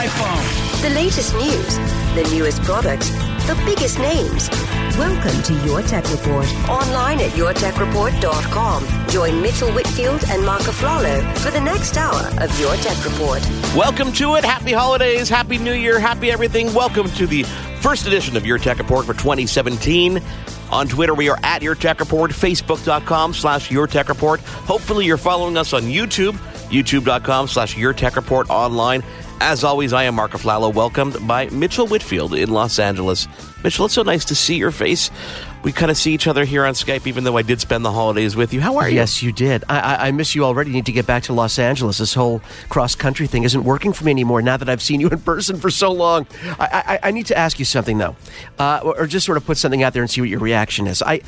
iPhone. 0.00 0.80
The 0.80 0.88
latest 0.94 1.34
news, 1.34 1.76
the 2.14 2.26
newest 2.34 2.62
products, 2.62 3.10
the 3.46 3.54
biggest 3.66 3.98
names. 3.98 4.48
Welcome 4.96 5.42
to 5.42 5.66
Your 5.66 5.82
Tech 5.82 6.10
Report. 6.10 6.46
Online 6.70 7.20
at 7.20 7.32
yourtechreport.com. 7.32 9.08
Join 9.08 9.42
Mitchell 9.42 9.70
Whitfield 9.72 10.24
and 10.28 10.42
Mark 10.46 10.62
Aflalo 10.62 11.36
for 11.40 11.50
the 11.50 11.60
next 11.60 11.98
hour 11.98 12.22
of 12.42 12.58
Your 12.58 12.74
Tech 12.76 13.04
Report. 13.04 13.42
Welcome 13.76 14.10
to 14.14 14.36
it. 14.36 14.44
Happy 14.44 14.72
holidays, 14.72 15.28
happy 15.28 15.58
new 15.58 15.74
year, 15.74 16.00
happy 16.00 16.30
everything. 16.30 16.72
Welcome 16.72 17.10
to 17.10 17.26
the 17.26 17.42
first 17.82 18.06
edition 18.06 18.38
of 18.38 18.46
Your 18.46 18.56
Tech 18.56 18.78
Report 18.78 19.04
for 19.04 19.12
2017. 19.12 20.22
On 20.70 20.88
Twitter, 20.88 21.12
we 21.12 21.28
are 21.28 21.38
at 21.42 21.60
Your 21.60 21.74
Tech 21.74 22.00
Report, 22.00 22.30
Facebook.com 22.30 23.34
slash 23.34 23.70
Your 23.70 23.86
Tech 23.86 24.08
Report. 24.08 24.40
Hopefully, 24.40 25.04
you're 25.04 25.18
following 25.18 25.58
us 25.58 25.74
on 25.74 25.82
YouTube, 25.82 26.38
YouTube.com 26.70 27.48
slash 27.48 27.76
Your 27.76 27.92
Tech 27.92 28.16
Report 28.16 28.48
online. 28.48 29.02
As 29.42 29.64
always, 29.64 29.94
I 29.94 30.02
am 30.02 30.16
Mark 30.16 30.32
Aflalo, 30.32 30.72
welcomed 30.72 31.16
by 31.26 31.46
Mitchell 31.46 31.86
Whitfield 31.86 32.34
in 32.34 32.50
Los 32.50 32.78
Angeles. 32.78 33.26
Mitchell, 33.64 33.86
it's 33.86 33.94
so 33.94 34.02
nice 34.02 34.26
to 34.26 34.34
see 34.34 34.56
your 34.56 34.70
face. 34.70 35.10
We 35.62 35.72
kind 35.72 35.90
of 35.90 35.96
see 35.96 36.14
each 36.14 36.26
other 36.26 36.44
here 36.44 36.64
on 36.64 36.74
Skype, 36.74 37.06
even 37.06 37.24
though 37.24 37.36
I 37.36 37.42
did 37.42 37.60
spend 37.60 37.84
the 37.84 37.92
holidays 37.92 38.34
with 38.34 38.54
you. 38.54 38.60
How 38.60 38.78
are 38.78 38.88
you? 38.88 38.96
Yes, 38.96 39.22
you 39.22 39.30
did. 39.30 39.62
I, 39.68 39.78
I, 39.78 40.08
I 40.08 40.10
miss 40.10 40.34
you 40.34 40.44
already. 40.44 40.70
Need 40.70 40.86
to 40.86 40.92
get 40.92 41.06
back 41.06 41.24
to 41.24 41.32
Los 41.32 41.58
Angeles. 41.58 41.98
This 41.98 42.14
whole 42.14 42.40
cross 42.68 42.94
country 42.94 43.26
thing 43.26 43.44
isn't 43.44 43.62
working 43.62 43.92
for 43.92 44.04
me 44.04 44.10
anymore. 44.10 44.40
Now 44.40 44.56
that 44.56 44.68
I've 44.68 44.82
seen 44.82 45.00
you 45.00 45.08
in 45.08 45.20
person 45.20 45.56
for 45.60 45.70
so 45.70 45.92
long, 45.92 46.26
I, 46.58 46.98
I, 47.02 47.08
I 47.08 47.10
need 47.10 47.26
to 47.26 47.36
ask 47.36 47.58
you 47.58 47.64
something 47.64 47.98
though, 47.98 48.16
uh, 48.58 48.80
or 48.82 49.06
just 49.06 49.26
sort 49.26 49.36
of 49.36 49.44
put 49.44 49.58
something 49.58 49.82
out 49.82 49.92
there 49.92 50.02
and 50.02 50.10
see 50.10 50.20
what 50.20 50.30
your 50.30 50.40
reaction 50.40 50.86
is. 50.86 51.02
I. 51.02 51.20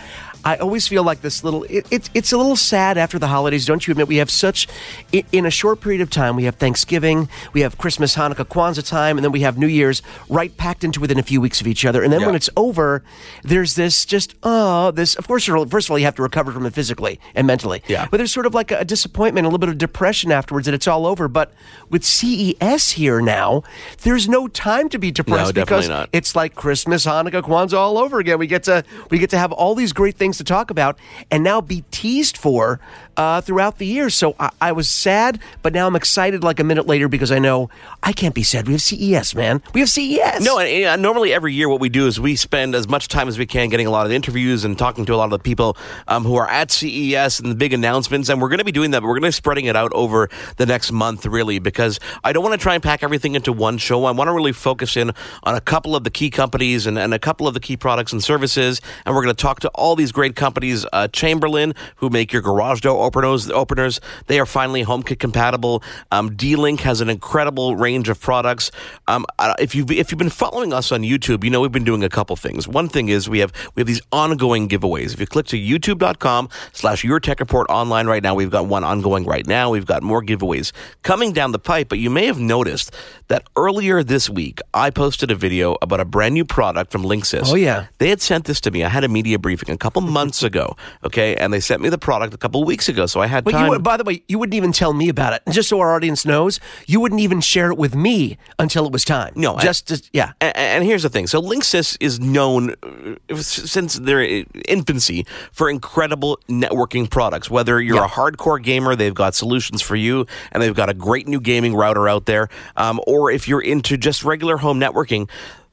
I 0.44 0.56
always 0.56 0.88
feel 0.88 1.04
like 1.04 1.20
this 1.20 1.44
little, 1.44 1.62
it, 1.70 1.86
it, 1.92 2.10
it's 2.14 2.32
a 2.32 2.36
little 2.36 2.56
sad 2.56 2.98
after 2.98 3.16
the 3.16 3.28
holidays, 3.28 3.64
don't 3.64 3.86
you 3.86 3.92
admit? 3.92 4.08
We 4.08 4.16
have 4.16 4.28
such, 4.28 4.66
in 5.12 5.46
a 5.46 5.52
short 5.52 5.80
period 5.80 6.00
of 6.00 6.10
time, 6.10 6.34
we 6.34 6.42
have 6.46 6.56
Thanksgiving, 6.56 7.28
we 7.52 7.60
have 7.60 7.78
Christmas, 7.78 8.16
Hanukkah, 8.16 8.46
Kwanzaa 8.46 8.84
time, 8.84 9.16
and 9.16 9.24
then 9.24 9.30
we 9.30 9.42
have 9.42 9.56
New 9.56 9.68
Year's 9.68 10.02
right 10.28 10.56
packed 10.56 10.82
into 10.82 10.98
within 10.98 11.16
a 11.20 11.22
few 11.22 11.40
weeks 11.40 11.60
of 11.60 11.68
each 11.68 11.84
other. 11.84 12.02
And 12.02 12.12
then 12.12 12.22
yeah. 12.22 12.26
when 12.26 12.34
it's 12.34 12.50
over, 12.56 13.04
there's 13.44 13.76
this 13.76 14.04
just, 14.04 14.21
oh, 14.42 14.90
this, 14.90 15.14
of 15.14 15.26
course, 15.26 15.44
first 15.44 15.86
of 15.86 15.90
all, 15.90 15.98
you 15.98 16.04
have 16.04 16.14
to 16.16 16.22
recover 16.22 16.52
from 16.52 16.66
it 16.66 16.74
physically 16.74 17.20
and 17.34 17.46
mentally. 17.46 17.82
Yeah. 17.86 18.08
But 18.10 18.18
there's 18.18 18.32
sort 18.32 18.46
of 18.46 18.54
like 18.54 18.70
a 18.70 18.84
disappointment, 18.84 19.46
a 19.46 19.48
little 19.48 19.58
bit 19.58 19.68
of 19.68 19.78
depression 19.78 20.32
afterwards 20.32 20.66
that 20.66 20.74
it's 20.74 20.88
all 20.88 21.06
over. 21.06 21.28
But 21.28 21.52
with 21.90 22.04
CES 22.04 22.92
here 22.92 23.20
now, 23.20 23.62
there's 24.02 24.28
no 24.28 24.48
time 24.48 24.88
to 24.90 24.98
be 24.98 25.10
depressed 25.10 25.54
no, 25.54 25.62
because 25.62 25.88
not. 25.88 26.08
it's 26.12 26.34
like 26.36 26.54
Christmas, 26.54 27.06
Hanukkah, 27.06 27.42
Kwanzaa 27.42 27.78
all 27.78 27.98
over 27.98 28.18
again. 28.18 28.38
We 28.38 28.46
get 28.46 28.64
to, 28.64 28.84
we 29.10 29.18
get 29.18 29.30
to 29.30 29.38
have 29.38 29.52
all 29.52 29.74
these 29.74 29.92
great 29.92 30.16
things 30.16 30.38
to 30.38 30.44
talk 30.44 30.70
about 30.70 30.98
and 31.30 31.42
now 31.42 31.60
be 31.60 31.84
teased 31.90 32.36
for 32.36 32.80
uh, 33.16 33.40
throughout 33.40 33.78
the 33.78 33.86
year. 33.86 34.10
So 34.10 34.34
I, 34.38 34.50
I, 34.60 34.72
was 34.72 34.88
sad, 34.88 35.38
but 35.62 35.72
now 35.72 35.86
I'm 35.86 35.96
excited 35.96 36.42
like 36.42 36.58
a 36.60 36.64
minute 36.64 36.86
later 36.86 37.08
because 37.08 37.30
I 37.30 37.38
know 37.38 37.68
I 38.02 38.12
can't 38.12 38.34
be 38.34 38.42
sad. 38.42 38.66
We 38.66 38.72
have 38.72 38.82
CES, 38.82 39.34
man. 39.34 39.62
We 39.74 39.80
have 39.80 39.90
CES. 39.90 40.42
No, 40.42 40.58
and, 40.58 40.68
and, 40.68 41.02
normally 41.02 41.32
every 41.32 41.52
year 41.52 41.68
what 41.68 41.80
we 41.80 41.88
do 41.88 42.06
is 42.06 42.18
we 42.18 42.36
spend 42.36 42.74
as 42.74 42.88
much 42.88 43.08
time 43.08 43.28
as 43.28 43.38
we 43.38 43.46
can 43.46 43.68
getting 43.68 43.86
a 43.86 43.90
lot 43.90 44.06
of 44.06 44.12
interviews 44.12 44.64
and 44.64 44.78
talking 44.78 45.04
to 45.06 45.14
a 45.14 45.16
lot 45.16 45.24
of 45.24 45.30
the 45.30 45.38
people 45.38 45.76
um, 46.08 46.24
who 46.24 46.36
are 46.36 46.48
at 46.48 46.70
CES 46.70 47.40
and 47.40 47.50
the 47.50 47.54
big 47.54 47.72
announcements. 47.72 48.28
And 48.28 48.40
we're 48.40 48.48
going 48.48 48.58
to 48.58 48.64
be 48.64 48.72
doing 48.72 48.92
that, 48.92 49.00
but 49.00 49.08
we're 49.08 49.14
going 49.14 49.22
to 49.22 49.28
be 49.28 49.32
spreading 49.32 49.66
it 49.66 49.76
out 49.76 49.92
over 49.92 50.30
the 50.56 50.66
next 50.66 50.92
month, 50.92 51.26
really, 51.26 51.58
because 51.58 52.00
I 52.24 52.32
don't 52.32 52.42
want 52.42 52.54
to 52.54 52.62
try 52.62 52.74
and 52.74 52.82
pack 52.82 53.02
everything 53.02 53.34
into 53.34 53.52
one 53.52 53.78
show. 53.78 54.04
I 54.04 54.10
want 54.12 54.28
to 54.28 54.32
really 54.32 54.52
focus 54.52 54.96
in 54.96 55.12
on 55.42 55.54
a 55.54 55.60
couple 55.60 55.94
of 55.94 56.04
the 56.04 56.10
key 56.10 56.30
companies 56.30 56.86
and, 56.86 56.98
and 56.98 57.12
a 57.12 57.18
couple 57.18 57.46
of 57.46 57.54
the 57.54 57.60
key 57.60 57.76
products 57.76 58.12
and 58.12 58.22
services. 58.22 58.80
And 59.04 59.14
we're 59.14 59.22
going 59.22 59.34
to 59.34 59.42
talk 59.42 59.60
to 59.60 59.68
all 59.70 59.96
these 59.96 60.12
great 60.12 60.36
companies, 60.36 60.86
uh, 60.92 61.08
Chamberlain, 61.08 61.74
who 61.96 62.08
make 62.08 62.32
your 62.32 62.42
garage 62.42 62.80
door 62.80 63.01
openers. 63.02 63.50
Openers, 63.50 64.00
they 64.26 64.38
are 64.40 64.46
finally 64.46 64.84
HomeKit 64.84 65.18
compatible. 65.18 65.82
Um, 66.10 66.34
D-Link 66.34 66.80
has 66.80 67.00
an 67.00 67.08
incredible 67.08 67.76
range 67.76 68.08
of 68.08 68.20
products. 68.20 68.70
Um, 69.08 69.26
if 69.58 69.74
you 69.74 69.84
if 69.88 70.10
you've 70.10 70.18
been 70.18 70.30
following 70.30 70.72
us 70.72 70.92
on 70.92 71.02
YouTube, 71.02 71.44
you 71.44 71.50
know 71.50 71.60
we've 71.60 71.72
been 71.72 71.84
doing 71.84 72.04
a 72.04 72.08
couple 72.08 72.36
things. 72.36 72.68
One 72.68 72.88
thing 72.88 73.08
is 73.08 73.28
we 73.28 73.40
have 73.40 73.52
we 73.74 73.80
have 73.80 73.86
these 73.86 74.02
ongoing 74.12 74.68
giveaways. 74.68 75.14
If 75.14 75.20
you 75.20 75.26
click 75.26 75.46
to 75.46 75.56
YouTube.com/slash 75.58 77.04
Your 77.04 77.20
Tech 77.20 77.40
Report 77.40 77.66
online 77.70 78.06
right 78.06 78.22
now, 78.22 78.34
we've 78.34 78.50
got 78.50 78.66
one 78.66 78.84
ongoing 78.84 79.24
right 79.24 79.46
now. 79.46 79.70
We've 79.70 79.86
got 79.86 80.02
more 80.02 80.22
giveaways 80.22 80.72
coming 81.02 81.32
down 81.32 81.52
the 81.52 81.58
pipe. 81.58 81.88
But 81.88 81.98
you 81.98 82.10
may 82.10 82.26
have 82.26 82.38
noticed 82.38 82.94
that 83.28 83.46
earlier 83.56 84.02
this 84.02 84.28
week 84.28 84.60
I 84.74 84.90
posted 84.90 85.30
a 85.30 85.34
video 85.34 85.76
about 85.82 86.00
a 86.00 86.04
brand 86.04 86.34
new 86.34 86.44
product 86.44 86.92
from 86.92 87.02
Linksys. 87.02 87.50
Oh 87.50 87.56
yeah, 87.56 87.86
they 87.98 88.08
had 88.08 88.20
sent 88.20 88.44
this 88.44 88.60
to 88.62 88.70
me. 88.70 88.84
I 88.84 88.88
had 88.88 89.04
a 89.04 89.08
media 89.08 89.38
briefing 89.38 89.70
a 89.70 89.78
couple 89.78 90.02
months 90.02 90.42
ago. 90.42 90.76
Okay, 91.04 91.36
and 91.36 91.52
they 91.52 91.60
sent 91.60 91.82
me 91.82 91.88
the 91.88 91.98
product 91.98 92.34
a 92.34 92.38
couple 92.38 92.62
weeks 92.64 92.88
ago. 92.88 92.91
So 93.06 93.20
I 93.20 93.26
had 93.26 93.44
but 93.44 93.52
time. 93.52 93.72
You, 93.72 93.78
by 93.78 93.96
the 93.96 94.04
way, 94.04 94.22
you 94.28 94.38
wouldn't 94.38 94.54
even 94.54 94.72
tell 94.72 94.92
me 94.92 95.08
about 95.08 95.32
it. 95.32 95.42
Just 95.50 95.68
so 95.68 95.80
our 95.80 95.94
audience 95.94 96.24
knows, 96.24 96.60
you 96.86 97.00
wouldn't 97.00 97.20
even 97.20 97.40
share 97.40 97.70
it 97.70 97.78
with 97.78 97.94
me 97.94 98.38
until 98.58 98.86
it 98.86 98.92
was 98.92 99.04
time. 99.04 99.32
No, 99.36 99.58
just 99.58 99.90
I, 99.90 99.96
to, 99.96 100.10
yeah. 100.12 100.32
And, 100.40 100.56
and, 100.56 100.84
here's 100.84 101.02
the 101.02 101.08
thing: 101.08 101.26
so 101.26 101.40
Linksys 101.40 101.96
is 102.00 102.20
known 102.20 102.74
uh, 102.82 103.36
since 103.36 103.94
their 103.94 104.44
infancy 104.68 105.26
for 105.52 105.70
incredible 105.70 106.38
networking 106.48 107.08
products. 107.08 107.50
Whether 107.50 107.80
you're 107.80 107.96
yeah. 107.96 108.06
a 108.06 108.08
hardcore 108.08 108.62
gamer, 108.62 108.96
they've 108.96 109.14
got 109.14 109.34
solutions 109.34 109.82
for 109.82 109.96
you, 109.96 110.26
and 110.52 110.62
they've 110.62 110.74
got 110.74 110.88
a 110.88 110.94
great 110.94 111.28
new 111.28 111.40
gaming 111.40 111.74
router 111.74 112.08
out 112.08 112.26
there. 112.26 112.48
Um, 112.76 113.00
or 113.06 113.30
if 113.30 113.48
you're 113.48 113.62
into 113.62 113.96
just 113.96 114.24
regular 114.24 114.58
home 114.58 114.80
networking, 114.80 115.28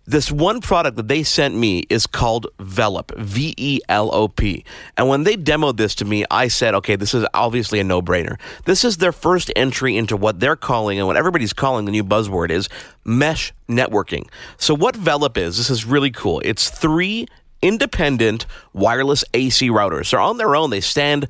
this 0.10 0.32
one 0.32 0.60
product 0.60 0.98
that 0.98 1.08
they 1.08 1.22
sent 1.22 1.56
me 1.56 1.84
is 1.90 2.08
called 2.08 2.48
Velop, 2.58 3.16
V 3.16 3.54
E 3.58 3.80
L 3.88 4.10
O 4.14 4.28
P. 4.28 4.66
And 4.98 5.08
when 5.08 5.24
they 5.24 5.38
demoed 5.38 5.78
this 5.78 5.94
to 5.96 6.06
me, 6.06 6.26
I 6.32 6.48
said, 6.48 6.74
okay, 6.76 6.96
this 6.96 7.14
is 7.14 7.28
obviously 7.36 7.80
a 7.80 7.84
no 7.84 8.02
brainer. 8.02 8.40
This 8.66 8.84
is 8.84 8.98
their 8.98 9.12
first 9.12 9.52
entry 9.56 9.96
into 9.96 10.18
what 10.18 10.40
they're 10.40 10.56
calling 10.56 10.98
and 10.98 11.06
what 11.06 11.16
everybody's 11.16 11.54
calling 11.54 11.86
the 11.86 11.92
new 11.92 12.04
buzzword 12.04 12.50
is 12.50 12.70
mesh 13.06 13.54
networking. 13.68 14.28
So, 14.58 14.74
what 14.74 14.96
Velop 14.96 15.38
is, 15.38 15.58
this 15.58 15.70
is 15.70 15.86
really 15.86 16.12
cool. 16.12 16.42
It's 16.44 16.72
three 16.72 17.28
independent 17.62 18.48
wireless 18.74 19.24
AC 19.36 19.70
routers. 19.70 20.10
They're 20.10 20.20
on 20.20 20.38
their 20.38 20.56
own, 20.56 20.72
they 20.72 20.82
stand 20.82 21.28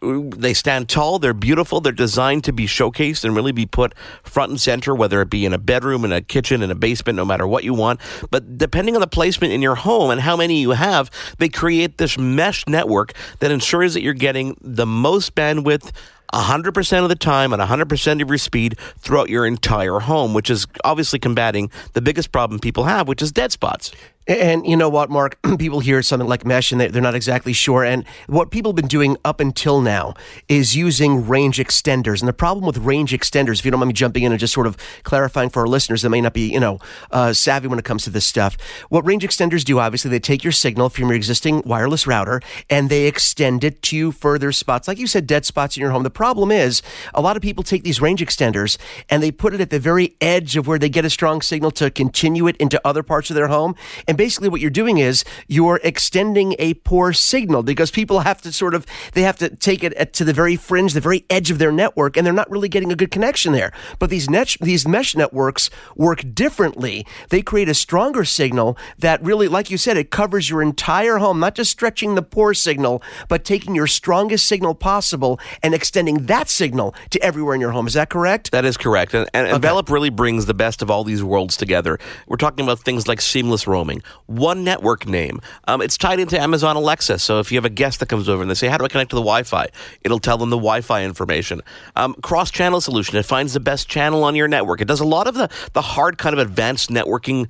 they 0.00 0.54
stand 0.54 0.88
tall, 0.88 1.18
they're 1.18 1.34
beautiful, 1.34 1.80
they're 1.80 1.92
designed 1.92 2.44
to 2.44 2.52
be 2.52 2.66
showcased 2.66 3.24
and 3.24 3.34
really 3.34 3.52
be 3.52 3.66
put 3.66 3.94
front 4.22 4.50
and 4.50 4.60
center, 4.60 4.94
whether 4.94 5.20
it 5.22 5.30
be 5.30 5.44
in 5.44 5.52
a 5.52 5.58
bedroom, 5.58 6.04
in 6.04 6.12
a 6.12 6.20
kitchen, 6.20 6.62
in 6.62 6.70
a 6.70 6.74
basement, 6.74 7.16
no 7.16 7.24
matter 7.24 7.46
what 7.46 7.64
you 7.64 7.74
want. 7.74 8.00
But 8.30 8.58
depending 8.58 8.94
on 8.94 9.00
the 9.00 9.06
placement 9.06 9.52
in 9.52 9.62
your 9.62 9.74
home 9.74 10.10
and 10.10 10.20
how 10.20 10.36
many 10.36 10.60
you 10.60 10.70
have, 10.70 11.10
they 11.38 11.48
create 11.48 11.98
this 11.98 12.18
mesh 12.18 12.66
network 12.66 13.12
that 13.40 13.50
ensures 13.50 13.94
that 13.94 14.02
you're 14.02 14.14
getting 14.14 14.56
the 14.60 14.86
most 14.86 15.34
bandwidth 15.34 15.92
100% 16.32 17.02
of 17.02 17.08
the 17.08 17.16
time 17.16 17.52
and 17.52 17.62
100% 17.62 18.22
of 18.22 18.28
your 18.28 18.38
speed 18.38 18.78
throughout 18.98 19.30
your 19.30 19.46
entire 19.46 19.98
home, 20.00 20.34
which 20.34 20.50
is 20.50 20.66
obviously 20.84 21.18
combating 21.18 21.70
the 21.94 22.02
biggest 22.02 22.32
problem 22.32 22.60
people 22.60 22.84
have, 22.84 23.08
which 23.08 23.22
is 23.22 23.32
dead 23.32 23.50
spots. 23.50 23.92
And 24.28 24.66
you 24.66 24.76
know 24.76 24.90
what, 24.90 25.08
Mark? 25.08 25.38
people 25.58 25.80
hear 25.80 26.02
something 26.02 26.28
like 26.28 26.44
mesh 26.44 26.70
and 26.70 26.78
they're 26.78 27.00
not 27.00 27.14
exactly 27.14 27.54
sure. 27.54 27.82
And 27.82 28.06
what 28.26 28.50
people 28.50 28.72
have 28.72 28.76
been 28.76 28.86
doing 28.86 29.16
up 29.24 29.40
until 29.40 29.80
now 29.80 30.12
is 30.48 30.76
using 30.76 31.26
range 31.26 31.56
extenders. 31.56 32.20
And 32.20 32.28
the 32.28 32.34
problem 32.34 32.66
with 32.66 32.76
range 32.76 33.12
extenders, 33.12 33.58
if 33.58 33.64
you 33.64 33.70
don't 33.70 33.80
mind 33.80 33.88
me 33.88 33.94
jumping 33.94 34.24
in 34.24 34.32
and 34.32 34.38
just 34.38 34.52
sort 34.52 34.66
of 34.66 34.76
clarifying 35.02 35.48
for 35.48 35.60
our 35.60 35.66
listeners 35.66 36.02
that 36.02 36.10
may 36.10 36.20
not 36.20 36.34
be, 36.34 36.52
you 36.52 36.60
know, 36.60 36.78
uh, 37.10 37.32
savvy 37.32 37.68
when 37.68 37.78
it 37.78 37.86
comes 37.86 38.04
to 38.04 38.10
this 38.10 38.26
stuff, 38.26 38.58
what 38.90 39.06
range 39.06 39.22
extenders 39.22 39.64
do, 39.64 39.78
obviously, 39.78 40.10
they 40.10 40.20
take 40.20 40.44
your 40.44 40.52
signal 40.52 40.90
from 40.90 41.06
your 41.06 41.14
existing 41.14 41.62
wireless 41.64 42.06
router 42.06 42.42
and 42.68 42.90
they 42.90 43.06
extend 43.06 43.64
it 43.64 43.80
to 43.80 44.12
further 44.12 44.52
spots. 44.52 44.86
Like 44.86 44.98
you 44.98 45.06
said, 45.06 45.26
dead 45.26 45.46
spots 45.46 45.74
in 45.76 45.80
your 45.80 45.90
home. 45.90 46.02
The 46.02 46.10
problem 46.10 46.50
is 46.50 46.82
a 47.14 47.22
lot 47.22 47.36
of 47.36 47.42
people 47.42 47.64
take 47.64 47.82
these 47.82 48.02
range 48.02 48.20
extenders 48.20 48.76
and 49.08 49.22
they 49.22 49.30
put 49.30 49.54
it 49.54 49.60
at 49.62 49.70
the 49.70 49.80
very 49.80 50.16
edge 50.20 50.54
of 50.58 50.66
where 50.66 50.78
they 50.78 50.90
get 50.90 51.06
a 51.06 51.10
strong 51.10 51.40
signal 51.40 51.70
to 51.70 51.90
continue 51.90 52.46
it 52.46 52.56
into 52.58 52.78
other 52.86 53.02
parts 53.02 53.30
of 53.30 53.34
their 53.34 53.48
home. 53.48 53.74
And 54.06 54.17
basically 54.18 54.50
what 54.50 54.60
you're 54.60 54.68
doing 54.68 54.98
is 54.98 55.24
you're 55.46 55.80
extending 55.82 56.54
a 56.58 56.74
poor 56.74 57.14
signal 57.14 57.62
because 57.62 57.90
people 57.90 58.20
have 58.20 58.42
to 58.42 58.52
sort 58.52 58.74
of 58.74 58.84
they 59.14 59.22
have 59.22 59.38
to 59.38 59.48
take 59.56 59.82
it 59.82 60.12
to 60.12 60.24
the 60.24 60.34
very 60.34 60.56
fringe, 60.56 60.92
the 60.92 61.00
very 61.00 61.24
edge 61.30 61.50
of 61.50 61.58
their 61.58 61.72
network, 61.72 62.16
and 62.18 62.26
they're 62.26 62.34
not 62.34 62.50
really 62.50 62.68
getting 62.68 62.92
a 62.92 62.96
good 62.96 63.10
connection 63.10 63.52
there. 63.52 63.72
But 63.98 64.10
these 64.10 64.28
net 64.28 64.56
these 64.60 64.86
mesh 64.86 65.16
networks 65.16 65.70
work 65.96 66.22
differently. 66.34 67.06
They 67.30 67.40
create 67.40 67.68
a 67.68 67.74
stronger 67.74 68.24
signal 68.24 68.76
that 68.98 69.22
really, 69.22 69.48
like 69.48 69.70
you 69.70 69.78
said, 69.78 69.96
it 69.96 70.10
covers 70.10 70.50
your 70.50 70.60
entire 70.60 71.18
home, 71.18 71.38
not 71.38 71.54
just 71.54 71.70
stretching 71.70 72.16
the 72.16 72.22
poor 72.22 72.52
signal, 72.52 73.02
but 73.28 73.44
taking 73.44 73.74
your 73.74 73.86
strongest 73.86 74.46
signal 74.46 74.74
possible 74.74 75.38
and 75.62 75.74
extending 75.74 76.26
that 76.26 76.48
signal 76.48 76.94
to 77.10 77.22
everywhere 77.22 77.54
in 77.54 77.60
your 77.60 77.70
home. 77.70 77.86
Is 77.86 77.94
that 77.94 78.10
correct? 78.10 78.50
That 78.50 78.64
is 78.64 78.76
correct. 78.76 79.14
And, 79.14 79.28
and 79.32 79.46
okay. 79.46 79.54
Envelop 79.54 79.88
really 79.88 80.10
brings 80.10 80.46
the 80.46 80.54
best 80.54 80.82
of 80.82 80.90
all 80.90 81.04
these 81.04 81.22
worlds 81.22 81.56
together. 81.56 81.98
We're 82.26 82.36
talking 82.36 82.64
about 82.64 82.80
things 82.80 83.06
like 83.06 83.20
seamless 83.20 83.66
roaming, 83.66 84.02
one 84.26 84.64
network 84.64 85.06
name. 85.06 85.40
Um, 85.66 85.80
it's 85.80 85.96
tied 85.96 86.20
into 86.20 86.40
Amazon 86.40 86.76
Alexa. 86.76 87.18
So 87.18 87.38
if 87.38 87.50
you 87.50 87.56
have 87.56 87.64
a 87.64 87.70
guest 87.70 88.00
that 88.00 88.08
comes 88.08 88.28
over 88.28 88.42
and 88.42 88.50
they 88.50 88.54
say, 88.54 88.68
How 88.68 88.78
do 88.78 88.84
I 88.84 88.88
connect 88.88 89.10
to 89.10 89.16
the 89.16 89.22
Wi 89.22 89.42
Fi? 89.42 89.68
It'll 90.02 90.18
tell 90.18 90.38
them 90.38 90.50
the 90.50 90.56
Wi 90.56 90.80
Fi 90.80 91.04
information. 91.04 91.60
Um, 91.96 92.14
Cross 92.22 92.50
channel 92.50 92.80
solution. 92.80 93.16
It 93.16 93.24
finds 93.24 93.52
the 93.52 93.60
best 93.60 93.88
channel 93.88 94.24
on 94.24 94.34
your 94.34 94.48
network. 94.48 94.80
It 94.80 94.88
does 94.88 95.00
a 95.00 95.06
lot 95.06 95.26
of 95.26 95.34
the, 95.34 95.48
the 95.72 95.82
hard 95.82 96.18
kind 96.18 96.32
of 96.32 96.38
advanced 96.38 96.90
networking 96.90 97.48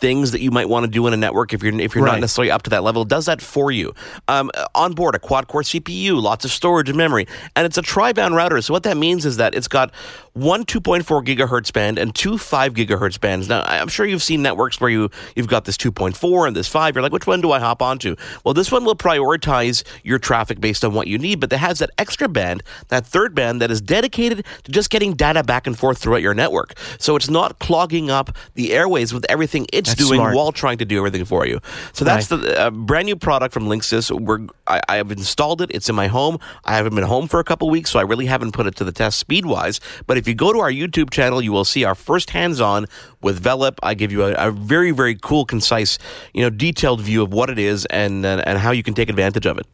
things 0.00 0.32
that 0.32 0.40
you 0.40 0.50
might 0.50 0.68
want 0.68 0.84
to 0.84 0.90
do 0.90 1.06
in 1.06 1.12
a 1.12 1.16
network 1.16 1.52
if 1.52 1.62
you're 1.62 1.78
if 1.78 1.94
you're 1.94 2.04
right. 2.04 2.12
not 2.12 2.20
necessarily 2.20 2.50
up 2.50 2.62
to 2.62 2.70
that 2.70 2.82
level. 2.82 3.02
It 3.02 3.08
does 3.08 3.26
that 3.26 3.40
for 3.40 3.70
you. 3.70 3.94
Um, 4.28 4.50
on 4.74 4.94
board 4.94 5.14
a 5.14 5.18
quad 5.18 5.48
core 5.48 5.62
CPU, 5.62 6.20
lots 6.20 6.44
of 6.44 6.50
storage 6.50 6.88
and 6.88 6.96
memory, 6.96 7.26
and 7.54 7.66
it's 7.66 7.78
a 7.78 7.82
tri-band 7.82 8.34
router. 8.34 8.60
So 8.62 8.72
what 8.72 8.82
that 8.84 8.96
means 8.96 9.24
is 9.26 9.36
that 9.36 9.54
it's 9.54 9.68
got 9.68 9.92
one 10.32 10.64
2.4 10.64 11.24
gigahertz 11.24 11.72
band 11.72 11.98
and 11.98 12.14
two 12.14 12.38
5 12.38 12.74
gigahertz 12.74 13.20
bands. 13.20 13.48
Now 13.48 13.62
I'm 13.62 13.88
sure 13.88 14.06
you've 14.06 14.22
seen 14.22 14.42
networks 14.42 14.80
where 14.80 14.90
you 14.90 15.10
you've 15.36 15.48
got 15.48 15.64
this 15.64 15.76
2.4 15.76 16.46
and 16.46 16.56
this 16.56 16.68
5. 16.68 16.94
You're 16.94 17.02
like, 17.02 17.12
which 17.12 17.26
one 17.26 17.40
do 17.40 17.52
I 17.52 17.58
hop 17.58 17.82
onto? 17.82 18.16
Well, 18.44 18.54
this 18.54 18.72
one 18.72 18.84
will 18.84 18.96
prioritize 18.96 19.84
your 20.02 20.18
traffic 20.18 20.60
based 20.60 20.84
on 20.84 20.94
what 20.94 21.06
you 21.06 21.18
need, 21.18 21.40
but 21.40 21.52
it 21.52 21.58
has 21.58 21.80
that 21.80 21.90
extra 21.98 22.28
band, 22.28 22.62
that 22.88 23.06
third 23.06 23.34
band 23.34 23.60
that 23.60 23.70
is 23.70 23.80
dedicated 23.80 24.44
to 24.64 24.72
just 24.72 24.90
getting 24.90 25.14
data 25.14 25.42
back 25.42 25.66
and 25.66 25.78
forth 25.78 25.98
throughout 25.98 26.22
your 26.22 26.34
network. 26.34 26.74
So 26.98 27.16
it's 27.16 27.28
not 27.28 27.58
clogging 27.58 28.10
up 28.10 28.34
the 28.54 28.72
airways 28.72 29.12
with 29.12 29.26
everything 29.28 29.66
it's 29.72 29.89
that's 29.90 30.08
doing 30.08 30.18
smart. 30.18 30.34
while 30.34 30.52
trying 30.52 30.78
to 30.78 30.84
do 30.84 30.98
everything 30.98 31.24
for 31.24 31.46
you. 31.46 31.60
So 31.92 32.04
that's 32.04 32.30
right. 32.30 32.40
the 32.40 32.66
uh, 32.66 32.70
brand 32.70 33.06
new 33.06 33.16
product 33.16 33.52
from 33.54 33.66
Linksys. 33.66 34.10
We're, 34.10 34.46
I, 34.66 34.80
I, 34.88 34.96
have 34.96 35.10
installed 35.10 35.60
it. 35.62 35.70
It's 35.72 35.88
in 35.88 35.94
my 35.94 36.06
home. 36.06 36.38
I 36.64 36.76
haven't 36.76 36.94
been 36.94 37.04
home 37.04 37.28
for 37.28 37.40
a 37.40 37.44
couple 37.44 37.70
weeks, 37.70 37.90
so 37.90 37.98
I 37.98 38.02
really 38.02 38.26
haven't 38.26 38.52
put 38.52 38.66
it 38.66 38.76
to 38.76 38.84
the 38.84 38.92
test 38.92 39.18
speed 39.18 39.46
wise. 39.46 39.80
But 40.06 40.16
if 40.16 40.26
you 40.26 40.34
go 40.34 40.52
to 40.52 40.60
our 40.60 40.70
YouTube 40.70 41.10
channel, 41.10 41.42
you 41.42 41.52
will 41.52 41.64
see 41.64 41.84
our 41.84 41.94
first 41.94 42.30
hands 42.30 42.60
on 42.60 42.86
with 43.20 43.42
Velop. 43.42 43.78
I 43.82 43.94
give 43.94 44.12
you 44.12 44.24
a, 44.24 44.32
a, 44.34 44.50
very, 44.50 44.90
very 44.90 45.14
cool, 45.14 45.44
concise, 45.44 45.98
you 46.34 46.42
know, 46.42 46.50
detailed 46.50 47.00
view 47.00 47.22
of 47.22 47.32
what 47.32 47.50
it 47.50 47.58
is 47.58 47.86
and, 47.86 48.24
and, 48.24 48.46
and 48.46 48.58
how 48.58 48.70
you 48.70 48.82
can 48.82 48.94
take 48.94 49.08
advantage 49.08 49.46
of 49.46 49.58
it. 49.58 49.66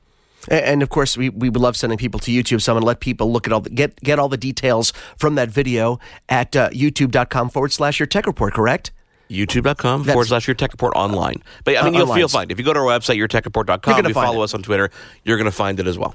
And 0.49 0.83
of 0.83 0.91
course, 0.91 1.17
we, 1.17 1.29
we 1.29 1.51
would 1.51 1.61
love 1.61 1.77
sending 1.77 1.99
people 1.99 2.21
to 2.21 2.31
YouTube. 2.31 2.63
So 2.63 2.73
I'm 2.73 2.77
going 2.77 2.83
to 2.83 2.87
let 2.87 3.01
people 3.01 3.33
look 3.33 3.47
at 3.47 3.53
all 3.53 3.61
the, 3.61 3.71
get 3.71 3.97
get 4.01 4.19
all 4.19 4.29
the 4.29 4.37
details 4.37 4.93
from 5.17 5.35
that 5.37 5.51
video 5.51 5.99
at 6.29 6.55
uh, 6.55 6.71
youtube.com 6.71 7.51
forward 7.51 7.73
slash 7.73 7.99
your 7.99 8.07
tech 8.07 8.27
report. 8.27 8.55
Correct? 8.55 8.93
youtube.com 9.29 10.03
That's, 10.03 10.13
forward 10.13 10.27
slash 10.27 10.47
your 10.47 10.55
tech 10.55 10.73
report 10.73 10.95
online. 10.95 11.43
But 11.65 11.79
I 11.79 11.85
mean, 11.85 11.95
uh, 11.95 11.99
you'll 11.99 12.15
feel 12.15 12.29
fine. 12.29 12.51
If 12.51 12.59
you 12.59 12.65
go 12.65 12.73
to 12.73 12.81
our 12.81 12.87
website, 12.87 13.17
yourtechreport.com, 13.17 14.07
you 14.07 14.15
follow 14.15 14.41
it. 14.41 14.45
us 14.45 14.55
on 14.55 14.63
Twitter, 14.63 14.91
you're 15.25 15.37
going 15.37 15.47
to 15.47 15.53
find 15.53 15.81
it 15.81 15.87
as 15.87 15.99
well. 15.99 16.15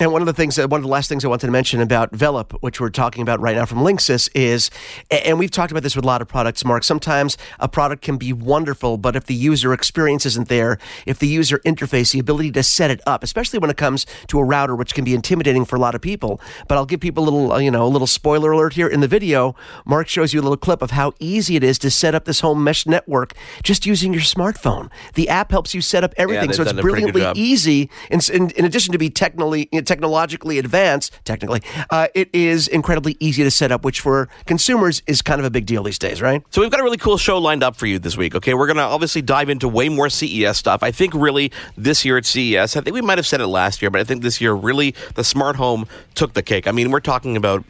And 0.00 0.12
one 0.12 0.22
of 0.22 0.26
the 0.26 0.32
things, 0.32 0.56
one 0.56 0.72
of 0.72 0.82
the 0.82 0.88
last 0.88 1.10
things 1.10 1.26
I 1.26 1.28
wanted 1.28 1.46
to 1.48 1.52
mention 1.52 1.82
about 1.82 2.12
Velop, 2.12 2.52
which 2.62 2.80
we're 2.80 2.88
talking 2.88 3.20
about 3.20 3.38
right 3.38 3.54
now 3.54 3.66
from 3.66 3.80
Linksys, 3.80 4.30
is, 4.34 4.70
and 5.10 5.38
we've 5.38 5.50
talked 5.50 5.70
about 5.70 5.82
this 5.82 5.94
with 5.94 6.06
a 6.06 6.08
lot 6.08 6.22
of 6.22 6.26
products, 6.26 6.64
Mark. 6.64 6.84
Sometimes 6.84 7.36
a 7.58 7.68
product 7.68 8.00
can 8.00 8.16
be 8.16 8.32
wonderful, 8.32 8.96
but 8.96 9.14
if 9.14 9.26
the 9.26 9.34
user 9.34 9.74
experience 9.74 10.24
isn't 10.24 10.48
there, 10.48 10.78
if 11.04 11.18
the 11.18 11.26
user 11.26 11.58
interface, 11.66 12.12
the 12.12 12.18
ability 12.18 12.50
to 12.52 12.62
set 12.62 12.90
it 12.90 13.02
up, 13.06 13.22
especially 13.22 13.58
when 13.58 13.68
it 13.68 13.76
comes 13.76 14.06
to 14.28 14.38
a 14.38 14.44
router, 14.44 14.74
which 14.74 14.94
can 14.94 15.04
be 15.04 15.14
intimidating 15.14 15.66
for 15.66 15.76
a 15.76 15.78
lot 15.78 15.94
of 15.94 16.00
people. 16.00 16.40
But 16.66 16.78
I'll 16.78 16.86
give 16.86 17.00
people 17.00 17.22
a 17.22 17.26
little, 17.26 17.52
uh, 17.52 17.58
you 17.58 17.70
know, 17.70 17.84
a 17.84 17.88
little 17.88 18.06
spoiler 18.06 18.52
alert 18.52 18.72
here 18.72 18.88
in 18.88 19.00
the 19.00 19.08
video. 19.08 19.54
Mark 19.84 20.08
shows 20.08 20.32
you 20.32 20.40
a 20.40 20.44
little 20.44 20.56
clip 20.56 20.80
of 20.80 20.92
how 20.92 21.12
easy 21.20 21.56
it 21.56 21.62
is 21.62 21.78
to 21.78 21.90
set 21.90 22.14
up 22.14 22.24
this 22.24 22.40
home 22.40 22.64
mesh 22.64 22.86
network 22.86 23.34
just 23.62 23.84
using 23.84 24.14
your 24.14 24.22
smartphone. 24.22 24.88
The 25.12 25.28
app 25.28 25.50
helps 25.50 25.74
you 25.74 25.82
set 25.82 26.04
up 26.04 26.14
everything, 26.16 26.48
yeah, 26.48 26.56
so 26.56 26.62
it's 26.62 26.72
brilliantly 26.72 27.30
easy. 27.34 27.90
In, 28.10 28.20
in, 28.32 28.48
in 28.52 28.64
addition 28.64 28.92
to 28.92 28.98
be 28.98 29.10
technically 29.10 29.68
technologically 29.90 30.60
advanced, 30.60 31.12
technically, 31.24 31.60
uh, 31.90 32.06
it 32.14 32.30
is 32.32 32.68
incredibly 32.68 33.16
easy 33.18 33.42
to 33.42 33.50
set 33.50 33.72
up, 33.72 33.84
which 33.84 33.98
for 33.98 34.28
consumers 34.46 35.02
is 35.08 35.20
kind 35.20 35.40
of 35.40 35.44
a 35.44 35.50
big 35.50 35.66
deal 35.66 35.82
these 35.82 35.98
days, 35.98 36.22
right? 36.22 36.44
So 36.50 36.60
we've 36.60 36.70
got 36.70 36.78
a 36.78 36.84
really 36.84 36.96
cool 36.96 37.16
show 37.16 37.38
lined 37.38 37.64
up 37.64 37.74
for 37.74 37.86
you 37.86 37.98
this 37.98 38.16
week. 38.16 38.36
Okay, 38.36 38.54
we're 38.54 38.68
going 38.68 38.76
to 38.76 38.84
obviously 38.84 39.20
dive 39.20 39.50
into 39.50 39.66
way 39.66 39.88
more 39.88 40.08
CES 40.08 40.56
stuff. 40.56 40.84
I 40.84 40.92
think 40.92 41.12
really 41.12 41.50
this 41.76 42.04
year 42.04 42.18
at 42.18 42.24
CES, 42.24 42.76
I 42.76 42.82
think 42.82 42.94
we 42.94 43.00
might 43.00 43.18
have 43.18 43.26
said 43.26 43.40
it 43.40 43.48
last 43.48 43.82
year, 43.82 43.90
but 43.90 44.00
I 44.00 44.04
think 44.04 44.22
this 44.22 44.40
year 44.40 44.52
really 44.52 44.94
the 45.16 45.24
smart 45.24 45.56
home 45.56 45.88
took 46.14 46.34
the 46.34 46.42
cake. 46.42 46.68
I 46.68 46.70
mean, 46.70 46.92
we're 46.92 47.00
talking 47.00 47.36
about 47.36 47.64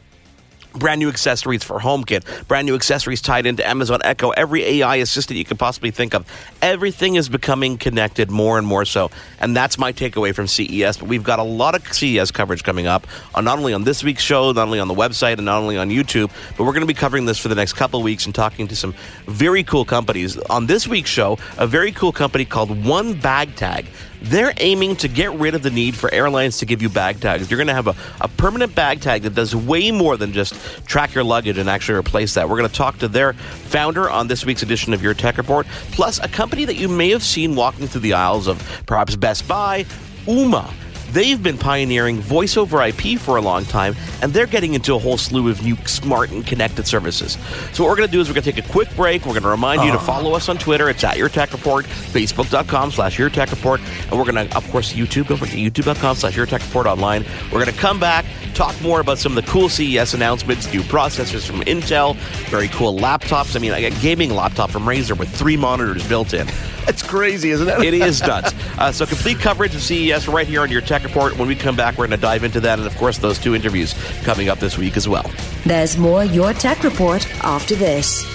brand 0.73 0.99
new 0.99 1.09
accessories 1.09 1.63
for 1.63 1.79
HomeKit, 1.79 2.47
brand 2.47 2.65
new 2.65 2.75
accessories 2.75 3.21
tied 3.21 3.45
into 3.45 3.67
Amazon 3.67 3.99
Echo, 4.03 4.29
every 4.31 4.63
AI 4.63 4.97
assistant 4.97 5.37
you 5.37 5.45
could 5.45 5.59
possibly 5.59 5.91
think 5.91 6.13
of. 6.13 6.25
Everything 6.61 7.15
is 7.15 7.29
becoming 7.29 7.77
connected 7.77 8.31
more 8.31 8.57
and 8.57 8.65
more 8.65 8.85
so. 8.85 9.11
And 9.39 9.55
that's 9.55 9.77
my 9.77 9.91
takeaway 9.91 10.33
from 10.33 10.47
CES. 10.47 10.97
But 10.97 11.07
we've 11.07 11.23
got 11.23 11.39
a 11.39 11.43
lot 11.43 11.75
of 11.75 11.87
CES 11.93 12.31
coverage 12.31 12.63
coming 12.63 12.87
up, 12.87 13.07
on 13.35 13.45
not 13.45 13.57
only 13.57 13.73
on 13.73 13.83
this 13.83 14.03
week's 14.03 14.23
show, 14.23 14.51
not 14.51 14.63
only 14.63 14.79
on 14.79 14.87
the 14.87 14.95
website, 14.95 15.33
and 15.33 15.45
not 15.45 15.61
only 15.61 15.77
on 15.77 15.89
YouTube, 15.89 16.31
but 16.57 16.63
we're 16.63 16.73
going 16.73 16.81
to 16.81 16.87
be 16.87 16.93
covering 16.93 17.25
this 17.25 17.37
for 17.37 17.47
the 17.47 17.55
next 17.55 17.73
couple 17.73 18.01
weeks 18.01 18.25
and 18.25 18.35
talking 18.35 18.67
to 18.67 18.75
some 18.75 18.93
very 19.27 19.63
cool 19.63 19.85
companies. 19.85 20.37
On 20.37 20.65
this 20.67 20.87
week's 20.87 21.09
show, 21.09 21.37
a 21.57 21.67
very 21.67 21.91
cool 21.91 22.11
company 22.11 22.45
called 22.45 22.85
One 22.85 23.13
Bag 23.13 23.55
Tag 23.55 23.87
they're 24.21 24.53
aiming 24.57 24.95
to 24.97 25.07
get 25.07 25.31
rid 25.33 25.55
of 25.55 25.63
the 25.63 25.69
need 25.69 25.95
for 25.95 26.13
airlines 26.13 26.59
to 26.59 26.65
give 26.65 26.81
you 26.81 26.89
bag 26.89 27.19
tags. 27.19 27.49
You're 27.49 27.57
going 27.57 27.67
to 27.67 27.73
have 27.73 27.87
a, 27.87 27.95
a 28.21 28.27
permanent 28.27 28.75
bag 28.75 29.01
tag 29.01 29.23
that 29.23 29.35
does 29.35 29.55
way 29.55 29.91
more 29.91 30.17
than 30.17 30.31
just 30.31 30.53
track 30.85 31.13
your 31.13 31.23
luggage 31.23 31.57
and 31.57 31.69
actually 31.69 31.97
replace 31.97 32.35
that. 32.35 32.47
We're 32.47 32.57
going 32.57 32.69
to 32.69 32.75
talk 32.75 32.99
to 32.99 33.07
their 33.07 33.33
founder 33.33 34.09
on 34.09 34.27
this 34.27 34.45
week's 34.45 34.63
edition 34.63 34.93
of 34.93 35.01
Your 35.01 35.13
Tech 35.13 35.37
Report, 35.37 35.65
plus 35.91 36.19
a 36.19 36.27
company 36.27 36.65
that 36.65 36.75
you 36.75 36.87
may 36.87 37.09
have 37.09 37.23
seen 37.23 37.55
walking 37.55 37.87
through 37.87 38.01
the 38.01 38.13
aisles 38.13 38.47
of 38.47 38.83
perhaps 38.85 39.15
Best 39.15 39.47
Buy, 39.47 39.83
Ooma. 40.25 40.71
They've 41.11 41.41
been 41.41 41.57
pioneering 41.57 42.21
voice 42.21 42.55
over 42.55 42.81
IP 42.81 43.19
for 43.19 43.35
a 43.35 43.41
long 43.41 43.65
time, 43.65 43.95
and 44.21 44.33
they're 44.33 44.47
getting 44.47 44.75
into 44.75 44.95
a 44.95 44.99
whole 44.99 45.17
slew 45.17 45.49
of 45.49 45.61
new 45.61 45.75
smart 45.85 46.31
and 46.31 46.45
connected 46.47 46.87
services. 46.87 47.33
So, 47.73 47.83
what 47.83 47.89
we're 47.89 47.97
going 47.97 48.07
to 48.07 48.11
do 48.13 48.21
is 48.21 48.29
we're 48.29 48.35
going 48.35 48.45
to 48.45 48.51
take 48.53 48.65
a 48.65 48.71
quick 48.71 48.95
break. 48.95 49.25
We're 49.25 49.33
going 49.33 49.43
to 49.43 49.49
remind 49.49 49.81
uh. 49.81 49.83
you 49.83 49.91
to 49.91 49.97
uh-huh. 49.97 50.05
follow 50.05 50.33
us 50.33 50.47
on 50.47 50.57
Twitter. 50.57 50.89
It's 50.89 51.03
at 51.03 51.17
Your 51.17 51.27
Tech 51.27 51.51
Report, 51.51 51.85
Facebook.com 51.85 52.91
slash 52.91 53.19
Your 53.19 53.29
Tech 53.29 53.51
Report, 53.51 53.81
and 53.81 54.11
we're 54.11 54.31
going 54.31 54.47
to, 54.47 54.55
of 54.55 54.69
course, 54.71 54.93
YouTube. 54.93 55.27
Don't 55.27 55.37
forget 55.37 55.55
YouTube.com 55.55 56.15
slash 56.15 56.37
Your 56.37 56.45
Tech 56.45 56.61
Report 56.61 56.87
online. 56.87 57.25
We're 57.51 57.63
going 57.63 57.73
to 57.73 57.79
come 57.79 57.99
back, 57.99 58.25
talk 58.53 58.79
more 58.81 59.01
about 59.01 59.17
some 59.17 59.37
of 59.37 59.43
the 59.43 59.51
cool 59.51 59.67
CES 59.67 60.13
announcements, 60.13 60.71
new 60.71 60.81
processors 60.81 61.45
from 61.45 61.59
Intel, 61.61 62.15
very 62.49 62.69
cool 62.69 62.97
laptops. 62.97 63.57
I 63.57 63.59
mean, 63.59 63.73
I 63.73 63.81
got 63.81 63.97
a 63.97 64.01
gaming 64.01 64.29
laptop 64.29 64.69
from 64.69 64.83
Razer 64.83 65.17
with 65.17 65.29
three 65.29 65.57
monitors 65.57 66.07
built 66.07 66.33
in. 66.33 66.47
It's 66.87 67.03
crazy, 67.03 67.51
isn't 67.51 67.67
it? 67.67 67.83
it 67.83 67.93
is 67.93 68.21
nuts. 68.27 68.53
Uh, 68.77 68.91
so, 68.91 69.05
complete 69.05 69.39
coverage 69.39 69.75
of 69.75 69.81
CES 69.81 70.27
right 70.27 70.47
here 70.47 70.61
on 70.61 70.71
Your 70.71 70.81
Tech 70.81 71.00
Report. 71.03 71.37
When 71.37 71.47
we 71.47 71.55
come 71.55 71.75
back, 71.75 71.97
we're 71.97 72.07
going 72.07 72.19
to 72.19 72.21
dive 72.21 72.43
into 72.43 72.59
that, 72.61 72.79
and 72.79 72.87
of 72.87 72.95
course, 72.97 73.17
those 73.17 73.39
two 73.39 73.55
interviews 73.55 73.93
coming 74.23 74.49
up 74.49 74.59
this 74.59 74.77
week 74.77 74.97
as 74.97 75.07
well. 75.07 75.29
There's 75.65 75.97
more 75.97 76.23
Your 76.23 76.53
Tech 76.53 76.83
Report 76.83 77.27
after 77.43 77.75
this. 77.75 78.25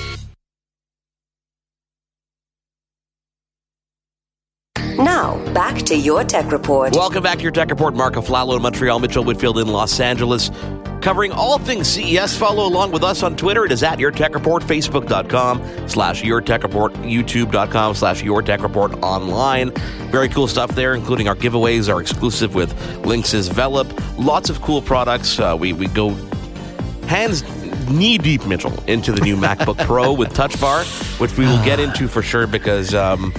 Now, 4.99 5.37
back 5.53 5.77
to 5.82 5.96
your 5.96 6.25
tech 6.25 6.51
report. 6.51 6.94
Welcome 6.94 7.23
back 7.23 7.37
to 7.37 7.43
your 7.43 7.53
tech 7.53 7.69
report. 7.69 7.94
Mark 7.94 8.15
Aflalo 8.15 8.56
in 8.56 8.63
Montreal, 8.63 8.99
Mitchell 8.99 9.25
Whitfield 9.25 9.58
in 9.58 9.69
Los 9.69 10.01
Angeles 10.01 10.51
covering 11.06 11.31
all 11.31 11.56
things 11.56 11.86
CES. 11.86 12.36
Follow 12.36 12.67
along 12.67 12.91
with 12.91 13.05
us 13.05 13.22
on 13.22 13.36
Twitter. 13.36 13.65
It 13.65 13.70
is 13.70 13.84
at 13.84 14.01
Your 14.01 14.10
Tech 14.10 14.34
Report, 14.34 14.60
Facebook.com 14.60 15.89
slash 15.89 16.25
Your 16.25 16.41
Tech 16.41 16.65
Report, 16.65 16.93
YouTube.com 16.94 17.94
slash 17.94 18.25
Your 18.25 18.43
Tech 18.43 18.60
Report 18.60 18.93
online. 19.05 19.70
Very 20.10 20.29
cool 20.29 20.48
stuff 20.48 20.75
there, 20.75 20.94
including 20.94 21.29
our 21.29 21.36
giveaways, 21.36 21.89
our 21.89 22.01
exclusive 22.01 22.56
with 22.56 22.75
Linksys 23.05 23.48
Velop. 23.48 23.89
Lots 24.19 24.51
of 24.51 24.60
cool 24.63 24.82
products. 24.82 25.39
Uh, 25.39 25.56
we, 25.56 25.72
we 25.72 25.86
go 25.86 26.10
hands 27.06 27.44
knee 27.89 28.19
deep, 28.19 28.44
Mitchell, 28.44 28.77
into 28.89 29.13
the 29.13 29.20
new 29.20 29.36
MacBook 29.41 29.79
Pro 29.86 30.13
with 30.13 30.34
Touch 30.34 30.60
Bar, 30.60 30.82
which 31.19 31.39
we 31.39 31.46
will 31.46 31.65
get 31.65 31.79
into 31.79 32.08
for 32.08 32.20
sure 32.20 32.48
because. 32.48 32.94
Um, 32.94 33.32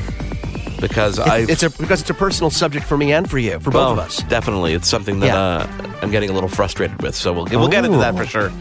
because 0.80 1.20
I 1.20 1.40
it's 1.40 1.64
a 1.64 1.70
because 1.70 2.02
it's 2.02 2.10
a 2.10 2.14
personal 2.14 2.50
subject 2.50 2.86
for 2.86 2.98
me 2.98 3.12
and 3.12 3.30
for 3.30 3.38
you, 3.38 3.60
for 3.60 3.72
both 3.72 3.92
of 3.92 4.00
us. 4.00 4.24
Definitely, 4.24 4.74
it's 4.74 4.88
something 4.88 5.20
that 5.22 5.28
yeah. 5.28 5.38
uh, 5.38 5.98
I'm 6.02 6.12
getting 6.12 6.30
a 6.30 6.34
little 6.34 6.50
frustrated 6.50 7.02
with. 7.02 7.16
So 7.16 7.34
we'll 7.34 7.46
we'll 7.46 7.68
get 7.68 7.86
into 7.86 7.98
that 7.98 8.16
for 8.16 8.26
sure. 8.26 8.52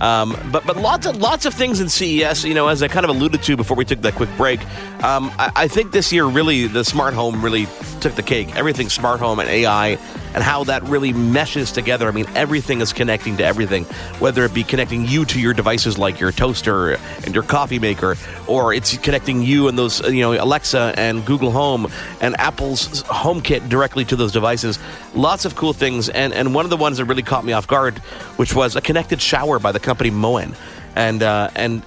Um, 0.00 0.36
but 0.50 0.66
but 0.66 0.76
lots 0.76 1.06
of 1.06 1.16
lots 1.16 1.46
of 1.46 1.54
things 1.54 1.80
in 1.80 1.88
CES. 1.88 2.44
You 2.44 2.54
know, 2.54 2.68
as 2.68 2.82
I 2.82 2.88
kind 2.88 3.04
of 3.04 3.10
alluded 3.10 3.42
to 3.44 3.56
before 3.56 3.76
we 3.76 3.84
took 3.84 4.00
that 4.02 4.14
quick 4.14 4.30
break, 4.36 4.60
um, 5.04 5.30
I, 5.38 5.52
I, 5.54 5.68
think 5.68 5.92
this 5.92 6.12
year 6.12 6.24
really 6.24 6.66
the 6.66 6.84
smart 6.84 7.14
home 7.14 7.44
really 7.44 7.66
took 8.00 8.14
the 8.14 8.22
cake. 8.22 8.54
Everything 8.56 8.88
smart 8.88 9.20
home 9.20 9.38
and 9.38 9.48
AI 9.48 9.98
and 10.34 10.42
how 10.42 10.64
that 10.64 10.82
really 10.82 11.12
meshes 11.12 11.72
together. 11.72 12.08
I 12.08 12.10
mean, 12.10 12.26
everything 12.34 12.80
is 12.80 12.92
connecting 12.92 13.36
to 13.38 13.44
everything, 13.44 13.84
whether 14.18 14.44
it 14.44 14.52
be 14.52 14.64
connecting 14.64 15.06
you 15.06 15.24
to 15.26 15.40
your 15.40 15.54
devices 15.54 15.96
like 15.96 16.20
your 16.20 16.32
toaster 16.32 16.94
and 17.24 17.34
your 17.34 17.44
coffee 17.44 17.78
maker, 17.78 18.16
or 18.46 18.74
it's 18.74 18.96
connecting 18.98 19.42
you 19.42 19.68
and 19.68 19.78
those, 19.78 20.00
you 20.10 20.20
know, 20.20 20.32
Alexa 20.32 20.94
and 20.96 21.24
Google 21.24 21.50
Home 21.52 21.90
and 22.20 22.38
Apple's 22.38 23.02
HomeKit 23.04 23.68
directly 23.68 24.04
to 24.06 24.16
those 24.16 24.32
devices. 24.32 24.78
Lots 25.14 25.44
of 25.44 25.54
cool 25.54 25.72
things, 25.72 26.08
and 26.08 26.32
and 26.32 26.54
one 26.54 26.66
of 26.66 26.70
the 26.70 26.76
ones 26.76 26.98
that 26.98 27.04
really 27.04 27.22
caught 27.22 27.44
me 27.44 27.52
off 27.52 27.66
guard, 27.66 27.98
which 28.36 28.54
was 28.54 28.76
a 28.76 28.80
connected 28.80 29.22
shower 29.22 29.58
by 29.58 29.72
the 29.72 29.80
company 29.80 30.10
Moen, 30.10 30.54
and 30.96 31.22
uh, 31.22 31.48
and 31.54 31.82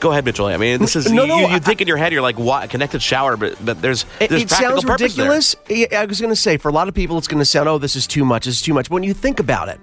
Go 0.00 0.10
ahead, 0.10 0.24
Mitchell. 0.24 0.46
I 0.46 0.56
mean, 0.56 0.80
this 0.80 0.96
is 0.96 1.10
no, 1.10 1.24
no, 1.24 1.38
you, 1.38 1.48
you 1.48 1.60
think 1.60 1.80
in 1.80 1.88
your 1.88 1.96
head 1.96 2.12
you're 2.12 2.22
like, 2.22 2.38
"What 2.38 2.68
connected 2.70 3.02
shower?" 3.02 3.36
But 3.36 3.62
but 3.64 3.80
there's, 3.80 4.04
there's 4.18 4.32
it, 4.32 4.42
it 4.42 4.50
sounds 4.50 4.84
ridiculous. 4.84 5.56
There. 5.66 5.88
I 5.92 6.04
was 6.04 6.20
going 6.20 6.32
to 6.32 6.36
say 6.36 6.56
for 6.56 6.68
a 6.68 6.72
lot 6.72 6.88
of 6.88 6.94
people, 6.94 7.18
it's 7.18 7.28
going 7.28 7.40
to 7.40 7.44
sound, 7.44 7.68
"Oh, 7.68 7.78
this 7.78 7.96
is 7.96 8.06
too 8.06 8.24
much. 8.24 8.46
This 8.46 8.56
is 8.56 8.62
too 8.62 8.74
much." 8.74 8.88
But 8.88 8.94
when 8.94 9.02
you 9.02 9.14
think 9.14 9.40
about 9.40 9.68
it, 9.68 9.80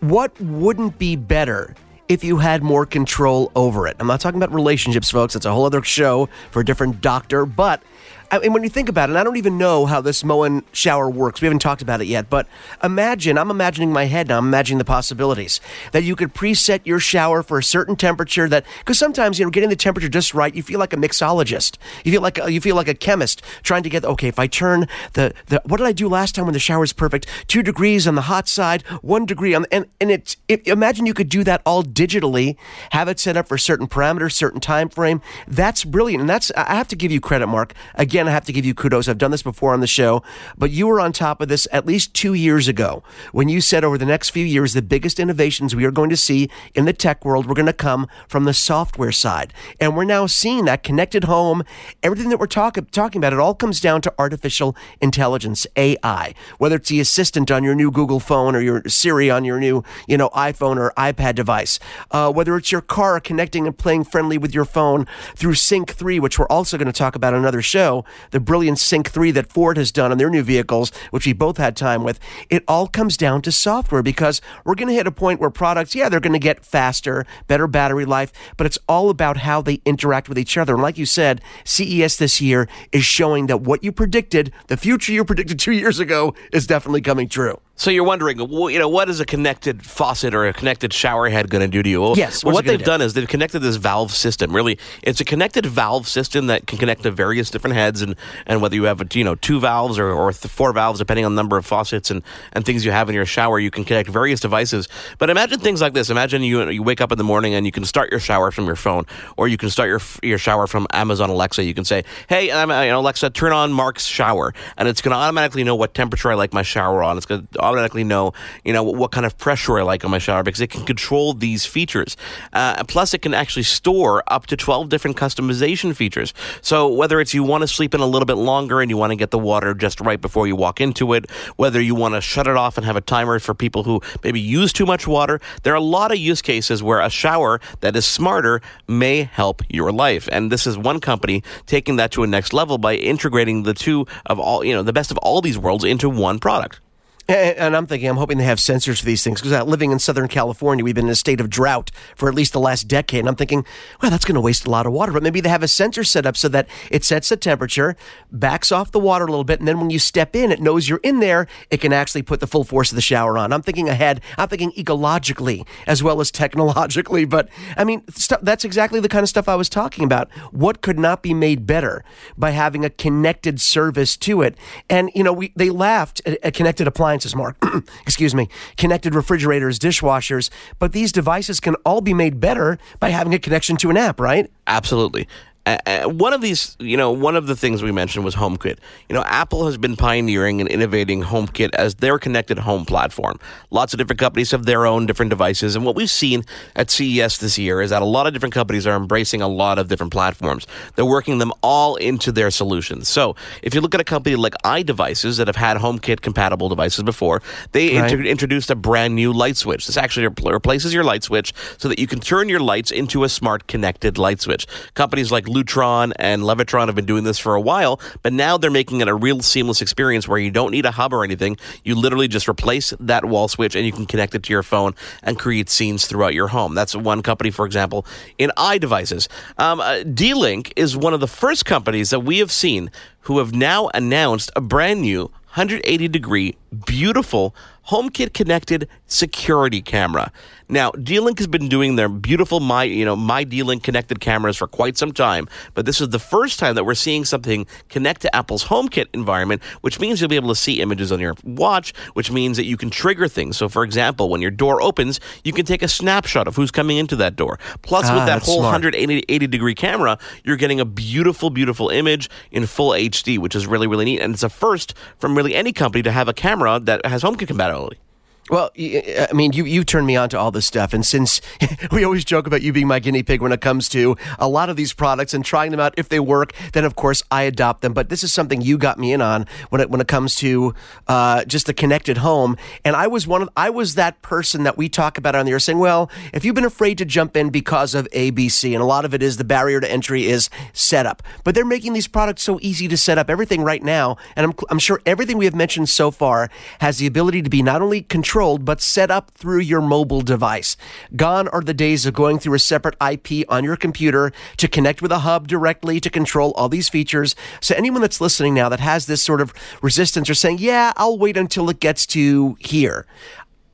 what 0.00 0.38
wouldn't 0.40 0.98
be 0.98 1.16
better 1.16 1.74
if 2.08 2.22
you 2.22 2.38
had 2.38 2.62
more 2.62 2.86
control 2.86 3.50
over 3.54 3.86
it? 3.86 3.96
I'm 3.98 4.06
not 4.06 4.20
talking 4.20 4.38
about 4.40 4.54
relationships, 4.54 5.10
folks. 5.10 5.36
It's 5.36 5.46
a 5.46 5.52
whole 5.52 5.66
other 5.66 5.82
show 5.82 6.28
for 6.50 6.60
a 6.60 6.64
different 6.64 7.00
doctor, 7.00 7.46
but 7.46 7.82
I 8.30 8.38
mean, 8.40 8.52
when 8.52 8.62
you 8.62 8.68
think 8.68 8.88
about 8.88 9.10
it, 9.10 9.16
I 9.16 9.22
don't 9.22 9.36
even 9.36 9.56
know 9.56 9.86
how 9.86 10.00
this 10.00 10.24
Moen 10.24 10.64
shower 10.72 11.08
works. 11.08 11.40
We 11.40 11.46
haven't 11.46 11.60
talked 11.60 11.82
about 11.82 12.00
it 12.00 12.06
yet, 12.06 12.28
but 12.28 12.48
imagine, 12.82 13.38
I'm 13.38 13.50
imagining 13.50 13.92
my 13.92 14.06
head 14.06 14.28
now, 14.28 14.38
I'm 14.38 14.46
imagining 14.46 14.78
the 14.78 14.84
possibilities 14.84 15.60
that 15.92 16.02
you 16.02 16.16
could 16.16 16.34
preset 16.34 16.80
your 16.84 16.98
shower 16.98 17.42
for 17.42 17.58
a 17.58 17.62
certain 17.62 17.94
temperature 17.94 18.48
that, 18.48 18.64
because 18.80 18.98
sometimes, 18.98 19.38
you 19.38 19.44
know, 19.44 19.50
getting 19.50 19.68
the 19.68 19.76
temperature 19.76 20.08
just 20.08 20.34
right, 20.34 20.54
you 20.54 20.62
feel 20.62 20.80
like 20.80 20.92
a 20.92 20.96
mixologist. 20.96 21.76
You 22.04 22.12
feel 22.12 22.22
like, 22.22 22.38
a, 22.38 22.50
you 22.50 22.60
feel 22.60 22.74
like 22.74 22.88
a 22.88 22.94
chemist 22.94 23.42
trying 23.62 23.82
to 23.84 23.88
get, 23.88 24.04
okay, 24.04 24.28
if 24.28 24.38
I 24.38 24.46
turn 24.46 24.88
the, 25.12 25.32
the, 25.46 25.62
what 25.64 25.76
did 25.76 25.86
I 25.86 25.92
do 25.92 26.08
last 26.08 26.34
time 26.34 26.46
when 26.46 26.54
the 26.54 26.58
shower 26.58 26.84
is 26.84 26.92
perfect? 26.92 27.26
Two 27.46 27.62
degrees 27.62 28.08
on 28.08 28.16
the 28.16 28.22
hot 28.22 28.48
side, 28.48 28.82
one 29.02 29.26
degree 29.26 29.54
on, 29.54 29.66
and, 29.70 29.86
and 30.00 30.10
it's, 30.10 30.36
it, 30.48 30.66
imagine 30.66 31.06
you 31.06 31.14
could 31.14 31.28
do 31.28 31.44
that 31.44 31.62
all 31.64 31.84
digitally, 31.84 32.56
have 32.90 33.08
it 33.08 33.20
set 33.20 33.36
up 33.36 33.46
for 33.46 33.58
certain 33.58 33.86
parameters, 33.86 34.32
certain 34.32 34.60
time 34.60 34.88
frame. 34.88 35.20
That's 35.46 35.84
brilliant. 35.84 36.22
And 36.22 36.30
that's, 36.30 36.50
I 36.56 36.74
have 36.74 36.88
to 36.88 36.96
give 36.96 37.12
you 37.12 37.20
credit, 37.20 37.46
Mark. 37.46 37.74
Again, 37.94 38.15
again, 38.16 38.28
I 38.28 38.30
have 38.30 38.46
to 38.46 38.52
give 38.54 38.64
you 38.64 38.72
kudos. 38.72 39.08
I've 39.08 39.18
done 39.18 39.30
this 39.30 39.42
before 39.42 39.74
on 39.74 39.80
the 39.80 39.86
show, 39.86 40.22
but 40.56 40.70
you 40.70 40.86
were 40.86 41.02
on 41.02 41.12
top 41.12 41.42
of 41.42 41.48
this 41.48 41.68
at 41.70 41.84
least 41.84 42.14
two 42.14 42.32
years 42.32 42.66
ago 42.66 43.02
when 43.32 43.50
you 43.50 43.60
said 43.60 43.84
over 43.84 43.98
the 43.98 44.06
next 44.06 44.30
few 44.30 44.42
years, 44.42 44.72
the 44.72 44.80
biggest 44.80 45.20
innovations 45.20 45.76
we 45.76 45.84
are 45.84 45.90
going 45.90 46.08
to 46.08 46.16
see 46.16 46.48
in 46.74 46.86
the 46.86 46.94
tech 46.94 47.26
world 47.26 47.44
were 47.44 47.54
going 47.54 47.66
to 47.66 47.74
come 47.74 48.08
from 48.26 48.44
the 48.44 48.54
software 48.54 49.12
side. 49.12 49.52
And 49.78 49.94
we're 49.94 50.04
now 50.04 50.24
seeing 50.24 50.64
that 50.64 50.82
connected 50.82 51.24
home, 51.24 51.62
everything 52.02 52.30
that 52.30 52.40
we're 52.40 52.46
talk- 52.46 52.78
talking 52.90 53.20
about, 53.20 53.34
it 53.34 53.38
all 53.38 53.54
comes 53.54 53.82
down 53.82 54.00
to 54.00 54.14
artificial 54.18 54.74
intelligence, 55.02 55.66
AI. 55.76 56.32
Whether 56.56 56.76
it's 56.76 56.88
the 56.88 57.00
assistant 57.00 57.50
on 57.50 57.64
your 57.64 57.74
new 57.74 57.90
Google 57.90 58.18
phone 58.18 58.56
or 58.56 58.62
your 58.62 58.82
Siri 58.86 59.30
on 59.30 59.44
your 59.44 59.60
new, 59.60 59.84
you 60.08 60.16
know, 60.16 60.30
iPhone 60.30 60.78
or 60.78 60.94
iPad 60.96 61.34
device, 61.34 61.78
uh, 62.12 62.32
whether 62.32 62.56
it's 62.56 62.72
your 62.72 62.80
car 62.80 63.20
connecting 63.20 63.66
and 63.66 63.76
playing 63.76 64.04
friendly 64.04 64.38
with 64.38 64.54
your 64.54 64.64
phone 64.64 65.06
through 65.34 65.52
Sync 65.52 65.92
3, 65.92 66.18
which 66.18 66.38
we're 66.38 66.46
also 66.46 66.78
going 66.78 66.86
to 66.86 66.92
talk 66.94 67.14
about 67.14 67.34
another 67.34 67.60
show, 67.60 68.05
the 68.30 68.40
brilliant 68.40 68.78
Sync 68.78 69.10
3 69.10 69.30
that 69.32 69.52
Ford 69.52 69.76
has 69.76 69.92
done 69.92 70.12
on 70.12 70.18
their 70.18 70.30
new 70.30 70.42
vehicles, 70.42 70.92
which 71.10 71.26
we 71.26 71.32
both 71.32 71.58
had 71.58 71.76
time 71.76 72.04
with, 72.04 72.18
it 72.50 72.64
all 72.68 72.86
comes 72.86 73.16
down 73.16 73.42
to 73.42 73.52
software 73.52 74.02
because 74.02 74.40
we're 74.64 74.74
going 74.74 74.88
to 74.88 74.94
hit 74.94 75.06
a 75.06 75.12
point 75.12 75.40
where 75.40 75.50
products, 75.50 75.94
yeah, 75.94 76.08
they're 76.08 76.20
going 76.20 76.32
to 76.32 76.38
get 76.38 76.64
faster, 76.64 77.26
better 77.46 77.66
battery 77.66 78.04
life, 78.04 78.32
but 78.56 78.66
it's 78.66 78.78
all 78.88 79.10
about 79.10 79.38
how 79.38 79.60
they 79.60 79.80
interact 79.84 80.28
with 80.28 80.38
each 80.38 80.56
other. 80.56 80.74
And 80.74 80.82
like 80.82 80.98
you 80.98 81.06
said, 81.06 81.40
CES 81.64 82.16
this 82.16 82.40
year 82.40 82.68
is 82.92 83.04
showing 83.04 83.46
that 83.46 83.62
what 83.62 83.82
you 83.82 83.92
predicted, 83.92 84.52
the 84.68 84.76
future 84.76 85.12
you 85.12 85.24
predicted 85.24 85.58
two 85.58 85.72
years 85.72 85.98
ago, 85.98 86.34
is 86.52 86.66
definitely 86.66 87.00
coming 87.00 87.28
true. 87.28 87.60
So 87.78 87.90
you're 87.90 88.04
wondering, 88.04 88.38
you 88.38 88.78
know, 88.78 88.88
what 88.88 89.10
is 89.10 89.20
a 89.20 89.26
connected 89.26 89.84
faucet 89.84 90.34
or 90.34 90.46
a 90.46 90.52
connected 90.54 90.94
shower 90.94 91.28
head 91.28 91.50
going 91.50 91.60
to 91.60 91.68
do 91.68 91.82
to 91.82 91.88
you? 91.88 92.00
Well, 92.00 92.14
yes. 92.16 92.42
Well, 92.42 92.54
what 92.54 92.64
they've 92.64 92.78
do? 92.78 92.84
done 92.84 93.02
is 93.02 93.12
they've 93.12 93.28
connected 93.28 93.58
this 93.58 93.76
valve 93.76 94.12
system. 94.12 94.56
Really, 94.56 94.78
it's 95.02 95.20
a 95.20 95.26
connected 95.26 95.66
valve 95.66 96.08
system 96.08 96.46
that 96.46 96.66
can 96.66 96.78
connect 96.78 97.02
to 97.02 97.10
various 97.10 97.50
different 97.50 97.76
heads, 97.76 98.00
and, 98.00 98.16
and 98.46 98.62
whether 98.62 98.74
you 98.74 98.84
have 98.84 99.02
you 99.14 99.24
know 99.24 99.34
two 99.34 99.60
valves 99.60 99.98
or, 99.98 100.10
or 100.10 100.32
four 100.32 100.72
valves, 100.72 100.98
depending 100.98 101.26
on 101.26 101.34
the 101.34 101.36
number 101.36 101.58
of 101.58 101.66
faucets 101.66 102.10
and, 102.10 102.22
and 102.54 102.64
things 102.64 102.82
you 102.82 102.92
have 102.92 103.10
in 103.10 103.14
your 103.14 103.26
shower, 103.26 103.58
you 103.58 103.70
can 103.70 103.84
connect 103.84 104.08
various 104.08 104.40
devices. 104.40 104.88
But 105.18 105.28
imagine 105.28 105.60
things 105.60 105.82
like 105.82 105.92
this. 105.92 106.08
Imagine 106.08 106.42
you 106.42 106.66
you 106.70 106.82
wake 106.82 107.02
up 107.02 107.12
in 107.12 107.18
the 107.18 107.24
morning 107.24 107.54
and 107.54 107.66
you 107.66 107.72
can 107.72 107.84
start 107.84 108.10
your 108.10 108.20
shower 108.20 108.50
from 108.50 108.64
your 108.64 108.76
phone, 108.76 109.04
or 109.36 109.48
you 109.48 109.58
can 109.58 109.68
start 109.68 109.90
your 109.90 110.00
your 110.22 110.38
shower 110.38 110.66
from 110.66 110.86
Amazon 110.94 111.28
Alexa. 111.28 111.62
You 111.62 111.74
can 111.74 111.84
say, 111.84 112.04
"Hey, 112.26 112.50
I'm, 112.50 112.70
uh, 112.70 112.82
you 112.82 112.90
know, 112.90 113.00
Alexa, 113.00 113.30
turn 113.30 113.52
on 113.52 113.70
Mark's 113.70 114.06
shower," 114.06 114.54
and 114.78 114.88
it's 114.88 115.02
going 115.02 115.12
to 115.12 115.18
automatically 115.18 115.62
know 115.62 115.74
what 115.74 115.92
temperature 115.92 116.30
I 116.30 116.34
like 116.36 116.54
my 116.54 116.62
shower 116.62 117.02
on. 117.02 117.18
It's 117.18 117.26
going 117.26 117.46
to 117.52 117.65
automatically 117.66 118.04
know 118.04 118.32
you 118.64 118.72
know, 118.72 118.82
what 118.82 119.12
kind 119.12 119.26
of 119.26 119.36
pressure 119.38 119.78
I 119.78 119.82
like 119.82 120.04
on 120.04 120.10
my 120.10 120.18
shower 120.18 120.42
because 120.42 120.60
it 120.60 120.70
can 120.70 120.84
control 120.84 121.32
these 121.32 121.66
features. 121.66 122.16
Uh, 122.52 122.82
plus, 122.84 123.14
it 123.14 123.22
can 123.22 123.34
actually 123.34 123.62
store 123.62 124.22
up 124.28 124.46
to 124.46 124.56
12 124.56 124.88
different 124.88 125.16
customization 125.16 125.94
features. 125.94 126.34
So, 126.60 126.88
whether 126.88 127.20
it's 127.20 127.34
you 127.34 127.44
want 127.44 127.62
to 127.62 127.68
sleep 127.68 127.94
in 127.94 128.00
a 128.00 128.06
little 128.06 128.26
bit 128.26 128.36
longer 128.36 128.80
and 128.80 128.90
you 128.90 128.96
want 128.96 129.10
to 129.10 129.16
get 129.16 129.30
the 129.30 129.38
water 129.38 129.74
just 129.74 130.00
right 130.00 130.20
before 130.20 130.46
you 130.46 130.56
walk 130.56 130.80
into 130.80 131.12
it, 131.12 131.30
whether 131.56 131.80
you 131.80 131.94
want 131.94 132.14
to 132.14 132.20
shut 132.20 132.46
it 132.46 132.56
off 132.56 132.76
and 132.76 132.84
have 132.86 132.96
a 132.96 133.00
timer 133.00 133.38
for 133.38 133.54
people 133.54 133.82
who 133.84 134.00
maybe 134.22 134.40
use 134.40 134.72
too 134.72 134.86
much 134.86 135.06
water, 135.06 135.40
there 135.62 135.72
are 135.72 135.76
a 135.76 135.80
lot 135.80 136.12
of 136.12 136.18
use 136.18 136.42
cases 136.42 136.82
where 136.82 137.00
a 137.00 137.10
shower 137.10 137.60
that 137.80 137.96
is 137.96 138.06
smarter 138.06 138.60
may 138.88 139.22
help 139.22 139.62
your 139.68 139.92
life. 139.92 140.28
And 140.32 140.50
this 140.50 140.66
is 140.66 140.78
one 140.78 141.00
company 141.00 141.42
taking 141.66 141.96
that 141.96 142.10
to 142.12 142.22
a 142.22 142.26
next 142.26 142.52
level 142.52 142.78
by 142.78 142.94
integrating 142.94 143.62
the 143.62 143.74
two 143.74 144.06
of 144.26 144.38
all, 144.38 144.64
you 144.64 144.74
know, 144.74 144.82
the 144.82 144.92
best 144.92 145.10
of 145.10 145.18
all 145.18 145.40
these 145.40 145.58
worlds 145.58 145.84
into 145.84 146.08
one 146.08 146.38
product. 146.38 146.80
And, 147.28 147.74
I'm 147.74 147.88
thinking, 147.88 148.08
I'm 148.08 148.18
hoping 148.18 148.38
they 148.38 148.44
have 148.44 148.58
sensors 148.58 149.00
for 149.00 149.04
these 149.04 149.24
things 149.24 149.40
because 149.40 149.52
uh, 149.52 149.64
living 149.64 149.90
in 149.90 149.98
Southern 149.98 150.28
California, 150.28 150.84
we've 150.84 150.94
been 150.94 151.06
in 151.06 151.10
a 151.10 151.16
state 151.16 151.40
of 151.40 151.50
drought 151.50 151.90
for 152.14 152.28
at 152.28 152.36
least 152.36 152.52
the 152.52 152.60
last 152.60 152.86
decade. 152.86 153.20
And 153.20 153.28
I'm 153.28 153.34
thinking, 153.34 153.66
well, 154.00 154.12
that's 154.12 154.24
going 154.24 154.36
to 154.36 154.40
waste 154.40 154.64
a 154.64 154.70
lot 154.70 154.86
of 154.86 154.92
water. 154.92 155.10
But 155.10 155.24
maybe 155.24 155.40
they 155.40 155.48
have 155.48 155.64
a 155.64 155.68
sensor 155.68 156.04
set 156.04 156.24
up 156.24 156.36
so 156.36 156.48
that 156.48 156.68
it 156.88 157.02
sets 157.02 157.28
the 157.28 157.36
temperature, 157.36 157.96
backs 158.30 158.70
off 158.70 158.92
the 158.92 159.00
water 159.00 159.24
a 159.24 159.28
little 159.28 159.42
bit, 159.42 159.58
and 159.58 159.66
then 159.66 159.80
when 159.80 159.90
you 159.90 159.98
step 159.98 160.36
in, 160.36 160.52
it 160.52 160.60
knows 160.60 160.88
you're 160.88 161.00
in 161.02 161.18
there. 161.18 161.48
It 161.68 161.80
can 161.80 161.92
actually 161.92 162.22
put 162.22 162.38
the 162.38 162.46
full 162.46 162.62
force 162.62 162.92
of 162.92 162.96
the 162.96 163.02
shower 163.02 163.36
on. 163.36 163.52
I'm 163.52 163.62
thinking 163.62 163.88
ahead. 163.88 164.20
I'm 164.38 164.48
thinking 164.48 164.70
ecologically 164.72 165.66
as 165.88 166.04
well 166.04 166.20
as 166.20 166.30
technologically. 166.36 167.24
But 167.24 167.48
I 167.76 167.82
mean, 167.82 168.04
st- 168.10 168.44
that's 168.44 168.64
exactly 168.64 169.00
the 169.00 169.08
kind 169.08 169.24
of 169.24 169.28
stuff 169.28 169.48
I 169.48 169.56
was 169.56 169.68
talking 169.68 170.04
about. 170.04 170.30
What 170.52 170.80
could 170.80 170.98
not 170.98 171.22
be 171.22 171.34
made 171.34 171.66
better 171.66 172.04
by 172.38 172.50
having 172.50 172.84
a 172.84 172.90
connected 172.90 173.60
service 173.60 174.16
to 174.18 174.42
it? 174.42 174.56
And 174.88 175.10
you 175.12 175.24
know, 175.24 175.32
we 175.32 175.52
they 175.56 175.70
laughed 175.70 176.22
at, 176.24 176.38
at 176.44 176.54
connected 176.54 176.86
appliances 176.86 177.15
appliances, 177.16 177.34
Mark, 177.34 177.56
excuse 178.02 178.34
me, 178.34 178.48
connected 178.76 179.14
refrigerators, 179.14 179.78
dishwashers, 179.78 180.50
but 180.78 180.92
these 180.92 181.12
devices 181.12 181.60
can 181.60 181.74
all 181.76 182.00
be 182.00 182.12
made 182.12 182.40
better 182.40 182.78
by 183.00 183.10
having 183.10 183.34
a 183.34 183.38
connection 183.38 183.76
to 183.78 183.90
an 183.90 183.96
app, 183.96 184.20
right? 184.20 184.50
Absolutely 184.66 185.26
uh, 185.66 186.04
one 186.04 186.32
of 186.32 186.40
these, 186.40 186.76
you 186.78 186.96
know, 186.96 187.10
one 187.10 187.34
of 187.34 187.48
the 187.48 187.56
things 187.56 187.82
we 187.82 187.90
mentioned 187.90 188.24
was 188.24 188.36
HomeKit. 188.36 188.78
You 189.08 189.14
know, 189.14 189.24
Apple 189.24 189.66
has 189.66 189.76
been 189.76 189.96
pioneering 189.96 190.60
and 190.60 190.70
innovating 190.70 191.24
HomeKit 191.24 191.74
as 191.74 191.96
their 191.96 192.18
connected 192.18 192.58
home 192.58 192.84
platform. 192.84 193.40
Lots 193.70 193.92
of 193.92 193.98
different 193.98 194.20
companies 194.20 194.52
have 194.52 194.64
their 194.64 194.86
own 194.86 195.06
different 195.06 195.30
devices, 195.30 195.74
and 195.74 195.84
what 195.84 195.96
we've 195.96 196.10
seen 196.10 196.44
at 196.76 196.90
CES 196.90 197.38
this 197.38 197.58
year 197.58 197.82
is 197.82 197.90
that 197.90 198.00
a 198.00 198.04
lot 198.04 198.28
of 198.28 198.32
different 198.32 198.54
companies 198.54 198.86
are 198.86 198.96
embracing 198.96 199.42
a 199.42 199.48
lot 199.48 199.78
of 199.78 199.88
different 199.88 200.12
platforms. 200.12 200.68
They're 200.94 201.04
working 201.04 201.38
them 201.38 201.52
all 201.62 201.96
into 201.96 202.30
their 202.30 202.52
solutions. 202.52 203.08
So, 203.08 203.34
if 203.62 203.74
you 203.74 203.80
look 203.80 203.94
at 203.94 204.00
a 204.00 204.04
company 204.04 204.36
like 204.36 204.54
iDevices 204.64 205.38
that 205.38 205.48
have 205.48 205.56
had 205.56 205.78
HomeKit 205.78 206.20
compatible 206.20 206.68
devices 206.68 207.02
before, 207.02 207.42
they 207.72 207.98
right. 207.98 208.10
inter- 208.10 208.24
introduced 208.24 208.70
a 208.70 208.76
brand 208.76 209.16
new 209.16 209.32
light 209.32 209.56
switch. 209.56 209.86
This 209.86 209.96
actually 209.96 210.28
replaces 210.28 210.94
your 210.94 211.02
light 211.02 211.24
switch 211.24 211.52
so 211.76 211.88
that 211.88 211.98
you 211.98 212.06
can 212.06 212.20
turn 212.20 212.48
your 212.48 212.60
lights 212.60 212.92
into 212.92 213.24
a 213.24 213.28
smart 213.28 213.66
connected 213.66 214.16
light 214.16 214.40
switch. 214.40 214.66
Companies 214.94 215.32
like 215.32 215.48
Lutron 215.56 216.12
and 216.16 216.42
Leviton 216.42 216.86
have 216.86 216.94
been 216.94 217.06
doing 217.06 217.24
this 217.24 217.38
for 217.38 217.54
a 217.54 217.60
while, 217.60 217.98
but 218.22 218.32
now 218.32 218.58
they're 218.58 218.70
making 218.70 219.00
it 219.00 219.08
a 219.08 219.14
real 219.14 219.40
seamless 219.40 219.80
experience 219.80 220.28
where 220.28 220.38
you 220.38 220.50
don't 220.50 220.70
need 220.70 220.84
a 220.84 220.90
hub 220.90 221.14
or 221.14 221.24
anything. 221.24 221.56
You 221.82 221.94
literally 221.94 222.28
just 222.28 222.48
replace 222.48 222.92
that 223.00 223.24
wall 223.24 223.48
switch 223.48 223.74
and 223.74 223.86
you 223.86 223.92
can 223.92 224.04
connect 224.04 224.34
it 224.34 224.42
to 224.44 224.52
your 224.52 224.62
phone 224.62 224.94
and 225.22 225.38
create 225.38 225.70
scenes 225.70 226.06
throughout 226.06 226.34
your 226.34 226.48
home. 226.48 226.74
That's 226.74 226.94
one 226.94 227.22
company, 227.22 227.50
for 227.50 227.64
example, 227.64 228.06
in 228.36 228.50
iDevices. 228.56 229.28
Um, 229.56 229.80
uh, 229.80 230.02
D-Link 230.02 230.72
is 230.76 230.96
one 230.96 231.14
of 231.14 231.20
the 231.20 231.28
first 231.28 231.64
companies 231.64 232.10
that 232.10 232.20
we 232.20 232.38
have 232.38 232.52
seen 232.52 232.90
who 233.20 233.38
have 233.38 233.54
now 233.54 233.88
announced 233.94 234.50
a 234.54 234.60
brand 234.60 235.00
new 235.00 235.22
180 235.56 236.08
degree, 236.08 236.54
beautiful 236.84 237.54
HomeKit 237.88 238.34
connected 238.34 238.88
security 239.06 239.80
camera. 239.80 240.32
Now, 240.68 240.90
D-Link 240.90 241.38
has 241.38 241.46
been 241.46 241.68
doing 241.68 241.94
their 241.94 242.08
beautiful 242.08 242.58
my, 242.58 242.82
you 242.82 243.04
know, 243.04 243.14
my 243.14 243.44
D-Link 243.44 243.84
connected 243.84 244.18
cameras 244.18 244.56
for 244.56 244.66
quite 244.66 244.96
some 244.98 245.12
time, 245.12 245.48
but 245.74 245.86
this 245.86 246.00
is 246.00 246.08
the 246.08 246.18
first 246.18 246.58
time 246.58 246.74
that 246.74 246.84
we're 246.84 246.94
seeing 246.94 247.24
something 247.24 247.66
connect 247.88 248.22
to 248.22 248.34
Apple's 248.34 248.64
HomeKit 248.64 249.06
environment, 249.12 249.62
which 249.82 250.00
means 250.00 250.20
you'll 250.20 250.28
be 250.28 250.34
able 250.34 250.48
to 250.48 250.56
see 250.56 250.80
images 250.80 251.12
on 251.12 251.20
your 251.20 251.36
watch, 251.44 251.94
which 252.14 252.32
means 252.32 252.56
that 252.56 252.64
you 252.64 252.76
can 252.76 252.90
trigger 252.90 253.28
things. 253.28 253.56
So, 253.56 253.68
for 253.68 253.84
example, 253.84 254.28
when 254.28 254.42
your 254.42 254.50
door 254.50 254.82
opens, 254.82 255.20
you 255.44 255.52
can 255.52 255.64
take 255.64 255.82
a 255.82 255.88
snapshot 255.88 256.48
of 256.48 256.56
who's 256.56 256.72
coming 256.72 256.96
into 256.96 257.14
that 257.16 257.36
door. 257.36 257.60
Plus, 257.82 258.06
Ah, 258.08 258.14
with 258.16 258.26
that 258.26 258.42
whole 258.42 258.58
smart. 258.58 258.72
180 258.82 259.24
80 259.28 259.46
degree 259.46 259.74
camera, 259.74 260.18
you're 260.42 260.56
getting 260.56 260.80
a 260.80 260.84
beautiful, 260.84 261.50
beautiful 261.50 261.90
image 261.90 262.28
in 262.50 262.66
full 262.66 262.90
HD, 262.90 263.38
which 263.38 263.54
is 263.54 263.68
really, 263.68 263.86
really 263.86 264.04
neat. 264.04 264.20
And 264.20 264.34
it's 264.34 264.42
a 264.42 264.48
first 264.48 264.94
from 265.18 265.36
really 265.36 265.54
any 265.54 265.72
company 265.72 266.02
to 266.02 266.10
have 266.10 266.26
a 266.26 266.32
camera 266.32 266.80
that 266.80 267.06
has 267.06 267.22
HomeKit 267.22 267.46
compatibility 267.46 267.75
reality. 267.76 268.05
Well, 268.48 268.70
I 268.78 269.28
mean, 269.34 269.54
you 269.54 269.64
you 269.64 269.82
turned 269.82 270.06
me 270.06 270.14
on 270.14 270.28
to 270.28 270.38
all 270.38 270.52
this 270.52 270.66
stuff, 270.66 270.92
and 270.92 271.04
since 271.04 271.40
we 271.90 272.04
always 272.04 272.24
joke 272.24 272.46
about 272.46 272.62
you 272.62 272.72
being 272.72 272.86
my 272.86 273.00
guinea 273.00 273.24
pig 273.24 273.42
when 273.42 273.50
it 273.50 273.60
comes 273.60 273.88
to 273.88 274.16
a 274.38 274.48
lot 274.48 274.70
of 274.70 274.76
these 274.76 274.92
products 274.92 275.34
and 275.34 275.44
trying 275.44 275.72
them 275.72 275.80
out, 275.80 275.94
if 275.96 276.08
they 276.08 276.20
work, 276.20 276.52
then 276.72 276.84
of 276.84 276.94
course 276.94 277.24
I 277.28 277.42
adopt 277.42 277.82
them. 277.82 277.92
But 277.92 278.08
this 278.08 278.22
is 278.22 278.32
something 278.32 278.60
you 278.60 278.78
got 278.78 279.00
me 279.00 279.12
in 279.12 279.20
on 279.20 279.46
when 279.70 279.80
it 279.80 279.90
when 279.90 280.00
it 280.00 280.06
comes 280.06 280.36
to 280.36 280.74
uh, 281.08 281.44
just 281.44 281.66
the 281.66 281.74
connected 281.74 282.18
home. 282.18 282.56
And 282.84 282.94
I 282.94 283.08
was 283.08 283.26
one 283.26 283.42
of 283.42 283.48
I 283.56 283.68
was 283.68 283.96
that 283.96 284.22
person 284.22 284.62
that 284.62 284.78
we 284.78 284.88
talk 284.88 285.18
about 285.18 285.34
on 285.34 285.44
the 285.44 285.50
air, 285.50 285.58
saying, 285.58 285.80
well, 285.80 286.08
if 286.32 286.44
you've 286.44 286.54
been 286.54 286.64
afraid 286.64 286.98
to 286.98 287.04
jump 287.04 287.36
in 287.36 287.50
because 287.50 287.96
of 287.96 288.08
ABC, 288.12 288.72
and 288.72 288.80
a 288.80 288.86
lot 288.86 289.04
of 289.04 289.12
it 289.12 289.24
is 289.24 289.38
the 289.38 289.44
barrier 289.44 289.80
to 289.80 289.90
entry 289.90 290.26
is 290.26 290.50
setup, 290.72 291.20
but 291.42 291.56
they're 291.56 291.64
making 291.64 291.94
these 291.94 292.06
products 292.06 292.42
so 292.42 292.60
easy 292.62 292.86
to 292.86 292.96
set 292.96 293.18
up. 293.18 293.28
Everything 293.28 293.64
right 293.64 293.82
now, 293.82 294.16
and 294.36 294.46
I'm 294.46 294.52
I'm 294.70 294.78
sure 294.78 295.00
everything 295.04 295.36
we 295.36 295.46
have 295.46 295.54
mentioned 295.56 295.88
so 295.88 296.12
far 296.12 296.48
has 296.78 296.98
the 296.98 297.08
ability 297.08 297.42
to 297.42 297.50
be 297.50 297.60
not 297.60 297.82
only 297.82 298.02
controlled 298.02 298.35
but 298.36 298.82
set 298.82 299.10
up 299.10 299.30
through 299.30 299.60
your 299.60 299.80
mobile 299.80 300.20
device. 300.20 300.76
Gone 301.16 301.48
are 301.48 301.62
the 301.62 301.72
days 301.72 302.04
of 302.04 302.12
going 302.12 302.38
through 302.38 302.52
a 302.52 302.58
separate 302.58 302.94
IP 303.00 303.46
on 303.48 303.64
your 303.64 303.76
computer 303.76 304.30
to 304.58 304.68
connect 304.68 305.00
with 305.00 305.10
a 305.10 305.20
hub 305.20 305.48
directly 305.48 306.00
to 306.00 306.10
control 306.10 306.52
all 306.52 306.68
these 306.68 306.90
features. 306.90 307.34
So 307.62 307.74
anyone 307.74 308.02
that's 308.02 308.20
listening 308.20 308.52
now 308.52 308.68
that 308.68 308.80
has 308.80 309.06
this 309.06 309.22
sort 309.22 309.40
of 309.40 309.54
resistance 309.80 310.28
or 310.28 310.34
saying, 310.34 310.58
"Yeah, 310.58 310.92
I'll 310.98 311.16
wait 311.16 311.38
until 311.38 311.70
it 311.70 311.80
gets 311.80 312.04
to 312.08 312.58
here." 312.60 313.06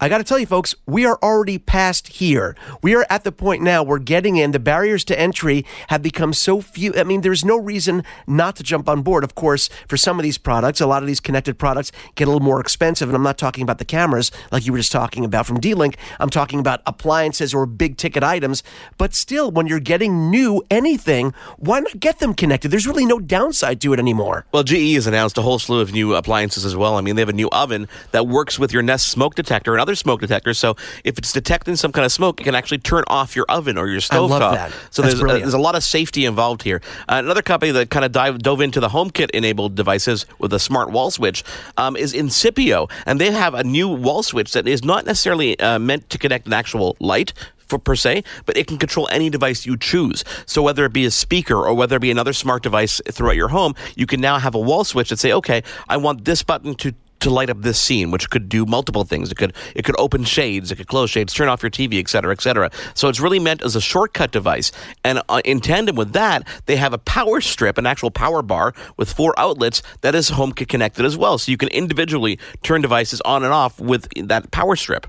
I 0.03 0.09
got 0.09 0.19
to 0.19 0.25
tell 0.25 0.41
you, 0.41 0.47
folks, 0.47 0.75
we 0.85 1.07
are 1.07 1.17
already 1.23 1.59
past 1.59 2.09
here. 2.09 2.57
We 2.83 2.97
are 2.97 3.07
at 3.09 3.23
the 3.23 3.31
point 3.31 3.63
now 3.63 3.85
where 3.85 4.01
getting 4.01 4.35
in, 4.35 4.51
the 4.51 4.59
barriers 4.59 5.05
to 5.05 5.17
entry 5.17 5.65
have 5.91 6.03
become 6.03 6.33
so 6.33 6.61
few. 6.61 6.93
I 6.97 7.05
mean, 7.05 7.21
there's 7.21 7.45
no 7.45 7.57
reason 7.57 8.03
not 8.27 8.57
to 8.57 8.65
jump 8.65 8.89
on 8.89 9.03
board. 9.03 9.23
Of 9.23 9.37
course, 9.37 9.71
for 9.87 9.97
some 9.97 10.19
of 10.19 10.25
these 10.25 10.39
products, 10.39 10.81
a 10.81 10.89
lot 10.89 11.05
of 11.05 11.07
these 11.07 11.21
connected 11.21 11.57
products 11.57 11.93
get 12.17 12.25
a 12.25 12.33
little 12.33 12.45
more 12.45 12.61
expensive. 12.61 13.09
And 13.09 13.15
I'm 13.15 13.23
not 13.23 13.39
talking 13.39 13.63
about 13.63 13.79
the 13.79 13.85
cameras 13.85 14.33
like 14.51 14.67
you 14.67 14.73
were 14.73 14.79
just 14.79 14.91
talking 14.91 15.25
about 15.25 15.47
from 15.47 15.61
D 15.61 15.73
Link. 15.73 15.97
I'm 16.19 16.31
talking 16.31 16.59
about 16.59 16.83
appliances 16.85 17.55
or 17.55 17.65
big 17.65 17.97
ticket 17.97 18.25
items. 18.25 18.65
But 18.99 19.15
still, 19.15 19.53
when 19.53 19.69
you're 19.69 19.79
getting 19.79 20.31
new 20.31 20.65
anything, 20.69 21.33
why 21.59 21.79
not 21.79 22.01
get 22.01 22.19
them 22.19 22.35
connected? 22.35 22.73
There's 22.73 22.89
really 22.89 23.07
no 23.07 23.21
downside 23.21 23.81
to 23.83 23.93
it 23.93 24.01
anymore. 24.01 24.47
Well, 24.51 24.65
GE 24.65 24.95
has 24.95 25.07
announced 25.07 25.39
a 25.39 25.43
whole 25.43 25.61
slew 25.61 25.79
of 25.79 25.93
new 25.93 26.17
appliances 26.17 26.65
as 26.65 26.75
well. 26.75 26.97
I 26.97 27.03
mean, 27.03 27.15
they 27.15 27.23
have 27.23 27.29
a 27.29 27.33
new 27.33 27.51
oven 27.51 27.87
that 28.11 28.27
works 28.27 28.59
with 28.59 28.73
your 28.73 28.83
Nest 28.83 29.09
smoke 29.09 29.37
detector 29.37 29.75
and 29.75 29.81
other 29.81 29.92
smoke 29.95 30.21
detectors. 30.21 30.59
So 30.59 30.77
if 31.05 31.19
it's 31.19 31.33
detecting 31.33 31.77
some 31.77 31.93
kind 31.93 32.05
of 32.05 32.13
smoke, 32.13 32.41
it 32.41 32.45
can 32.45 32.55
actually 32.55 32.79
turn 32.79 33.05
off 33.07 33.37
your 33.37 33.47
oven 33.49 33.79
or 33.79 33.89
your 33.89 34.01
I 34.11 34.19
love 34.19 34.31
stovetop. 34.31 34.55
that. 34.55 34.73
So 34.91 35.03
That's 35.03 35.15
there's 35.15 35.33
a, 35.33 35.39
there's 35.39 35.55
a 35.55 35.59
lot 35.59 35.75
of 35.75 35.85
safety 35.85 36.25
involved 36.25 36.63
here. 36.63 36.81
Uh, 37.09 37.21
another 37.25 37.43
company 37.43 37.73
that 37.73 37.91
kind 37.91 38.05
of 38.05 38.13
dive, 38.13 38.39
dove 38.39 38.61
into 38.61 38.81
the 38.81 38.89
HomeKit 38.89 39.31
enabled 39.31 39.75
devices 39.75 40.27
with 40.39 40.53
a 40.53 40.59
smart 40.59 40.91
wall 40.91 41.11
switch 41.11 41.45
um, 41.77 41.97
is 41.97 42.13
Incipio, 42.13 42.91
and 43.07 43.21
they 43.21 43.31
have 43.31 43.55
a 43.55 43.65
new 43.65 43.89
wall 43.89 44.23
switch 44.23 44.53
that 44.53 44.67
is 44.67 44.85
not 44.85 45.05
necessarily 45.07 45.59
uh, 45.61 45.79
meant 45.79 46.09
to 46.11 46.19
connect 46.19 46.47
an 46.47 46.53
actual 46.53 46.97
light 47.01 47.33
for, 47.73 47.79
per 47.79 47.97
se, 47.97 48.23
but 48.45 48.57
it 48.57 48.67
can 48.67 48.77
control 48.77 49.09
any 49.11 49.31
device 49.31 49.65
you 49.65 49.77
choose. 49.77 50.25
So 50.47 50.63
whether 50.63 50.85
it 50.85 50.93
be 50.93 51.07
a 51.07 51.11
speaker 51.11 51.57
or 51.57 51.75
whether 51.75 51.97
it 51.97 52.01
be 52.01 52.11
another 52.11 52.35
smart 52.35 52.63
device 52.63 53.01
throughout 53.11 53.37
your 53.37 53.49
home, 53.49 53.75
you 53.97 54.07
can 54.07 54.21
now 54.21 54.39
have 54.39 54.55
a 54.55 54.61
wall 54.61 54.85
switch 54.85 55.09
that 55.09 55.19
say, 55.19 55.33
okay, 55.33 55.63
I 55.89 55.97
want 55.97 56.25
this 56.27 56.43
button 56.43 56.75
to 56.77 56.95
to 57.23 57.31
light 57.31 57.51
up 57.51 57.63
this 57.63 57.81
scene, 57.81 58.11
which 58.11 58.31
could 58.31 58.49
do 58.49 58.67
multiple 58.67 59.05
things. 59.05 59.31
It 59.31 59.37
could 59.37 59.55
it 59.75 59.85
could 59.85 59.99
open 59.99 60.25
shades, 60.25 60.71
it 60.71 60.77
could 60.77 60.89
close 60.89 61.11
shades, 61.11 61.33
turn 61.33 61.49
off 61.49 61.63
your 61.63 61.71
TV, 61.71 61.99
et 61.99 62.09
cetera, 62.09 62.33
et 62.33 62.41
cetera. 62.41 62.71
So 62.95 63.09
it's 63.09 63.21
really 63.21 63.39
meant 63.39 63.63
as 63.63 63.77
a 63.77 63.81
shortcut 63.81 64.31
device. 64.31 64.73
And 65.05 65.23
uh, 65.29 65.41
in 65.45 65.61
tandem 65.61 65.97
with 65.97 66.13
that, 66.13 66.47
they 66.67 66.77
have 66.77 66.93
a 66.93 66.99
power 66.99 67.41
strip, 67.41 67.79
an 67.79 67.87
actual 67.87 68.11
power 68.11 68.43
bar 68.43 68.75
with 68.97 69.13
four 69.13 69.35
outlets 69.39 69.83
that 70.03 70.15
is 70.15 70.31
HomeKit 70.31 70.69
connected 70.69 71.05
as 71.05 71.17
well. 71.17 71.39
So 71.39 71.51
you 71.51 71.57
can 71.57 71.69
individually 71.69 72.39
turn 72.63 72.83
devices 72.83 73.21
on 73.23 73.45
and 73.45 73.53
off 73.53 73.81
with 73.81 74.09
that 74.17 74.51
power 74.51 74.77
strip. 74.77 75.07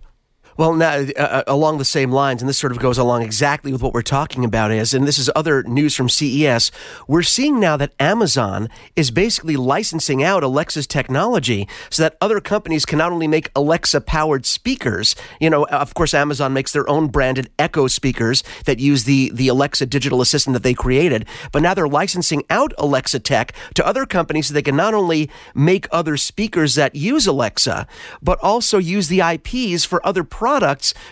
Well, 0.56 0.76
now 0.76 0.94
uh, 0.94 1.12
uh, 1.18 1.44
along 1.48 1.80
the 1.80 1.86
same 1.86 2.12
lines, 2.12 2.42
and 2.42 2.48
this 2.48 2.60
sort 2.60 2.72
of 2.72 2.80
goes 2.80 3.00
along 3.00 3.24
exactly 3.24 3.72
with 3.72 3.82
what 3.82 3.94
we're 3.94 4.04
talking 4.04 4.46
about 4.46 4.72
is, 4.72 4.94
and 4.94 5.08
this 5.08 5.18
is 5.18 5.30
other 5.36 5.64
news 5.64 5.96
from 5.96 6.10
CES. 6.10 6.72
We're 7.08 7.24
seeing 7.24 7.60
now 7.60 7.76
that 7.78 7.94
Amazon 8.00 8.70
is 8.96 9.10
basically 9.10 9.56
licensing 9.56 10.24
out 10.24 10.44
Alexa's 10.44 10.86
technology 10.86 11.68
so 11.90 12.04
that 12.04 12.18
other 12.22 12.40
companies 12.40 12.86
can 12.86 13.00
not 13.00 13.12
only 13.12 13.28
make 13.28 13.50
Alexa-powered 13.56 14.46
speakers. 14.46 15.16
You 15.40 15.50
know, 15.50 15.66
of 15.68 15.96
course, 15.96 16.14
Amazon 16.14 16.54
makes 16.54 16.72
their 16.72 16.88
own 16.88 17.08
branded 17.08 17.50
Echo 17.58 17.88
speakers 17.88 18.44
that 18.66 18.80
use 18.80 19.06
the 19.06 19.32
the 19.34 19.48
Alexa 19.48 19.88
digital 19.88 20.22
assistant 20.22 20.54
that 20.54 20.64
they 20.64 20.76
created, 20.76 21.28
but 21.52 21.64
now 21.64 21.74
they're 21.74 21.88
licensing 21.88 22.44
out 22.52 22.74
Alexa 22.78 23.20
tech 23.20 23.54
to 23.74 23.86
other 23.86 24.06
companies 24.06 24.48
so 24.48 24.54
they 24.54 24.62
can 24.62 24.76
not 24.76 24.94
only 24.94 25.32
make 25.56 25.88
other 25.92 26.16
speakers 26.16 26.76
that 26.76 26.94
use 26.94 27.26
Alexa, 27.26 27.88
but 28.22 28.38
also 28.44 28.78
use 28.78 29.08
the 29.08 29.22
IPs 29.22 29.84
for 29.86 30.06
other 30.06 30.24
products 30.24 30.43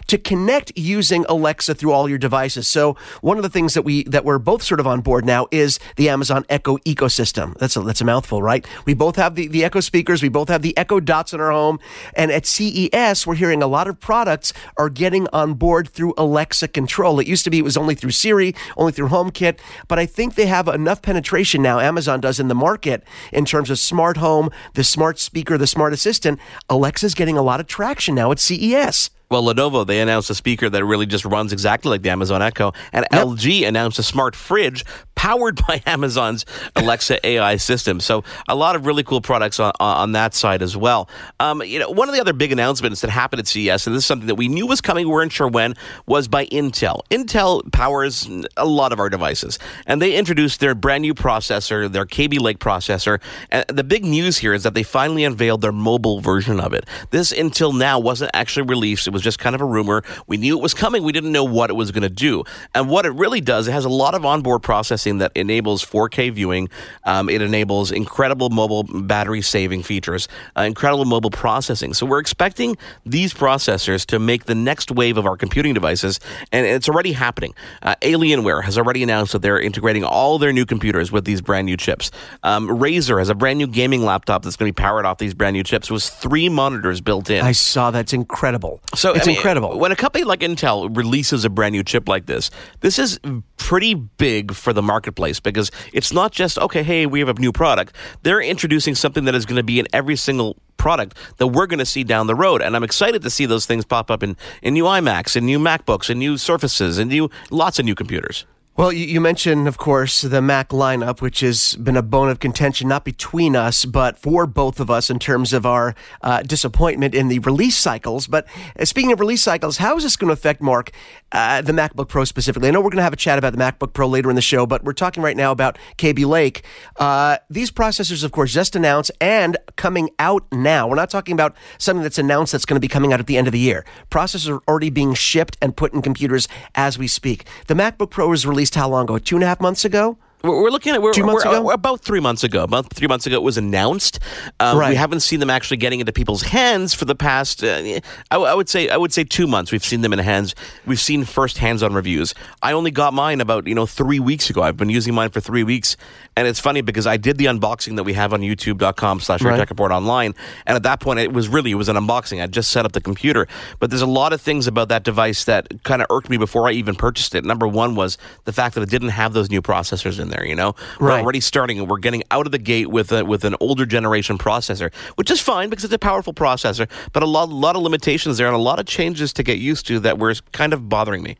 to 0.08 0.18
connect 0.18 0.72
using 0.76 1.26
Alexa 1.30 1.76
through 1.76 1.92
all 1.92 2.10
your 2.10 2.18
devices. 2.18 2.68
So 2.68 2.96
one 3.22 3.38
of 3.38 3.44
the 3.44 3.50
things 3.50 3.74
that 3.74 3.84
we 3.84 4.04
that 4.06 4.26
we're 4.26 4.40
both 4.40 4.64
sort 4.64 4.80
of 4.80 4.88
on 4.88 5.02
board 5.02 5.26
now 5.26 5.48
is 5.52 5.80
the 5.96 6.10
Amazon 6.10 6.46
Echo 6.50 6.78
ecosystem. 6.80 7.56
That's 7.58 7.76
a 7.76 7.82
that's 7.82 8.02
a 8.02 8.06
mouthful, 8.06 8.42
right? 8.42 8.66
We 8.86 8.94
both 8.94 9.16
have 9.16 9.36
the, 9.36 9.48
the 9.48 9.64
Echo 9.64 9.80
speakers, 9.80 10.22
we 10.22 10.30
both 10.30 10.50
have 10.50 10.62
the 10.62 10.78
Echo 10.78 11.00
Dots 11.00 11.34
in 11.34 11.40
our 11.40 11.52
home, 11.52 11.80
and 12.16 12.32
at 12.32 12.46
CES 12.46 13.26
we're 13.26 13.36
hearing 13.36 13.64
a 13.64 13.68
lot 13.68 13.88
of 13.88 14.00
products 14.00 14.54
are 14.78 14.90
getting 14.90 15.28
on 15.34 15.54
board 15.54 15.90
through 15.90 16.14
Alexa 16.18 16.68
control. 16.70 17.20
It 17.20 17.28
used 17.28 17.44
to 17.44 17.50
be 17.50 17.60
it 17.60 17.64
was 17.64 17.78
only 17.78 17.96
through 17.96 18.12
Siri, 18.12 18.56
only 18.78 18.92
through 18.92 19.10
HomeKit, 19.10 19.60
but 19.88 20.00
I 20.00 20.06
think 20.06 20.36
they 20.36 20.48
have 20.48 20.68
enough 20.68 21.02
penetration 21.02 21.62
now 21.62 21.80
Amazon 21.80 22.22
does 22.22 22.40
in 22.40 22.48
the 22.48 22.56
market 22.56 23.04
in 23.32 23.46
terms 23.46 23.70
of 23.70 23.80
smart 23.80 24.18
home, 24.18 24.50
the 24.74 24.84
smart 24.84 25.20
speaker, 25.20 25.58
the 25.58 25.68
smart 25.68 25.94
assistant. 25.94 26.40
Alexa's 26.70 27.14
getting 27.14 27.38
a 27.38 27.42
lot 27.42 27.60
of 27.60 27.68
traction 27.68 28.16
now 28.16 28.32
at 28.32 28.40
CES. 28.40 29.10
Well, 29.32 29.44
Lenovo, 29.44 29.88
they 29.88 30.02
announced 30.02 30.30
a 30.30 30.36
speaker 30.36 30.70
that 30.70 30.84
really 30.84 31.06
just 31.06 31.24
runs 31.24 31.54
exactly 31.54 31.90
like 31.90 32.02
the 32.02 32.10
Amazon 32.10 32.42
Echo. 32.42 32.74
And 32.92 33.06
LG 33.14 33.66
announced 33.66 33.98
a 33.98 34.04
smart 34.04 34.36
fridge 34.36 34.84
powered 35.16 35.56
by 35.68 35.82
Amazon's 35.86 36.46
Alexa 36.76 37.26
AI 37.26 37.56
system. 37.56 38.02
So 38.02 38.26
a 38.50 38.56
lot 38.56 38.76
of 38.76 38.86
really 38.86 39.04
cool 39.04 39.22
products 39.22 39.58
on, 39.58 39.72
on 39.80 40.12
that 40.12 40.34
side 40.34 40.62
as 40.62 40.76
well. 40.76 41.08
Um, 41.40 41.62
you 41.62 41.80
know, 41.80 41.90
one 41.90 42.10
of 42.10 42.16
the 42.16 42.20
other 42.20 42.34
big 42.34 42.52
announcements 42.52 43.00
that 43.02 43.10
happened 43.10 43.40
at 43.40 43.48
CES, 43.48 43.88
and 43.88 43.96
this 43.96 44.04
is 44.04 44.06
something 44.06 44.28
that 44.28 44.36
we 44.36 44.50
knew 44.50 44.68
was 44.68 44.82
coming, 44.82 45.08
we 45.08 45.14
weren't 45.14 45.32
sure 45.32 45.48
when, 45.48 45.76
was 46.08 46.28
by 46.28 46.48
Intel. 46.48 47.02
Intel 47.10 47.72
powers 47.72 48.30
a 48.58 48.66
lot 48.66 48.92
of 48.92 49.00
our 49.00 49.10
devices. 49.10 49.60
And 49.86 50.02
they 50.02 50.18
introduced 50.18 50.60
their 50.60 50.76
brand 50.76 51.04
new 51.04 51.14
processor, 51.14 51.90
their 51.90 52.06
Kaby 52.06 52.40
Lake 52.40 52.60
processor. 52.60 53.22
And 53.50 53.64
the 53.70 53.86
big 53.86 54.04
news 54.04 54.40
here 54.40 54.54
is 54.54 54.64
that 54.64 54.74
they 54.74 54.84
finally 54.84 55.24
unveiled 55.24 55.62
their 55.62 55.72
mobile 55.72 56.20
version 56.20 56.60
of 56.60 56.74
it. 56.74 56.86
This 57.12 57.32
until 57.32 57.72
now 57.72 57.98
wasn't 57.98 58.32
actually 58.34 58.64
released. 58.64 59.08
It 59.08 59.12
was 59.12 59.21
just 59.24 59.40
kind 59.40 59.56
of 59.56 59.62
a 59.62 59.66
rumor. 59.66 60.04
We 60.28 60.38
knew 60.38 60.58
it 60.58 60.62
was 60.62 60.74
coming. 60.74 61.04
We 61.04 61.12
didn't 61.12 61.32
know 61.32 61.44
what 61.44 61.70
it 61.70 61.74
was 61.74 61.92
going 61.92 62.04
to 62.04 62.10
do. 62.10 62.44
And 62.76 62.90
what 62.90 63.06
it 63.06 63.12
really 63.12 63.42
does, 63.42 63.68
it 63.68 63.72
has 63.72 63.86
a 63.86 63.90
lot 63.90 64.16
of 64.16 64.26
onboard 64.26 64.64
processing 64.64 65.20
that 65.20 65.32
enables 65.36 65.84
4K 65.84 66.34
viewing. 66.34 66.70
Um, 67.04 67.30
it 67.30 67.42
enables 67.42 67.92
incredible 67.92 68.50
mobile 68.50 68.84
battery 68.84 69.42
saving 69.42 69.84
features, 69.84 70.28
uh, 70.58 70.62
incredible 70.62 71.06
mobile 71.06 71.32
processing. 71.32 71.94
So 71.94 72.06
we're 72.06 72.20
expecting 72.20 72.78
these 73.06 73.34
processors 73.34 74.06
to 74.08 74.20
make 74.20 74.46
the 74.46 74.56
next 74.56 74.92
wave 74.92 75.18
of 75.18 75.26
our 75.26 75.38
computing 75.38 75.74
devices, 75.74 76.20
and 76.52 76.66
it's 76.66 76.90
already 76.90 77.14
happening. 77.14 77.54
Uh, 77.82 77.96
Alienware 78.02 78.64
has 78.64 78.78
already 78.78 79.04
announced 79.04 79.34
that 79.34 79.42
they're 79.42 79.60
integrating 79.60 80.04
all 80.04 80.38
their 80.38 80.54
new 80.54 80.66
computers 80.66 81.12
with 81.12 81.26
these 81.26 81.42
brand 81.42 81.66
new 81.66 81.78
chips. 81.78 82.12
Um, 82.44 82.68
Razer 82.68 83.20
has 83.20 83.30
a 83.30 83.36
brand 83.36 83.58
new 83.58 83.68
gaming 83.68 84.04
laptop 84.04 84.44
that's 84.44 84.56
going 84.56 84.72
to 84.72 84.74
be 84.74 84.82
powered 84.82 85.06
off 85.06 85.18
these 85.18 85.34
brand 85.34 85.54
new 85.54 85.64
chips 85.64 85.90
with 85.90 86.04
three 86.04 86.50
monitors 86.50 87.02
built 87.02 87.30
in. 87.30 87.44
I 87.44 87.52
saw 87.52 87.92
that's 87.92 88.14
incredible. 88.14 88.82
So 88.96 89.11
it's 89.12 89.28
I 89.28 89.32
mean, 89.32 89.36
incredible. 89.38 89.80
When 89.80 89.92
a 89.92 89.96
company 89.96 90.24
like 90.24 90.40
Intel 90.40 90.96
releases 90.96 91.46
a 91.46 91.50
brand 91.50 91.74
new 91.74 91.84
chip 91.84 92.08
like 92.08 92.26
this, 92.26 92.52
this 92.82 93.00
is 93.00 93.20
pretty 93.58 93.94
big 93.94 94.54
for 94.54 94.74
the 94.74 94.82
marketplace 94.82 95.40
because 95.40 95.72
it's 95.94 96.12
not 96.12 96.32
just 96.32 96.58
okay, 96.60 96.84
hey, 96.84 97.06
we 97.06 97.20
have 97.20 97.30
a 97.30 97.34
new 97.34 97.52
product. 97.52 97.96
They're 98.24 98.42
introducing 98.42 98.96
something 98.96 99.26
that 99.26 99.36
is 99.36 99.46
going 99.46 99.58
to 99.58 99.64
be 99.64 99.80
in 99.80 99.88
every 99.94 100.16
single 100.16 100.58
product 100.78 101.16
that 101.38 101.48
we're 101.48 101.68
going 101.68 101.80
to 101.80 101.86
see 101.86 102.04
down 102.04 102.28
the 102.28 102.36
road. 102.36 102.62
And 102.62 102.76
I'm 102.76 102.84
excited 102.84 103.22
to 103.22 103.30
see 103.30 103.46
those 103.46 103.66
things 103.66 103.86
pop 103.86 104.10
up 104.10 104.24
in, 104.24 104.36
in 104.62 104.74
new 104.74 104.86
iMacs 104.86 105.36
and 105.36 105.46
new 105.46 105.60
MacBooks 105.60 106.10
and 106.10 106.20
new 106.20 106.38
Surfaces 106.38 106.98
and 106.98 107.10
new 107.10 107.30
lots 107.52 107.78
of 107.78 107.86
new 107.86 107.96
computers. 107.96 108.46
Well, 108.82 108.92
you, 108.92 109.22
mentioned, 109.22 109.68
of 109.68 109.78
course, 109.78 110.22
the 110.22 110.42
Mac 110.42 110.70
lineup, 110.70 111.22
which 111.22 111.42
has 111.42 111.76
been 111.76 111.96
a 111.96 112.02
bone 112.02 112.30
of 112.30 112.40
contention, 112.40 112.88
not 112.88 113.06
between 113.06 113.56
us, 113.56 113.86
but 113.86 114.18
for 114.18 114.48
both 114.48 114.80
of 114.80 114.90
us 114.90 115.12
in 115.12 115.20
terms 115.20 115.54
of 115.54 115.68
our 115.68 115.94
uh, 116.24 116.42
disappointment 116.42 117.14
in 117.14 117.28
the 117.28 117.38
release 117.38 117.78
cycles. 117.78 118.26
But 118.26 118.48
uh, 118.80 118.86
speaking 118.86 119.12
of 119.12 119.20
release 119.20 119.44
cycles, 119.44 119.78
how 119.78 119.98
is 119.98 120.04
this 120.04 120.18
going 120.18 120.30
to 120.30 120.34
affect, 120.34 120.64
Mark, 120.64 120.90
uh, 121.32 121.62
the 121.62 121.74
MacBook 121.74 122.08
Pro 122.08 122.24
specifically? 122.24 122.70
I 122.70 122.72
know 122.72 122.80
we're 122.80 122.90
going 122.90 122.98
to 122.98 123.04
have 123.04 123.14
a 123.14 123.18
chat 123.18 123.38
about 123.38 123.54
the 123.54 123.60
MacBook 123.60 123.94
Pro 123.94 124.08
later 124.08 124.32
in 124.32 124.36
the 124.36 124.42
show, 124.42 124.66
but 124.66 124.84
we're 124.84 124.94
talking 124.94 125.22
right 125.22 125.38
now 125.38 125.52
about 125.52 125.78
Kaby 125.98 126.26
Lake. 126.26 126.64
Uh, 126.96 127.38
these 127.52 127.70
processors, 127.70 128.24
of 128.24 128.32
course, 128.32 128.52
just 128.52 128.76
announced 128.76 129.12
and 129.22 129.58
coming 129.76 130.10
out 130.18 130.44
now. 130.52 130.88
We're 130.88 130.96
not 130.96 131.12
talking 131.12 131.34
about 131.34 131.56
something 131.78 132.02
that's 132.02 132.18
announced 132.18 132.52
that's 132.52 132.66
going 132.66 132.78
to 132.78 132.82
be 132.82 132.88
coming 132.88 133.14
out 133.14 133.20
at 133.20 133.28
the 133.28 133.38
end 133.38 133.46
of 133.46 133.54
the 133.54 133.60
year. 133.60 133.86
Processors 134.10 134.50
are 134.50 134.64
already 134.68 134.90
being 134.90 135.14
shipped 135.14 135.56
and 135.62 135.78
put 135.78 135.94
in 135.94 136.02
computers 136.02 136.48
as 136.74 136.98
we 136.98 137.08
speak. 137.08 137.46
The 137.68 137.76
MacBook 137.76 138.10
Pro 138.10 138.28
was 138.28 138.44
released 138.44 138.71
how 138.76 138.90
long 138.90 139.04
ago? 139.04 139.18
Two 139.18 139.36
and 139.36 139.44
a 139.44 139.48
half 139.48 139.62
months 139.62 139.86
ago? 139.86 140.18
We're 140.44 140.70
looking 140.72 140.94
at 140.94 141.02
we're, 141.02 141.14
Two 141.14 141.24
months 141.26 141.46
we're, 141.46 141.52
ago? 141.52 141.72
about 141.72 142.02
three 142.02 142.20
months 142.20 142.44
ago. 142.44 142.64
About 142.64 142.92
three 142.92 143.08
months 143.08 143.28
ago, 143.28 143.36
it 143.36 143.44
was 143.44 143.58
announced. 143.58 144.20
Um, 144.60 144.78
Right. 144.78 144.90
We 144.90 144.96
haven't 144.96 145.20
seen 145.20 145.40
them 145.40 145.50
actually 145.50 145.78
getting 145.78 146.00
into 146.00 146.12
people's 146.12 146.42
hands 146.42 146.94
for 146.94 147.06
the 147.06 147.14
past. 147.16 147.64
Uh, 147.64 148.00
I, 148.32 148.38
I 148.38 148.54
would 148.56 148.68
say 148.70 148.90
I 148.90 148.98
would 148.98 149.14
say 149.14 149.24
two 149.24 149.46
months. 149.46 149.72
We've 149.72 149.84
seen 149.86 150.02
them 150.02 150.14
in 150.14 150.20
hands. 150.20 150.56
We've 150.86 151.00
seen 151.00 151.24
first 151.26 151.60
hands-on 151.60 151.94
reviews. 151.94 152.34
I 152.64 152.74
only 152.74 152.90
got 152.92 153.14
mine 153.14 153.42
about 153.42 153.68
you 153.68 153.76
know 153.76 153.86
three 153.86 154.20
weeks 154.20 154.50
ago. 154.50 154.64
I've 154.64 154.78
been 154.78 154.90
using 154.90 155.14
mine 155.14 155.30
for 155.30 155.40
three 155.42 155.64
weeks, 155.64 155.98
and 156.36 156.48
it's 156.48 156.60
funny 156.60 156.82
because 156.82 157.06
I 157.06 157.18
did 157.18 157.38
the 157.38 157.46
unboxing 157.46 157.96
that 157.98 158.04
we 158.04 158.14
have 158.14 158.34
on 158.34 158.42
YouTube.com/slash 158.42 159.42
Right. 159.44 159.58
Tech 159.58 159.70
Report 159.70 159.92
online, 159.92 160.34
and 160.66 160.76
at 160.76 160.84
that 160.84 161.00
point 161.00 161.20
it 161.20 161.32
was 161.32 161.48
really 161.48 161.72
it 161.72 161.76
was 161.76 161.90
an 161.90 161.96
unboxing. 161.96 162.42
I 162.42 162.48
just 162.48 162.72
set 162.72 162.86
up 162.86 162.94
the 162.94 163.02
computer, 163.02 163.48
but 163.80 163.92
there's 163.92 164.02
a 164.02 164.08
lot 164.08 164.34
of 164.34 164.42
things 164.42 164.66
about 164.66 164.90
that 164.90 165.04
device 165.04 165.44
that 165.46 165.84
kind 165.84 166.02
of 166.02 166.08
irked 166.10 166.30
me 166.30 166.38
before 166.38 166.68
I 166.68 166.72
even 166.72 166.96
purchased 166.96 167.36
it. 167.36 167.46
Number 167.46 167.68
one 167.68 167.94
was 167.94 168.18
the 168.46 168.54
fact 168.54 168.74
that 168.76 168.82
it 168.82 168.90
didn't 168.90 169.10
have 169.10 169.34
those 169.34 169.50
new 169.52 169.62
processors 169.62 170.20
in 170.20 170.31
there. 170.32 170.46
You 170.46 170.56
know, 170.56 170.74
we're 171.00 171.10
Right. 171.10 171.22
already 171.22 171.40
starting. 171.40 171.78
And 171.80 171.88
we're 171.88 172.00
getting 172.00 172.24
out 172.32 172.46
of 172.48 172.52
the 172.52 172.58
gate 172.58 172.90
with 172.90 173.12
a, 173.12 173.24
with 173.24 173.46
an 173.46 173.56
older 173.60 173.86
generation 173.86 174.38
processor, 174.40 174.92
which 175.16 175.30
is 175.30 175.40
fine 175.40 175.70
because 175.70 175.84
it's 175.86 175.94
a 175.94 176.00
powerful 176.00 176.34
processor, 176.34 176.90
but 177.14 177.22
a 177.22 177.28
lot 177.28 177.50
lot 177.50 177.76
of 177.76 177.84
limitations 177.84 178.38
there 178.38 178.48
and 178.48 178.56
a 178.56 178.60
lot 178.60 178.80
of 178.80 178.86
changes 178.88 179.32
to 179.34 179.44
get 179.44 179.60
used 179.60 179.86
to 179.88 180.00
that 180.00 180.18
were 180.18 180.34
kind 180.52 180.74
of 180.74 180.90
bothering 180.90 181.22
me. 181.22 181.38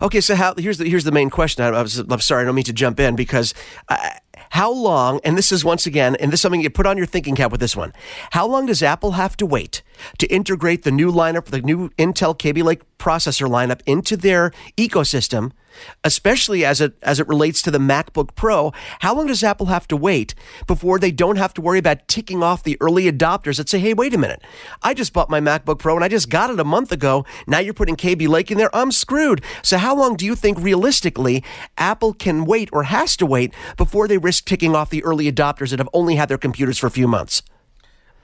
Okay, 0.00 0.20
so 0.20 0.34
how, 0.34 0.54
here's 0.56 0.78
the 0.78 0.88
here's 0.88 1.04
the 1.04 1.12
main 1.12 1.30
question. 1.30 1.64
I, 1.64 1.68
I 1.68 1.82
was, 1.82 1.98
I'm 1.98 2.20
sorry, 2.20 2.42
I 2.42 2.44
don't 2.46 2.54
mean 2.54 2.64
to 2.64 2.72
jump 2.72 2.98
in 2.98 3.14
because 3.16 3.54
uh, 3.88 3.96
how 4.50 4.70
long? 4.72 5.20
And 5.24 5.36
this 5.38 5.52
is 5.52 5.64
once 5.64 5.86
again, 5.86 6.16
and 6.16 6.30
this 6.32 6.38
is 6.38 6.42
something 6.42 6.60
you 6.62 6.70
put 6.70 6.86
on 6.86 6.96
your 6.96 7.06
thinking 7.06 7.34
cap 7.36 7.50
with 7.52 7.60
this 7.60 7.76
one. 7.76 7.92
How 8.32 8.46
long 8.46 8.66
does 8.66 8.82
Apple 8.82 9.12
have 9.12 9.36
to 9.38 9.46
wait 9.46 9.82
to 10.18 10.26
integrate 10.26 10.82
the 10.82 10.90
new 10.90 11.12
lineup, 11.12 11.46
the 11.46 11.60
new 11.60 11.90
Intel 11.90 12.36
Kaby 12.36 12.62
Lake 12.62 12.82
processor 12.98 13.48
lineup 13.48 13.80
into 13.86 14.16
their 14.16 14.52
ecosystem? 14.76 15.52
Especially 16.04 16.66
as 16.66 16.82
it 16.82 16.92
as 17.02 17.18
it 17.18 17.26
relates 17.26 17.62
to 17.62 17.70
the 17.70 17.78
MacBook 17.78 18.34
Pro, 18.34 18.74
how 19.00 19.14
long 19.14 19.28
does 19.28 19.42
Apple 19.42 19.66
have 19.66 19.88
to 19.88 19.96
wait 19.96 20.34
before 20.66 20.98
they 20.98 21.10
don't 21.10 21.36
have 21.36 21.54
to 21.54 21.62
worry 21.62 21.78
about 21.78 22.06
ticking 22.08 22.42
off 22.42 22.62
the 22.62 22.76
early 22.78 23.10
adopters 23.10 23.56
that 23.56 23.70
say, 23.70 23.78
"Hey, 23.78 23.94
wait 23.94 24.12
a 24.12 24.18
minute, 24.18 24.42
I 24.82 24.92
just 24.92 25.14
bought 25.14 25.30
my 25.30 25.40
MacBook 25.40 25.78
Pro 25.78 25.94
and 25.94 26.04
I 26.04 26.08
just 26.08 26.28
got 26.28 26.50
it 26.50 26.60
a 26.60 26.64
month 26.64 26.92
ago. 26.92 27.24
Now 27.46 27.58
you're 27.58 27.72
putting 27.72 27.96
Kaby 27.96 28.26
Lake 28.26 28.50
in 28.50 28.58
there. 28.58 28.74
I'm 28.76 28.92
screwed." 28.92 29.42
So 29.62 29.78
how 29.78 29.96
long 29.96 30.14
do 30.14 30.26
you 30.26 30.34
think 30.34 30.58
realistically 30.60 31.42
Apple 31.78 32.12
can 32.12 32.44
wait 32.44 32.68
or 32.70 32.82
has 32.82 33.16
to 33.16 33.24
wait 33.24 33.54
before 33.78 34.06
they 34.06 34.18
risk 34.18 34.44
ticking 34.44 34.76
off 34.76 34.90
the 34.90 35.02
early 35.04 35.32
adopters 35.32 35.70
that 35.70 35.78
have 35.78 35.88
only 35.94 36.16
had 36.16 36.28
their 36.28 36.36
computers 36.36 36.76
for 36.76 36.86
a 36.86 36.90
few 36.90 37.08
months? 37.08 37.40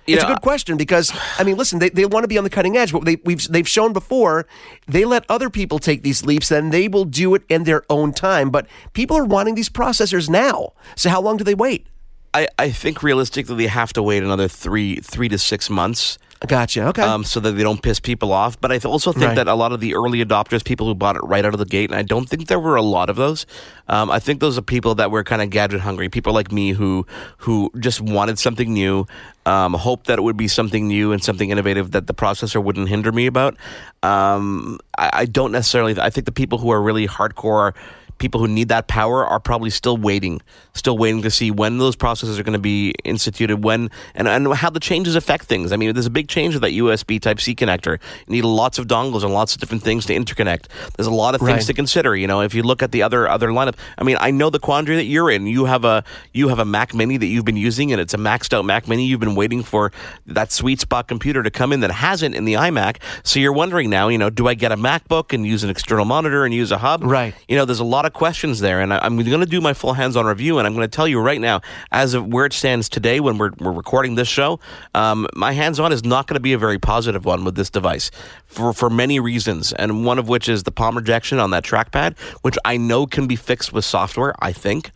It's 0.08 0.22
know, 0.22 0.30
a 0.30 0.32
good 0.34 0.42
question 0.42 0.76
because 0.76 1.12
I 1.38 1.44
mean, 1.44 1.56
listen, 1.56 1.78
they, 1.78 1.90
they 1.90 2.06
want 2.06 2.24
to 2.24 2.28
be 2.28 2.38
on 2.38 2.44
the 2.44 2.50
cutting 2.50 2.76
edge, 2.76 2.92
but 2.92 3.04
they, 3.04 3.16
we've 3.24 3.46
they've 3.48 3.68
shown 3.68 3.92
before 3.92 4.46
they 4.86 5.04
let 5.04 5.24
other 5.28 5.50
people 5.50 5.78
take 5.78 6.02
these 6.02 6.24
leaps, 6.24 6.48
then 6.48 6.70
they 6.70 6.88
will 6.88 7.04
do 7.04 7.34
it 7.34 7.42
in 7.48 7.64
their 7.64 7.84
own 7.90 8.12
time. 8.12 8.50
But 8.50 8.66
people 8.94 9.16
are 9.16 9.24
wanting 9.24 9.54
these 9.54 9.68
processors 9.68 10.28
now, 10.28 10.72
so 10.96 11.10
how 11.10 11.20
long 11.20 11.36
do 11.36 11.44
they 11.44 11.54
wait? 11.54 11.86
I, 12.34 12.48
I 12.58 12.70
think 12.70 13.02
realistically 13.02 13.56
they 13.56 13.66
have 13.66 13.92
to 13.94 14.02
wait 14.02 14.22
another 14.22 14.48
three 14.48 14.96
three 14.96 15.28
to 15.28 15.38
six 15.38 15.70
months. 15.70 16.18
Gotcha. 16.46 16.86
Okay. 16.88 17.02
Um, 17.02 17.24
so 17.24 17.40
that 17.40 17.52
they 17.52 17.64
don't 17.64 17.82
piss 17.82 17.98
people 17.98 18.32
off. 18.32 18.60
But 18.60 18.70
I 18.70 18.74
th- 18.78 18.84
also 18.84 19.12
think 19.12 19.26
Right. 19.26 19.34
that 19.36 19.48
a 19.48 19.54
lot 19.54 19.72
of 19.72 19.80
the 19.80 19.94
early 19.96 20.24
adopters, 20.24 20.64
people 20.64 20.86
who 20.86 20.94
bought 20.94 21.16
it 21.16 21.22
right 21.24 21.44
out 21.44 21.52
of 21.52 21.58
the 21.58 21.64
gate, 21.66 21.90
and 21.90 21.98
I 21.98 22.02
don't 22.02 22.28
think 22.28 22.46
there 22.46 22.60
were 22.60 22.76
a 22.76 22.82
lot 22.82 23.10
of 23.10 23.16
those. 23.16 23.44
Um, 23.88 24.08
I 24.08 24.20
think 24.20 24.38
those 24.40 24.56
are 24.56 24.62
people 24.62 24.94
that 24.96 25.10
were 25.10 25.24
kind 25.24 25.42
of 25.42 25.50
gadget 25.50 25.80
hungry, 25.80 26.08
people 26.08 26.32
like 26.32 26.52
me 26.52 26.70
who 26.72 27.06
who 27.38 27.72
just 27.80 28.00
wanted 28.00 28.38
something 28.38 28.72
new, 28.72 29.04
um, 29.46 29.74
hoped 29.74 30.06
that 30.06 30.18
it 30.18 30.22
would 30.22 30.36
be 30.36 30.46
something 30.46 30.86
new 30.86 31.10
and 31.10 31.24
something 31.24 31.50
innovative 31.50 31.90
that 31.90 32.06
the 32.06 32.14
processor 32.14 32.62
wouldn't 32.62 32.88
hinder 32.88 33.10
me 33.10 33.26
about. 33.26 33.56
Um, 34.04 34.78
I, 34.96 35.10
I 35.12 35.24
don't 35.26 35.50
necessarily. 35.50 35.98
I 36.00 36.10
think 36.10 36.24
the 36.24 36.32
people 36.32 36.58
who 36.58 36.70
are 36.70 36.80
really 36.80 37.08
hardcore 37.08 37.74
people 38.18 38.40
who 38.40 38.48
need 38.48 38.68
that 38.68 38.88
power 38.88 39.24
are 39.26 39.40
probably 39.40 39.70
still 39.70 39.96
waiting, 39.96 40.40
still 40.74 40.98
waiting 40.98 41.22
to 41.22 41.30
see 41.30 41.50
when 41.50 41.78
those 41.78 41.96
processes 41.96 42.38
are 42.38 42.42
going 42.42 42.52
to 42.54 42.58
be 42.58 42.94
instituted, 43.04 43.62
when 43.64 43.90
and, 44.14 44.28
and 44.28 44.52
how 44.54 44.70
the 44.70 44.80
changes 44.80 45.14
affect 45.14 45.44
things. 45.44 45.72
I 45.72 45.76
mean, 45.76 45.92
there's 45.94 46.06
a 46.06 46.10
big 46.10 46.28
change 46.28 46.54
with 46.54 46.62
that 46.62 46.72
USB 46.72 47.20
Type 47.20 47.40
C 47.40 47.54
connector. 47.54 47.98
You 48.26 48.32
need 48.32 48.44
lots 48.44 48.78
of 48.78 48.86
dongles 48.86 49.22
and 49.22 49.32
lots 49.32 49.54
of 49.54 49.60
different 49.60 49.82
things 49.82 50.06
to 50.06 50.14
interconnect. 50.14 50.66
There's 50.96 51.06
a 51.06 51.12
lot 51.12 51.34
of 51.34 51.40
things 51.40 51.48
Right. 51.48 51.66
to 51.66 51.74
consider. 51.74 52.14
You 52.16 52.26
know, 52.26 52.40
if 52.42 52.54
you 52.54 52.62
look 52.62 52.82
at 52.82 52.92
the 52.92 53.02
other 53.02 53.28
other 53.28 53.48
lineup, 53.48 53.74
I 53.96 54.04
mean, 54.04 54.16
I 54.20 54.30
know 54.30 54.50
the 54.50 54.58
quandary 54.58 54.96
that 54.96 55.04
you're 55.06 55.30
in. 55.30 55.46
You 55.46 55.64
have 55.66 55.84
a 55.84 56.04
you 56.32 56.48
have 56.48 56.58
a 56.58 56.64
Mac 56.64 56.94
Mini 56.94 57.16
that 57.16 57.26
you've 57.26 57.44
been 57.44 57.56
using, 57.56 57.92
and 57.92 58.00
it's 58.00 58.14
a 58.14 58.18
maxed 58.18 58.52
out 58.52 58.64
Mac 58.64 58.88
Mini. 58.88 59.06
You've 59.06 59.20
been 59.20 59.34
waiting 59.34 59.62
for 59.62 59.92
that 60.26 60.52
sweet 60.52 60.80
spot 60.80 61.08
computer 61.08 61.42
to 61.42 61.50
come 61.50 61.72
in 61.72 61.80
that 61.80 61.90
hasn't 61.90 62.34
in 62.34 62.44
the 62.44 62.54
iMac. 62.54 62.96
So 63.22 63.40
you're 63.40 63.52
wondering 63.52 63.90
now, 63.90 64.08
you 64.08 64.18
know, 64.18 64.30
do 64.30 64.46
I 64.48 64.54
get 64.54 64.72
a 64.72 64.76
MacBook 64.76 65.32
and 65.32 65.46
use 65.46 65.64
an 65.64 65.70
external 65.70 66.04
monitor 66.04 66.44
and 66.44 66.52
use 66.54 66.70
a 66.72 66.78
hub? 66.78 67.02
Right. 67.04 67.34
You 67.48 67.56
know, 67.56 67.64
there's 67.64 67.80
a 67.80 67.84
lot 67.84 68.04
of 68.04 68.07
questions 68.10 68.60
there, 68.60 68.80
and 68.80 68.92
I, 68.92 68.98
I'm 68.98 69.16
going 69.16 69.40
to 69.40 69.46
do 69.46 69.60
my 69.60 69.72
full 69.72 69.92
hands-on 69.92 70.26
review, 70.26 70.58
and 70.58 70.66
I'm 70.66 70.74
going 70.74 70.88
to 70.88 70.94
tell 70.94 71.08
you 71.08 71.20
right 71.20 71.40
now, 71.40 71.60
as 71.92 72.14
of 72.14 72.26
where 72.26 72.46
it 72.46 72.52
stands 72.52 72.88
today, 72.88 73.20
when 73.20 73.38
we're 73.38 73.52
we're 73.58 73.72
recording 73.72 74.14
this 74.14 74.28
show, 74.28 74.60
um, 74.94 75.26
my 75.34 75.52
hands-on 75.52 75.92
is 75.92 76.04
not 76.04 76.26
going 76.26 76.34
to 76.34 76.40
be 76.40 76.52
a 76.52 76.58
very 76.58 76.78
positive 76.78 77.24
one 77.24 77.44
with 77.44 77.54
this 77.54 77.70
device 77.70 78.10
for 78.44 78.72
for 78.72 78.90
many 78.90 79.20
reasons, 79.20 79.72
and 79.72 80.04
one 80.04 80.18
of 80.18 80.28
which 80.28 80.48
is 80.48 80.62
the 80.62 80.72
palm 80.72 80.96
rejection 80.96 81.38
on 81.38 81.50
that 81.50 81.64
trackpad, 81.64 82.18
which 82.42 82.56
I 82.64 82.76
know 82.76 83.06
can 83.06 83.26
be 83.26 83.36
fixed 83.36 83.72
with 83.72 83.84
software. 83.84 84.34
I 84.40 84.52
think. 84.52 84.90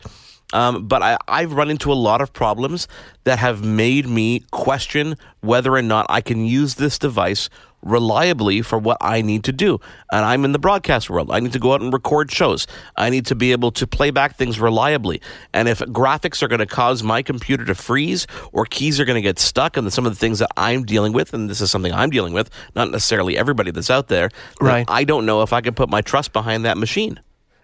Um, 0.53 0.87
but 0.87 1.01
I, 1.01 1.17
I've 1.27 1.53
run 1.53 1.71
into 1.71 1.91
a 1.91 1.95
lot 1.95 2.21
of 2.21 2.31
problems 2.31 2.87
that 3.23 3.39
have 3.39 3.65
made 3.65 4.07
me 4.07 4.41
question 4.51 5.17
whether 5.41 5.73
or 5.73 5.81
not 5.81 6.05
I 6.09 6.21
can 6.21 6.45
use 6.45 6.75
this 6.75 6.99
device 6.99 7.49
reliably 7.83 8.61
for 8.61 8.77
what 8.77 8.97
I 9.01 9.21
need 9.21 9.43
to 9.45 9.51
do. 9.51 9.79
And 10.11 10.25
I'm 10.25 10.45
in 10.45 10.51
the 10.51 10.59
broadcast 10.59 11.09
world. 11.09 11.31
I 11.31 11.39
need 11.39 11.53
to 11.53 11.59
go 11.59 11.73
out 11.73 11.81
and 11.81 11.93
record 11.93 12.31
shows. 12.31 12.67
I 12.95 13.09
need 13.09 13.25
to 13.27 13.35
be 13.35 13.51
able 13.51 13.71
to 13.71 13.85
play 13.85 14.11
back 14.11 14.35
things 14.35 14.59
reliably. 14.59 15.21
And 15.53 15.67
if 15.67 15.79
graphics 15.79 16.41
are 16.41 16.47
going 16.47 16.59
to 16.59 16.65
cause 16.65 17.03
my 17.03 17.21
computer 17.21 17.65
to 17.65 17.75
freeze 17.75 18.27
or 18.51 18.65
keys 18.65 18.99
are 18.99 19.05
going 19.05 19.15
to 19.15 19.21
get 19.21 19.39
stuck 19.39 19.77
and 19.77 19.91
some 19.91 20.05
of 20.05 20.11
the 20.13 20.19
things 20.19 20.39
that 20.39 20.49
I'm 20.57 20.83
dealing 20.83 21.13
with, 21.13 21.33
and 21.33 21.49
this 21.49 21.61
is 21.61 21.69
something 21.69 21.93
I'm 21.93 22.09
dealing 22.09 22.33
with, 22.33 22.49
not 22.75 22.89
necessarily 22.91 23.37
everybody 23.37 23.71
that's 23.71 23.89
out 23.89 24.07
there, 24.07 24.29
Right. 24.61 24.85
I 24.87 25.03
don't 25.03 25.25
know 25.25 25.41
if 25.41 25.53
I 25.53 25.61
can 25.61 25.73
put 25.73 25.89
my 25.89 26.01
trust 26.01 26.33
behind 26.33 26.65
that 26.65 26.77
machine. 26.77 27.19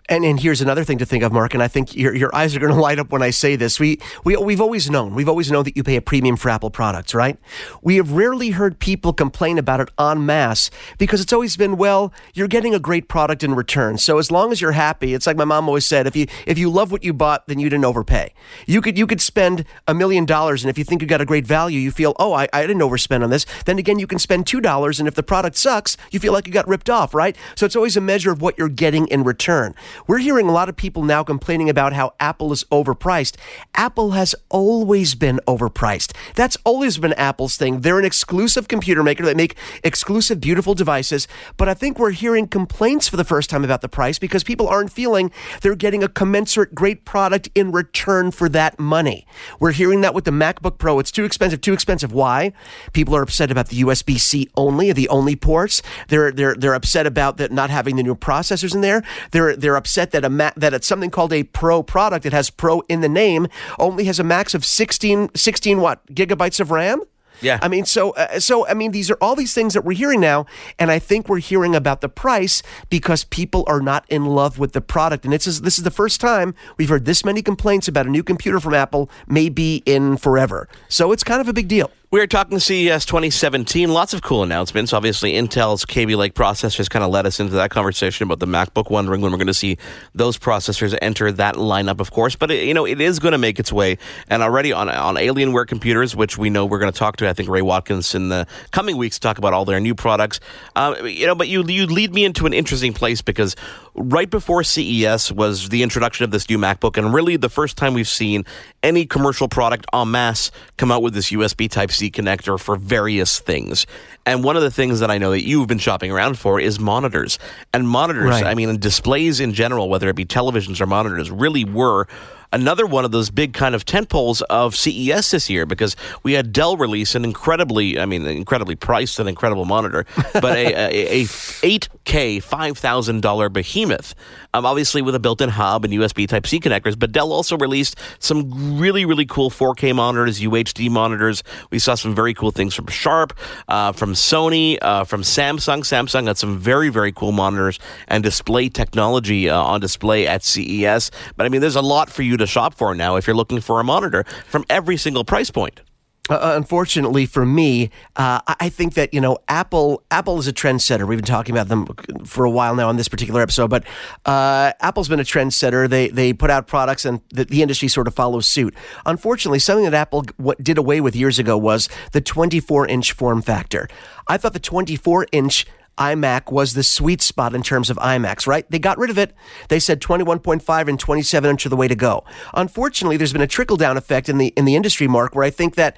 And 0.10 0.26
and 0.26 0.40
here's 0.40 0.60
another 0.60 0.84
thing 0.84 0.98
to 0.98 1.06
think 1.06 1.24
of, 1.24 1.32
Mark. 1.32 1.54
And 1.54 1.62
I 1.62 1.68
think 1.68 1.96
your 1.96 2.14
your 2.16 2.36
eyes 2.36 2.56
are 2.56 2.60
going 2.60 2.74
to 2.76 2.80
light 2.80 3.00
up 3.00 3.12
when 3.12 3.22
I 3.22 3.30
say 3.30 3.56
this. 3.56 3.80
We 3.80 4.00
we 4.24 4.36
we've 4.36 4.60
always 4.60 4.90
known 4.90 5.14
we've 5.14 5.30
always 5.30 5.52
known 5.52 5.64
that 5.66 5.78
you 5.78 5.84
pay 5.84 5.96
a 5.96 6.02
premium 6.02 6.36
for 6.36 6.50
Apple 6.50 6.72
products, 6.72 7.14
right? 7.14 7.38
We 7.84 7.96
have 7.98 8.12
rarely 8.12 8.50
heard 8.50 8.80
people 8.80 9.14
complain 9.14 9.58
about 9.60 9.80
it 9.80 9.90
en 10.00 10.26
masse 10.26 10.72
because 10.98 11.22
it's 11.22 11.32
always 11.32 11.56
been 11.56 11.78
well, 11.78 12.12
you're 12.34 12.48
getting 12.48 12.74
a 12.74 12.80
great 12.80 13.08
product 13.08 13.44
in 13.44 13.54
return. 13.54 14.00
So 14.00 14.18
as 14.18 14.32
long 14.32 14.52
as 14.52 14.60
you're 14.60 14.72
happy, 14.72 15.14
it's 15.14 15.28
like 15.28 15.38
my 15.38 15.46
mom 15.46 15.68
always 15.68 15.86
said, 15.86 16.08
if 16.08 16.16
you 16.16 16.26
if 16.48 16.58
you 16.58 16.70
love 16.72 16.92
what 16.92 17.04
you 17.04 17.14
bought, 17.14 17.48
then 17.48 17.60
you 17.60 17.70
didn't 17.70 17.86
overpay. 17.86 18.34
You 18.66 18.82
could 18.82 18.98
you 18.98 19.06
could 19.06 19.22
spend 19.22 19.64
a 19.88 19.94
million 19.94 20.26
dollars, 20.26 20.64
and 20.64 20.72
if 20.72 20.78
you 20.78 20.84
think 20.84 21.02
you 21.04 21.08
got 21.08 21.22
a 21.22 21.26
great 21.26 21.46
value, 21.46 21.80
you 21.80 21.92
feel 21.92 22.16
oh 22.18 22.34
I, 22.34 22.50
I 22.52 22.66
didn't 22.66 22.82
overspend 22.82 23.24
on 23.24 23.30
this. 23.30 23.46
Then 23.66 23.78
again, 23.78 24.00
you 24.00 24.08
can 24.08 24.18
spend 24.18 24.48
two 24.48 24.60
dollars, 24.60 25.00
and 25.00 25.08
if 25.08 25.14
the 25.14 25.24
product 25.24 25.56
sucks, 25.56 25.98
you 26.10 26.20
feel 26.20 26.34
like 26.34 26.48
you 26.48 26.54
got 26.54 26.68
ripped 26.68 26.90
off, 26.90 27.14
right? 27.14 27.36
So 27.56 27.68
it's 27.68 27.76
always 27.76 27.96
a 27.96 28.02
measure 28.02 28.32
of 28.32 28.42
what 28.42 28.58
you're 28.58 28.70
getting 28.70 29.08
in 29.08 29.24
return. 29.24 29.76
We're 30.08 30.20
hearing 30.20 30.48
a 30.48 30.52
lot 30.52 30.70
of 30.70 30.76
people 30.76 31.04
now 31.04 31.24
complaining 31.24 31.70
about 31.70 31.94
how 31.94 32.14
Apple 32.20 32.52
is 32.52 32.64
overpriced. 32.66 33.36
Apple 33.76 34.12
has 34.12 34.36
always 34.50 35.16
been 35.16 35.40
overpriced. 35.48 36.16
That's 36.36 36.58
always 36.64 36.98
been 36.98 37.14
Apple's 37.14 37.58
thing. 37.58 37.82
They're 37.82 38.00
an 38.00 38.06
exclusive 38.06 38.68
computer 38.68 39.04
maker 39.04 39.26
that 39.26 39.38
make 39.38 39.56
exclusive, 39.84 40.40
beautiful 40.42 40.74
devices. 40.74 41.28
But 41.58 41.70
I 41.70 41.74
think 41.74 42.00
we're 42.00 42.12
hearing 42.12 42.48
complaints 42.48 43.08
for 43.08 43.18
the 43.18 43.24
first 43.24 43.50
time 43.50 43.64
about 43.64 43.82
the 43.82 43.90
price 43.90 44.20
because 44.20 44.44
people 44.44 44.68
aren't 44.68 44.92
feeling 44.92 45.32
they're 45.62 45.76
getting 45.76 46.04
a 46.04 46.08
commensurate 46.08 46.74
great 46.74 47.06
product 47.06 47.50
in 47.56 47.72
return 47.72 48.32
for 48.32 48.50
that 48.50 48.80
money. 48.80 49.26
We're 49.60 49.72
hearing 49.72 50.02
that 50.02 50.14
with 50.14 50.26
the 50.26 50.32
MacBook 50.32 50.78
Pro. 50.78 51.00
It's 51.00 51.12
too 51.12 51.26
expensive, 51.26 51.62
too 51.62 51.74
expensive. 51.74 52.14
Why? 52.14 52.54
People 52.94 53.16
are 53.16 53.22
upset 53.22 53.52
about 53.52 53.70
the 53.70 53.82
USB-C 53.82 54.50
only, 54.56 54.92
the 54.92 55.10
only 55.10 55.36
ports. 55.36 55.82
They're 56.08 56.32
they're 56.32 56.56
they're 56.56 56.74
upset 56.74 57.06
about 57.06 57.38
that 57.38 57.52
not 57.52 57.70
having 57.70 57.96
the 57.96 58.04
new 58.04 58.16
processors 58.16 58.74
in 58.74 58.82
there. 58.82 59.04
They're 59.32 59.56
they're 59.56 59.76
upset 59.76 59.89
that 60.12 60.26
a 60.26 60.30
Mac, 60.30 60.56
that 60.56 60.74
it's 60.74 60.88
something 60.88 61.10
called 61.10 61.34
a 61.34 61.44
Pro 61.44 61.84
product. 61.84 62.26
It 62.26 62.34
has 62.34 62.50
Pro 62.50 62.82
in 62.82 63.02
the 63.02 63.10
name. 63.10 63.48
Only 63.78 64.06
has 64.06 64.20
a 64.20 64.24
max 64.24 64.54
of 64.54 64.66
16 64.66 65.30
16 65.36 65.82
what 65.82 66.06
gigabytes 66.08 66.60
of 66.60 66.72
RAM. 66.72 67.02
Yeah. 67.42 67.60
I 67.62 67.68
mean, 67.68 67.86
so 67.86 68.12
uh, 68.12 68.40
so 68.40 68.68
I 68.68 68.74
mean, 68.74 68.92
these 68.92 69.10
are 69.10 69.18
all 69.22 69.36
these 69.36 69.54
things 69.54 69.74
that 69.74 69.84
we're 69.86 69.98
hearing 69.98 70.20
now, 70.20 70.46
and 70.78 70.92
I 70.92 71.00
think 71.00 71.30
we're 71.30 71.40
hearing 71.40 71.76
about 71.76 72.02
the 72.02 72.10
price 72.10 72.62
because 72.90 73.24
people 73.24 73.64
are 73.68 73.82
not 73.82 74.06
in 74.10 74.26
love 74.26 74.60
with 74.60 74.74
the 74.74 74.82
product, 74.82 75.26
and 75.26 75.34
it's 75.34 75.46
this 75.46 75.78
is 75.78 75.84
the 75.84 75.92
first 75.92 76.20
time 76.20 76.54
we've 76.78 76.90
heard 76.90 77.06
this 77.06 77.24
many 77.24 77.42
complaints 77.42 77.88
about 77.88 78.06
a 78.06 78.10
new 78.10 78.24
computer 78.24 78.60
from 78.60 78.74
Apple, 78.74 79.10
maybe 79.28 79.84
in 79.86 80.18
forever. 80.18 80.68
So 80.88 81.12
it's 81.12 81.24
kind 81.24 81.42
of 81.42 81.48
a 81.48 81.54
big 81.54 81.68
deal. 81.68 81.92
We 82.12 82.20
are 82.22 82.26
talking 82.26 82.58
CES 82.58 83.06
2017. 83.06 83.88
Lots 83.88 84.16
of 84.16 84.24
cool 84.24 84.42
announcements. 84.42 84.94
Obviously, 84.94 85.34
Intel's 85.34 85.86
Kaby 85.86 86.16
Lake 86.16 86.34
processors 86.34 86.90
kind 86.90 87.06
of 87.06 87.12
led 87.12 87.28
us 87.28 87.40
into 87.40 87.54
that 87.54 87.70
conversation 87.70 88.24
about 88.24 88.40
the 88.40 88.48
MacBook. 88.48 88.90
Wondering 88.90 89.22
when 89.22 89.32
we're 89.32 89.38
going 89.38 89.46
to 89.46 89.54
see 89.54 89.78
those 90.16 90.36
processors 90.36 90.98
enter 91.04 91.32
that 91.32 91.54
lineup, 91.54 92.00
of 92.00 92.10
course. 92.10 92.36
But 92.36 92.50
it, 92.50 92.64
you 92.64 92.74
know, 92.74 92.88
it 92.88 93.00
is 93.00 93.20
going 93.20 93.34
to 93.34 93.38
make 93.38 93.60
its 93.60 93.72
way, 93.72 94.00
and 94.28 94.42
already 94.42 94.74
on 94.74 94.90
on 94.90 95.18
Alienware 95.18 95.68
computers, 95.68 96.16
which 96.16 96.36
we 96.36 96.50
know 96.50 96.66
we're 96.66 96.80
going 96.80 96.92
to 96.92 96.98
talk 96.98 97.18
to. 97.18 97.30
I 97.30 97.34
think 97.34 97.48
Ray 97.48 97.62
Watkins 97.62 98.16
in 98.16 98.30
the 98.30 98.48
coming 98.72 98.98
weeks 98.98 99.18
to 99.18 99.22
talk 99.22 99.38
about 99.38 99.54
all 99.54 99.66
their 99.66 99.80
new 99.80 99.94
products. 99.94 100.40
Uh, 100.76 100.96
you 101.04 101.28
know, 101.28 101.36
but 101.36 101.48
you 101.48 101.64
you 101.64 101.86
lead 101.86 102.12
me 102.12 102.26
into 102.26 102.48
an 102.48 102.54
interesting 102.54 102.92
place 102.92 103.22
because 103.22 103.56
right 104.00 104.30
before 104.30 104.64
CES 104.64 105.32
was 105.32 105.70
the 105.70 105.84
introduction 105.84 106.24
of 106.24 106.32
this 106.32 106.50
new 106.50 106.58
MacBook, 106.58 106.98
and 106.98 107.14
really 107.14 107.36
the 107.36 107.50
first 107.50 107.78
time 107.78 107.94
we've 107.94 108.08
seen 108.08 108.46
any 108.82 109.06
commercial 109.06 109.48
product 109.48 109.86
en 109.94 110.10
masse 110.10 110.52
come 110.78 110.92
out 110.92 111.04
with 111.04 111.14
this 111.14 111.32
USB 111.32 111.70
Type 111.70 111.92
C 111.92 112.10
connector 112.10 112.60
for 112.60 112.78
various 112.78 113.40
things. 113.40 113.86
And 114.26 114.44
one 114.44 114.56
of 114.56 114.64
the 114.64 114.72
things 114.72 115.02
that 115.02 115.12
I 115.12 115.18
know 115.18 115.32
that 115.32 115.46
you've 115.46 115.68
been 115.68 115.80
shopping 115.80 116.12
around 116.12 116.40
for 116.40 116.60
is 116.60 116.80
monitors. 116.80 117.38
And 117.74 117.88
monitors, 117.88 118.26
Right. 118.26 118.46
I 118.46 118.56
mean, 118.56 118.80
displays 118.80 119.40
in 119.40 119.54
general, 119.54 119.90
whether 119.90 120.08
it 120.10 120.16
be 120.16 120.26
televisions 120.26 120.80
or 120.80 120.86
monitors, 120.86 121.30
really 121.30 121.66
were 121.66 122.08
another 122.52 122.86
one 122.86 123.06
of 123.06 123.12
those 123.12 123.30
big 123.30 123.54
kind 123.54 123.76
of 123.76 123.86
tentpoles 123.86 124.42
of 124.50 124.76
CES 124.76 125.32
this 125.32 125.50
year 125.50 125.66
because 125.66 125.96
we 126.24 126.34
had 126.34 126.52
Dell 126.52 126.78
release 126.78 127.16
an 127.16 127.24
incredibly, 127.24 128.00
I 128.00 128.06
mean, 128.06 128.26
incredibly 128.26 128.76
priced 128.76 129.20
and 129.20 129.30
incredible 129.30 129.66
monitor, 129.66 130.06
but 130.34 130.56
a, 130.58 130.74
a, 130.74 131.22
a 131.22 131.26
8K, 131.26 132.44
$5,000 132.44 133.54
behemoth. 133.54 134.16
Um, 134.54 134.66
obviously 134.66 135.02
with 135.02 135.14
a 135.14 135.20
built-in 135.20 135.50
hub 135.50 135.86
and 135.86 135.94
USB 135.94 136.28
Type-C 136.28 136.60
connectors, 136.60 136.98
but 136.98 137.12
Dell 137.12 137.32
also 137.32 137.58
released 137.58 137.96
some 138.18 138.80
really, 138.80 139.06
really 139.06 139.26
cool 139.26 139.52
4K 139.52 139.94
monitors, 139.96 140.40
UHD 140.40 140.90
monitors. 140.90 141.44
We 141.70 141.78
saw 141.78 141.96
some 141.96 142.16
very 142.16 142.34
cool 142.34 142.52
things 142.52 142.74
from 142.74 142.88
Sharp, 142.88 143.34
uh, 143.68 143.92
from 143.92 144.14
Sony, 144.14 144.80
uh, 144.82 145.04
from 145.04 145.22
Samsung. 145.22 145.82
Samsung 145.82 146.26
got 146.26 146.38
some 146.38 146.58
very, 146.58 146.90
very 146.90 147.12
cool 147.12 147.32
monitors 147.32 147.80
and 148.08 148.24
display 148.24 148.70
technology 148.70 149.50
uh, 149.50 149.62
on 149.62 149.82
display 149.82 150.26
at 150.26 150.44
CES. 150.44 151.12
But 151.38 151.46
I 151.46 151.50
mean, 151.50 151.62
there's 151.62 151.76
a 151.76 151.82
lot 151.82 152.10
for 152.10 152.24
you 152.24 152.36
to 152.38 152.48
shop 152.48 152.74
for 152.74 152.96
now 152.96 153.18
if 153.18 153.28
you're 153.28 153.36
looking 153.36 153.62
for 153.62 153.80
a 153.80 153.84
monitor 153.84 154.24
from 154.48 154.66
every 154.70 154.98
single 154.98 155.24
price 155.24 155.52
point. 155.52 155.82
Uh, 156.30 156.54
unfortunately 156.56 157.26
for 157.26 157.46
me, 157.46 157.90
uh, 158.16 158.40
I 158.48 158.56
I 158.70 158.70
think 158.70 158.94
that 158.94 159.14
you 159.16 159.20
know 159.20 159.40
Apple. 159.48 160.04
Apple 160.12 160.38
is 160.38 160.48
a 160.48 160.54
trendsetter. 160.54 161.08
We've 161.08 161.18
been 161.18 161.26
talking 161.26 161.56
about 161.56 161.70
them 161.70 161.88
for 162.24 162.46
a 162.46 162.52
while 162.52 162.76
now 162.76 162.88
on 162.88 162.98
this 162.98 163.08
particular 163.08 163.42
episode, 163.42 163.70
but 163.70 163.84
uh, 164.26 164.74
Apple's 164.80 165.10
been 165.10 165.20
a 165.20 165.24
trendsetter. 165.24 165.90
They 165.90 166.10
they 166.10 166.34
put 166.34 166.52
out 166.52 166.68
products, 166.68 167.04
and 167.04 167.22
the, 167.30 167.46
the 167.46 167.64
industry 167.64 167.88
sort 167.88 168.08
of 168.08 168.14
follows 168.14 168.48
suit. 168.48 168.76
Unfortunately, 169.08 169.58
something 169.58 169.86
that 169.86 169.96
Apple 169.96 170.26
what 170.38 170.64
did 170.64 170.78
away 170.78 171.02
with 171.02 171.16
years 171.16 171.40
ago 171.40 171.58
was 171.58 171.90
the 172.12 172.22
24 172.22 172.88
inch 172.88 173.12
form 173.14 173.42
factor. 173.42 173.88
I 174.28 174.38
thought 174.38 174.54
the 174.54 174.60
24 174.60 175.26
inch 175.32 175.66
iMac 176.00 176.52
was 176.52 176.74
the 176.74 176.84
sweet 176.84 177.22
spot 177.22 177.54
in 177.54 177.62
terms 177.62 177.90
of 177.90 177.98
iMacs, 177.98 178.48
right? 178.48 178.70
They 178.72 178.80
got 178.80 178.98
rid 178.98 179.10
of 179.10 179.18
it. 179.18 179.34
They 179.68 179.80
said 179.80 180.02
21.5 180.02 180.88
and 180.88 181.00
27 181.00 181.50
inch 181.50 181.66
are 181.66 181.70
the 181.70 181.76
way 181.76 181.88
to 181.88 181.96
go. 181.96 182.24
Unfortunately, 182.54 183.18
there's 183.18 183.34
been 183.34 183.42
a 183.42 183.48
trickle 183.48 183.78
down 183.78 183.98
effect 183.98 184.30
in 184.30 184.38
the 184.38 184.48
in 184.56 184.66
the 184.66 184.76
industry, 184.76 185.08
Mark, 185.08 185.36
where 185.36 185.44
I 185.44 185.50
think 185.50 185.76
that 185.76 185.98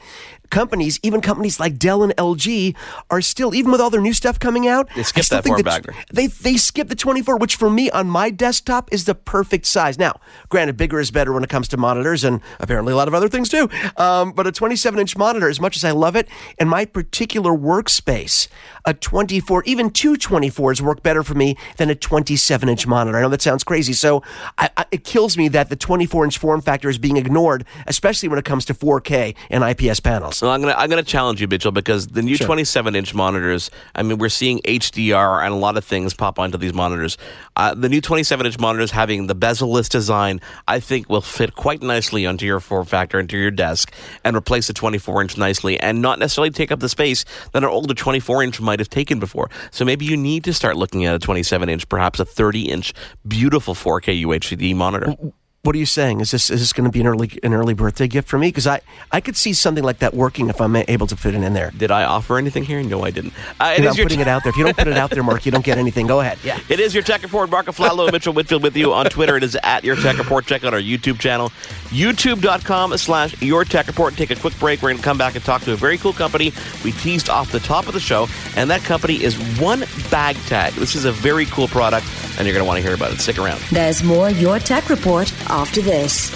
companies, 0.51 0.99
even 1.01 1.21
companies 1.21 1.59
like 1.59 1.79
Dell 1.79 2.03
and 2.03 2.15
LG, 2.17 2.75
are 3.09 3.21
still, 3.21 3.55
even 3.55 3.71
with 3.71 3.81
all 3.81 3.89
their 3.89 4.01
new 4.01 4.13
stuff 4.13 4.37
coming 4.37 4.67
out, 4.67 4.87
They 4.95 5.01
still 5.03 5.41
that 5.41 5.47
form 5.47 5.63
factor. 5.63 5.95
They 6.13 6.27
they 6.27 6.57
skip 6.57 6.89
the 6.89 6.95
24, 6.95 7.37
which 7.37 7.55
for 7.55 7.69
me 7.69 7.89
on 7.89 8.07
my 8.07 8.29
desktop 8.29 8.93
is 8.93 9.05
the 9.05 9.15
perfect 9.15 9.65
size. 9.65 9.97
Now, 9.97 10.19
granted, 10.49 10.77
bigger 10.77 10.99
is 10.99 11.09
better 11.09 11.33
when 11.33 11.43
it 11.43 11.49
comes 11.49 11.67
to 11.69 11.77
monitors, 11.77 12.23
and 12.23 12.41
apparently 12.59 12.93
a 12.93 12.95
lot 12.95 13.07
of 13.07 13.13
other 13.15 13.29
things 13.29 13.49
too. 13.49 13.69
Um, 13.97 14.33
but 14.33 14.45
a 14.45 14.51
27 14.51 14.99
inch 14.99 15.17
monitor, 15.17 15.49
as 15.49 15.59
much 15.59 15.75
as 15.75 15.83
I 15.83 15.91
love 15.91 16.15
it, 16.15 16.27
in 16.59 16.67
my 16.67 16.85
particular 16.85 17.51
workspace, 17.51 18.47
a 18.85 18.93
24, 18.93 19.63
even 19.65 19.89
two 19.89 20.13
24s 20.13 20.81
work 20.81 21.01
better 21.01 21.23
for 21.23 21.33
me 21.33 21.57
than 21.77 21.89
a 21.89 21.95
27 21.95 22.69
inch 22.69 22.85
monitor. 22.85 23.17
I 23.17 23.21
know 23.21 23.29
that 23.29 23.41
sounds 23.41 23.63
crazy. 23.63 23.93
So 23.93 24.21
I, 24.57 24.69
I, 24.77 24.85
it 24.91 25.03
kills 25.03 25.37
me 25.37 25.47
that 25.49 25.69
the 25.69 25.75
24 25.75 26.25
inch 26.25 26.37
form 26.37 26.61
factor 26.61 26.89
is 26.89 26.97
being 26.97 27.17
ignored, 27.17 27.65
especially 27.87 28.29
when 28.29 28.37
it 28.37 28.45
comes 28.45 28.65
to 28.65 28.73
4K 28.73 29.35
and 29.49 29.63
IPS 29.63 29.99
panels. 29.99 30.40
Well, 30.41 30.49
I'm 30.51 30.61
gonna 30.61 30.73
I'm 30.75 30.89
gonna 30.89 31.03
challenge 31.03 31.39
you, 31.39 31.47
Mitchell, 31.47 31.71
because 31.71 32.07
the 32.07 32.21
new 32.23 32.35
27 32.37 32.95
inch 32.95 33.13
monitors. 33.13 33.69
I 33.93 34.01
mean, 34.01 34.17
we're 34.17 34.29
seeing 34.29 34.59
HDR 34.59 35.43
and 35.43 35.53
a 35.53 35.57
lot 35.57 35.77
of 35.77 35.85
things 35.85 36.13
pop 36.13 36.39
onto 36.39 36.57
these 36.57 36.73
monitors. 36.73 37.17
Uh, 37.55 37.75
the 37.75 37.89
new 37.89 38.01
27 38.01 38.45
inch 38.45 38.57
monitors 38.59 38.91
having 38.91 39.27
the 39.27 39.35
bezel-less 39.35 39.87
design, 39.87 40.41
I 40.67 40.79
think, 40.79 41.09
will 41.09 41.21
fit 41.21 41.55
quite 41.55 41.83
nicely 41.83 42.25
onto 42.25 42.45
your 42.45 42.59
form 42.59 42.85
factor, 42.85 43.19
into 43.19 43.37
your 43.37 43.51
desk, 43.51 43.93
and 44.23 44.35
replace 44.35 44.67
the 44.67 44.73
24 44.73 45.21
inch 45.21 45.37
nicely, 45.37 45.79
and 45.79 46.01
not 46.01 46.17
necessarily 46.17 46.49
take 46.49 46.71
up 46.71 46.79
the 46.79 46.89
space 46.89 47.23
that 47.53 47.63
an 47.63 47.69
older 47.69 47.93
24 47.93 48.43
inch 48.43 48.59
might 48.59 48.79
have 48.79 48.89
taken 48.89 49.19
before. 49.19 49.49
So 49.69 49.85
maybe 49.85 50.05
you 50.05 50.17
need 50.17 50.43
to 50.45 50.53
start 50.53 50.75
looking 50.75 51.05
at 51.05 51.13
a 51.13 51.19
27 51.19 51.69
inch, 51.69 51.87
perhaps 51.87 52.19
a 52.19 52.25
30 52.25 52.69
inch, 52.69 52.93
beautiful 53.27 53.75
4K 53.75 54.23
UHD 54.23 54.75
monitor. 54.75 55.15
What 55.63 55.75
are 55.75 55.77
you 55.79 55.85
saying? 55.85 56.21
Is 56.21 56.31
this 56.31 56.49
is 56.49 56.59
this 56.59 56.73
going 56.73 56.85
to 56.85 56.91
be 56.91 57.01
an 57.01 57.05
early 57.07 57.29
an 57.43 57.53
early 57.53 57.75
birthday 57.75 58.07
gift 58.07 58.27
for 58.27 58.39
me? 58.39 58.47
Because 58.47 58.65
I, 58.65 58.81
I 59.11 59.21
could 59.21 59.35
see 59.37 59.53
something 59.53 59.83
like 59.83 59.99
that 59.99 60.11
working 60.15 60.49
if 60.49 60.59
I'm 60.59 60.75
able 60.75 61.05
to 61.05 61.15
fit 61.15 61.35
it 61.35 61.43
in 61.43 61.53
there. 61.53 61.69
Did 61.77 61.91
I 61.91 62.03
offer 62.03 62.39
anything 62.39 62.63
here? 62.63 62.81
No, 62.81 63.03
I 63.03 63.11
didn't. 63.11 63.33
Uh, 63.59 63.65
it 63.65 63.77
You 63.77 63.83
know, 63.83 63.89
I'm 63.91 63.95
your 63.95 64.05
putting 64.05 64.17
t- 64.17 64.21
it 64.23 64.27
out 64.27 64.41
there. 64.43 64.49
If 64.49 64.57
you 64.57 64.63
don't 64.63 64.75
put 64.75 64.87
it 64.87 64.97
out 64.97 65.11
there, 65.11 65.21
Mark, 65.21 65.45
you 65.45 65.51
don't 65.51 65.63
get 65.63 65.77
anything. 65.77 66.07
Go 66.07 66.19
ahead. 66.19 66.39
Yeah. 66.43 66.59
It 66.67 66.79
is 66.79 66.95
your 66.95 67.03
tech 67.03 67.21
report. 67.21 67.51
Mark 67.51 67.67
Aflalo, 67.67 68.11
Mitchell 68.11 68.33
Whitfield 68.33 68.63
with 68.63 68.75
you 68.75 68.91
on 68.91 69.05
Twitter. 69.05 69.37
It 69.37 69.43
is 69.43 69.55
at 69.61 69.83
your 69.83 69.95
tech 69.97 70.17
report. 70.17 70.47
Check 70.47 70.63
out 70.63 70.73
our 70.73 70.81
YouTube 70.81 71.19
channel, 71.19 71.49
youtube.com 71.89 72.97
slash 72.97 73.39
your 73.39 73.63
tech 73.63 73.85
report. 73.85 74.15
Take 74.15 74.31
a 74.31 74.35
quick 74.35 74.57
break. 74.59 74.81
We're 74.81 74.89
going 74.89 74.97
to 74.97 75.03
come 75.03 75.19
back 75.19 75.35
and 75.35 75.43
talk 75.45 75.61
to 75.63 75.73
a 75.73 75.75
very 75.75 75.99
cool 75.99 76.13
company 76.13 76.51
we 76.83 76.91
teased 76.93 77.29
off 77.29 77.51
the 77.51 77.59
top 77.59 77.85
of 77.85 77.93
the 77.93 77.99
show, 77.99 78.27
and 78.55 78.67
that 78.71 78.81
company 78.81 79.21
is 79.21 79.35
One 79.59 79.83
Bag 80.09 80.37
Tag. 80.47 80.73
This 80.73 80.95
is 80.95 81.05
a 81.05 81.11
very 81.11 81.45
cool 81.45 81.67
product, 81.67 82.07
and 82.39 82.47
you're 82.47 82.55
going 82.55 82.63
to 82.63 82.67
want 82.67 82.77
to 82.77 82.81
hear 82.81 82.95
about 82.95 83.11
it. 83.11 83.19
Stick 83.19 83.37
around. 83.37 83.59
There's 83.71 84.01
more 84.03 84.31
Your 84.31 84.57
Tech 84.57 84.89
Report 84.89 85.31
after 85.51 85.81
this. 85.81 86.31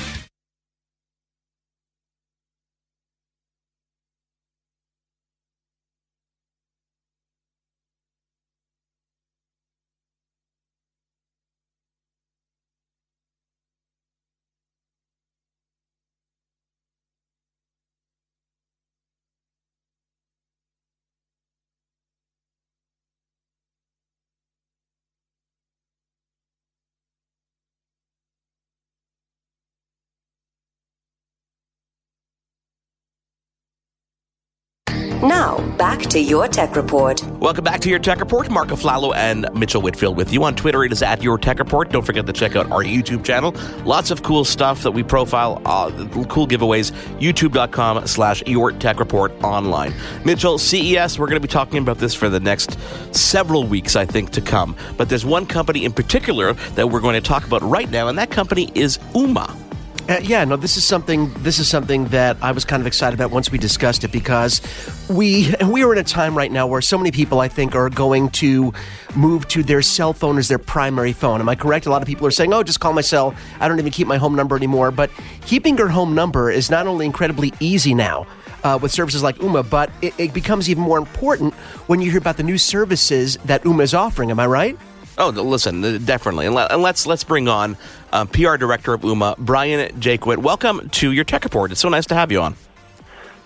Now, 35.25 35.59
back 35.75 36.01
to 36.01 36.21
Your 36.21 36.47
Tech 36.47 36.75
Report. 36.75 37.23
Welcome 37.39 37.63
back 37.63 37.79
to 37.79 37.89
your 37.89 37.97
Tech 37.97 38.19
Report. 38.19 38.47
Mark 38.51 38.67
Aflalo 38.67 39.15
and 39.15 39.47
Mitchell 39.55 39.81
Whitfield 39.81 40.15
with 40.15 40.31
you 40.31 40.43
on 40.43 40.55
Twitter. 40.55 40.83
It 40.83 40.91
is 40.91 41.01
at 41.01 41.23
your 41.23 41.39
Tech 41.39 41.57
Report. 41.57 41.89
Don't 41.89 42.05
forget 42.05 42.27
to 42.27 42.33
check 42.33 42.55
out 42.55 42.69
our 42.71 42.83
YouTube 42.83 43.25
channel. 43.25 43.55
Lots 43.85 44.11
of 44.11 44.21
cool 44.21 44.45
stuff 44.45 44.83
that 44.83 44.91
we 44.91 45.01
profile, 45.01 45.63
uh, 45.65 45.89
cool 46.29 46.47
giveaways. 46.47 46.91
YouTube.com 47.19 48.05
slash 48.05 48.43
your 48.45 48.71
Tech 48.71 48.99
Report 48.99 49.31
online. 49.43 49.95
Mitchell, 50.25 50.59
CES, 50.59 51.17
we're 51.17 51.25
going 51.25 51.41
to 51.41 51.47
be 51.47 51.51
talking 51.51 51.79
about 51.79 51.97
this 51.97 52.13
for 52.13 52.29
the 52.29 52.39
next 52.39 52.77
several 53.11 53.65
weeks, 53.65 53.95
I 53.95 54.05
think, 54.05 54.29
to 54.33 54.41
come. 54.41 54.75
But 54.95 55.09
there's 55.09 55.25
one 55.25 55.47
company 55.47 55.85
in 55.85 55.91
particular 55.91 56.53
that 56.53 56.91
we're 56.91 57.01
going 57.01 57.15
to 57.15 57.27
talk 57.27 57.47
about 57.47 57.63
right 57.63 57.89
now, 57.89 58.09
and 58.09 58.19
that 58.19 58.29
company 58.29 58.69
is 58.75 58.99
Ooma. 59.15 59.64
Uh, 60.07 60.19
yeah, 60.21 60.45
no, 60.45 60.55
this 60.55 60.77
is 60.77 60.83
something. 60.83 61.33
This 61.39 61.57
is 61.57 61.67
something 61.67 62.05
that 62.09 62.37
I 62.39 62.51
was 62.51 62.63
kind 62.63 62.79
of 62.79 62.85
excited 62.85 63.19
about 63.19 63.31
once 63.31 63.51
we 63.51 63.57
discussed 63.57 64.03
it 64.03 64.11
because 64.11 64.61
we 65.09 65.51
we 65.67 65.83
are 65.83 65.93
in 65.93 65.97
a 65.97 66.03
time 66.03 66.37
right 66.37 66.51
now 66.51 66.67
where 66.67 66.81
so 66.81 66.95
many 66.95 67.09
people 67.09 67.39
I 67.39 67.47
think 67.47 67.73
are 67.73 67.89
going 67.89 68.29
to 68.31 68.71
move 69.15 69.47
to 69.47 69.63
their 69.63 69.81
cell 69.81 70.13
phone 70.13 70.37
as 70.37 70.47
their 70.47 70.59
primary 70.59 71.11
phone. 71.11 71.39
Am 71.39 71.49
I 71.49 71.55
correct? 71.55 71.87
A 71.87 71.89
lot 71.89 72.03
of 72.03 72.07
people 72.07 72.27
are 72.27 72.31
saying, 72.31 72.53
"Oh, 72.53 72.61
just 72.61 72.79
call 72.79 72.93
my 72.93 73.01
cell. 73.01 73.33
I 73.59 73.67
don't 73.67 73.79
even 73.79 73.91
keep 73.91 74.05
my 74.07 74.17
home 74.17 74.35
number 74.35 74.55
anymore." 74.55 74.91
But 74.91 75.09
keeping 75.41 75.75
your 75.75 75.87
home 75.87 76.13
number 76.13 76.51
is 76.51 76.69
not 76.69 76.85
only 76.85 77.07
incredibly 77.07 77.51
easy 77.59 77.95
now. 77.95 78.27
Uh, 78.63 78.79
with 78.81 78.91
services 78.91 79.21
like 79.21 79.37
Ooma, 79.37 79.67
but 79.69 79.91
it, 80.01 80.11
it 80.17 80.33
becomes 80.33 80.71
even 80.71 80.81
more 80.81 80.97
important 80.97 81.53
when 81.85 82.01
you 82.01 82.09
hear 82.09 82.17
about 82.17 82.35
the 82.35 82.41
new 82.41 82.57
services 82.57 83.37
that 83.45 83.61
Ooma 83.63 83.83
is 83.83 83.93
offering. 83.93 84.31
Am 84.31 84.39
I 84.39 84.47
right? 84.47 84.75
Oh, 85.19 85.29
listen, 85.29 86.03
definitely, 86.03 86.47
and 86.47 86.55
let's 86.55 87.05
let's 87.05 87.23
bring 87.23 87.47
on 87.47 87.77
uh, 88.15 88.25
PR 88.25 88.55
director 88.55 88.93
of 88.93 89.01
Ooma, 89.01 89.37
Brian 89.37 89.89
Jaquit. 89.99 90.37
Welcome 90.37 90.89
to 90.91 91.11
your 91.11 91.25
Tech 91.25 91.43
Report. 91.43 91.71
It's 91.71 91.81
so 91.81 91.89
nice 91.89 92.05
to 92.07 92.15
have 92.15 92.31
you 92.31 92.41
on. 92.41 92.55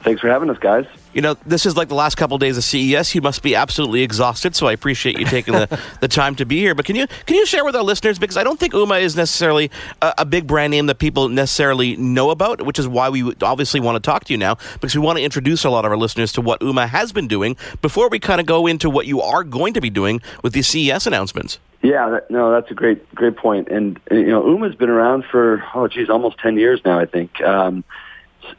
Thanks 0.03 0.21
for 0.21 0.29
having 0.29 0.49
us, 0.49 0.59
guys. 0.59 0.85
You 1.13 1.21
know, 1.21 1.33
this 1.45 1.65
is 1.65 1.75
like 1.75 1.89
the 1.89 1.95
last 1.95 2.15
couple 2.15 2.35
of 2.35 2.39
days 2.39 2.55
of 2.55 2.63
CES. 2.63 3.15
You 3.15 3.21
must 3.21 3.41
be 3.41 3.55
absolutely 3.55 4.03
exhausted, 4.03 4.55
so 4.55 4.67
I 4.67 4.71
appreciate 4.71 5.17
you 5.19 5.25
taking 5.25 5.55
the, 5.55 5.79
the 6.01 6.07
time 6.07 6.35
to 6.35 6.45
be 6.45 6.59
here. 6.59 6.75
But 6.75 6.85
can 6.85 6.95
you 6.95 7.07
can 7.25 7.35
you 7.35 7.45
share 7.47 7.65
with 7.65 7.75
our 7.75 7.83
listeners 7.83 8.19
because 8.19 8.37
I 8.37 8.43
don't 8.43 8.59
think 8.59 8.73
Ooma 8.73 9.01
is 9.01 9.15
necessarily 9.15 9.71
a, 10.03 10.13
a, 10.19 10.25
big 10.25 10.45
brand 10.45 10.71
name 10.71 10.85
that 10.85 10.99
people 10.99 11.27
necessarily 11.27 11.97
know 11.97 12.29
about, 12.29 12.61
which 12.61 12.77
is 12.77 12.87
why 12.87 13.09
we 13.09 13.33
obviously 13.41 13.79
want 13.79 13.95
to 13.95 14.07
talk 14.07 14.23
to 14.25 14.33
you 14.33 14.37
now 14.37 14.55
because 14.75 14.95
we 14.95 15.01
want 15.01 15.17
to 15.17 15.23
introduce 15.23 15.65
a 15.65 15.69
lot 15.69 15.83
of 15.83 15.91
our 15.91 15.97
listeners 15.97 16.31
to 16.33 16.41
what 16.41 16.61
Ooma 16.61 16.87
has 16.87 17.11
been 17.11 17.27
doing 17.27 17.57
before 17.81 18.07
we 18.07 18.19
kind 18.19 18.39
of 18.39 18.45
go 18.45 18.67
into 18.67 18.89
what 18.89 19.07
you 19.07 19.19
are 19.19 19.43
going 19.43 19.73
to 19.73 19.81
be 19.81 19.89
doing 19.89 20.21
with 20.43 20.53
these 20.53 20.67
CES 20.67 21.07
announcements. 21.07 21.59
Yeah, 21.81 22.09
that, 22.09 22.31
no, 22.31 22.51
that's 22.51 22.69
a 22.71 22.73
great 22.73 23.13
great 23.15 23.37
point. 23.37 23.69
And 23.69 23.99
you 24.11 24.27
know, 24.27 24.43
Ooma's 24.45 24.75
been 24.75 24.89
around 24.89 25.25
for 25.31 25.63
oh 25.73 25.87
geez, 25.87 26.09
almost 26.09 26.37
ten 26.39 26.57
years 26.57 26.81
now, 26.83 26.99
I 26.99 27.05
think. 27.05 27.41
Um, 27.41 27.83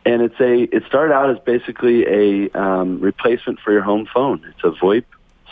and 0.06 0.22
it's 0.22 0.40
a 0.40 0.62
it 0.74 0.84
started 0.86 1.12
out 1.12 1.30
as 1.30 1.38
basically 1.40 2.06
a 2.06 2.50
um, 2.58 3.00
replacement 3.00 3.60
for 3.60 3.72
your 3.72 3.82
home 3.82 4.08
phone. 4.12 4.42
It's 4.48 4.64
a 4.64 4.70
VoIP 4.82 5.04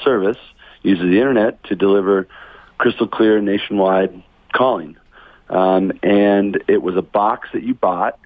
service 0.03 0.39
uses 0.83 1.05
the 1.05 1.19
internet 1.19 1.63
to 1.65 1.77
deliver 1.77 2.29
crystal 2.79 3.09
clear 3.09 3.41
nationwide 3.41 4.23
calling. 4.53 4.97
Um, 5.51 5.93
and 6.03 6.63
it 6.69 6.83
was 6.83 6.97
a 6.97 7.03
box 7.03 7.49
that 7.53 7.63
you 7.63 7.75
bought, 7.75 8.19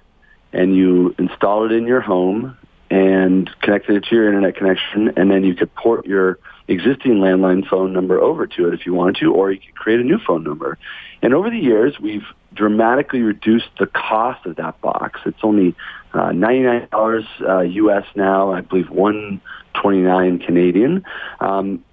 and 0.51 0.75
you 0.75 1.15
installed 1.17 1.71
it 1.71 1.75
in 1.75 1.87
your 1.87 2.01
home 2.01 2.57
and 2.89 3.49
connected 3.61 3.95
it 3.95 4.03
to 4.05 4.15
your 4.15 4.27
internet 4.27 4.55
connection, 4.55 5.13
and 5.17 5.31
then 5.31 5.43
you 5.43 5.55
could 5.55 5.73
port 5.73 6.05
your 6.05 6.37
existing 6.67 7.15
landline 7.15 7.67
phone 7.67 7.93
number 7.93 8.19
over 8.19 8.47
to 8.47 8.67
it 8.67 8.73
if 8.73 8.85
you 8.85 8.93
wanted 8.93 9.17
to, 9.17 9.33
or 9.33 9.51
you 9.51 9.59
could 9.59 9.75
create 9.75 9.99
a 9.99 10.03
new 10.03 10.19
phone 10.19 10.43
number. 10.43 10.77
And 11.21 11.33
over 11.33 11.49
the 11.49 11.57
years, 11.57 11.99
we've 11.99 12.25
dramatically 12.53 13.21
reduced 13.21 13.69
the 13.79 13.87
cost 13.87 14.45
of 14.45 14.55
that 14.57 14.79
box. 14.81 15.19
It's 15.25 15.39
only 15.43 15.75
uh, 16.13 16.29
$99 16.29 17.25
uh, 17.41 17.59
US 17.61 18.05
now, 18.15 18.51
I 18.51 18.61
believe 18.61 18.89
129 18.89 20.39
Canadian. 20.39 21.03
Um, 21.39 21.83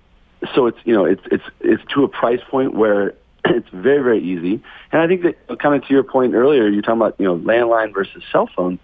so 0.55 0.67
it's 0.67 0.79
you 0.85 0.95
know 0.95 1.05
it's 1.05 1.23
it's 1.31 1.45
it's 1.61 1.83
to 1.95 2.05
a 2.05 2.09
price 2.09 2.41
point 2.51 2.75
where 2.75 3.15
it's 3.45 3.69
very 3.73 4.03
very 4.03 4.23
easy. 4.23 4.63
And 4.93 5.03
I 5.03 5.07
think 5.07 5.23
that 5.23 5.59
kind 5.59 5.75
of 5.75 5.87
to 5.87 5.95
your 5.95 6.03
point 6.03 6.35
earlier, 6.35 6.69
you're 6.69 6.83
talking 6.83 7.01
about 7.01 7.17
you 7.19 7.27
know 7.27 7.37
landline 7.37 7.93
versus 7.93 8.23
cell 8.33 8.49
phone. 8.55 8.79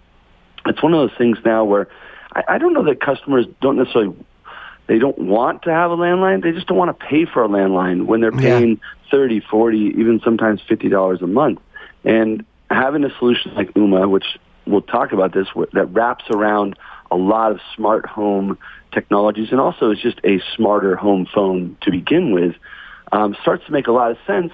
It's 0.65 0.81
one 0.83 0.93
of 0.93 1.09
those 1.09 1.17
things 1.17 1.37
now 1.45 1.63
where 1.63 1.87
I, 2.33 2.43
I 2.47 2.57
don't 2.57 2.73
know 2.73 2.83
that 2.85 2.99
customers 2.99 3.45
don't 3.61 3.77
necessarily 3.77 4.15
they 4.87 4.99
don't 4.99 5.17
want 5.19 5.63
to 5.63 5.71
have 5.71 5.91
a 5.91 5.97
landline. 5.97 6.41
They 6.41 6.53
just 6.53 6.67
don't 6.67 6.77
want 6.77 6.97
to 6.97 7.05
pay 7.05 7.25
for 7.25 7.43
a 7.43 7.47
landline 7.47 8.05
when 8.05 8.21
they're 8.21 8.31
paying 8.31 8.69
yeah. 8.69 9.11
30, 9.11 9.41
40, 9.41 9.77
even 9.97 10.21
sometimes 10.23 10.61
$50 10.61 11.21
a 11.21 11.27
month. 11.27 11.59
And 12.03 12.45
having 12.69 13.03
a 13.03 13.09
solution 13.17 13.53
like 13.53 13.73
Ooma, 13.73 14.09
which 14.09 14.25
we'll 14.65 14.81
talk 14.81 15.11
about 15.11 15.33
this, 15.33 15.47
that 15.73 15.85
wraps 15.87 16.25
around 16.29 16.77
a 17.11 17.17
lot 17.17 17.51
of 17.51 17.59
smart 17.75 18.05
home 18.05 18.57
technologies 18.93 19.49
and 19.51 19.59
also 19.59 19.91
is 19.91 19.99
just 19.99 20.19
a 20.23 20.41
smarter 20.55 20.95
home 20.95 21.27
phone 21.33 21.77
to 21.81 21.91
begin 21.91 22.31
with, 22.31 22.55
um, 23.11 23.35
starts 23.41 23.65
to 23.65 23.71
make 23.71 23.87
a 23.87 23.91
lot 23.91 24.11
of 24.11 24.17
sense. 24.25 24.53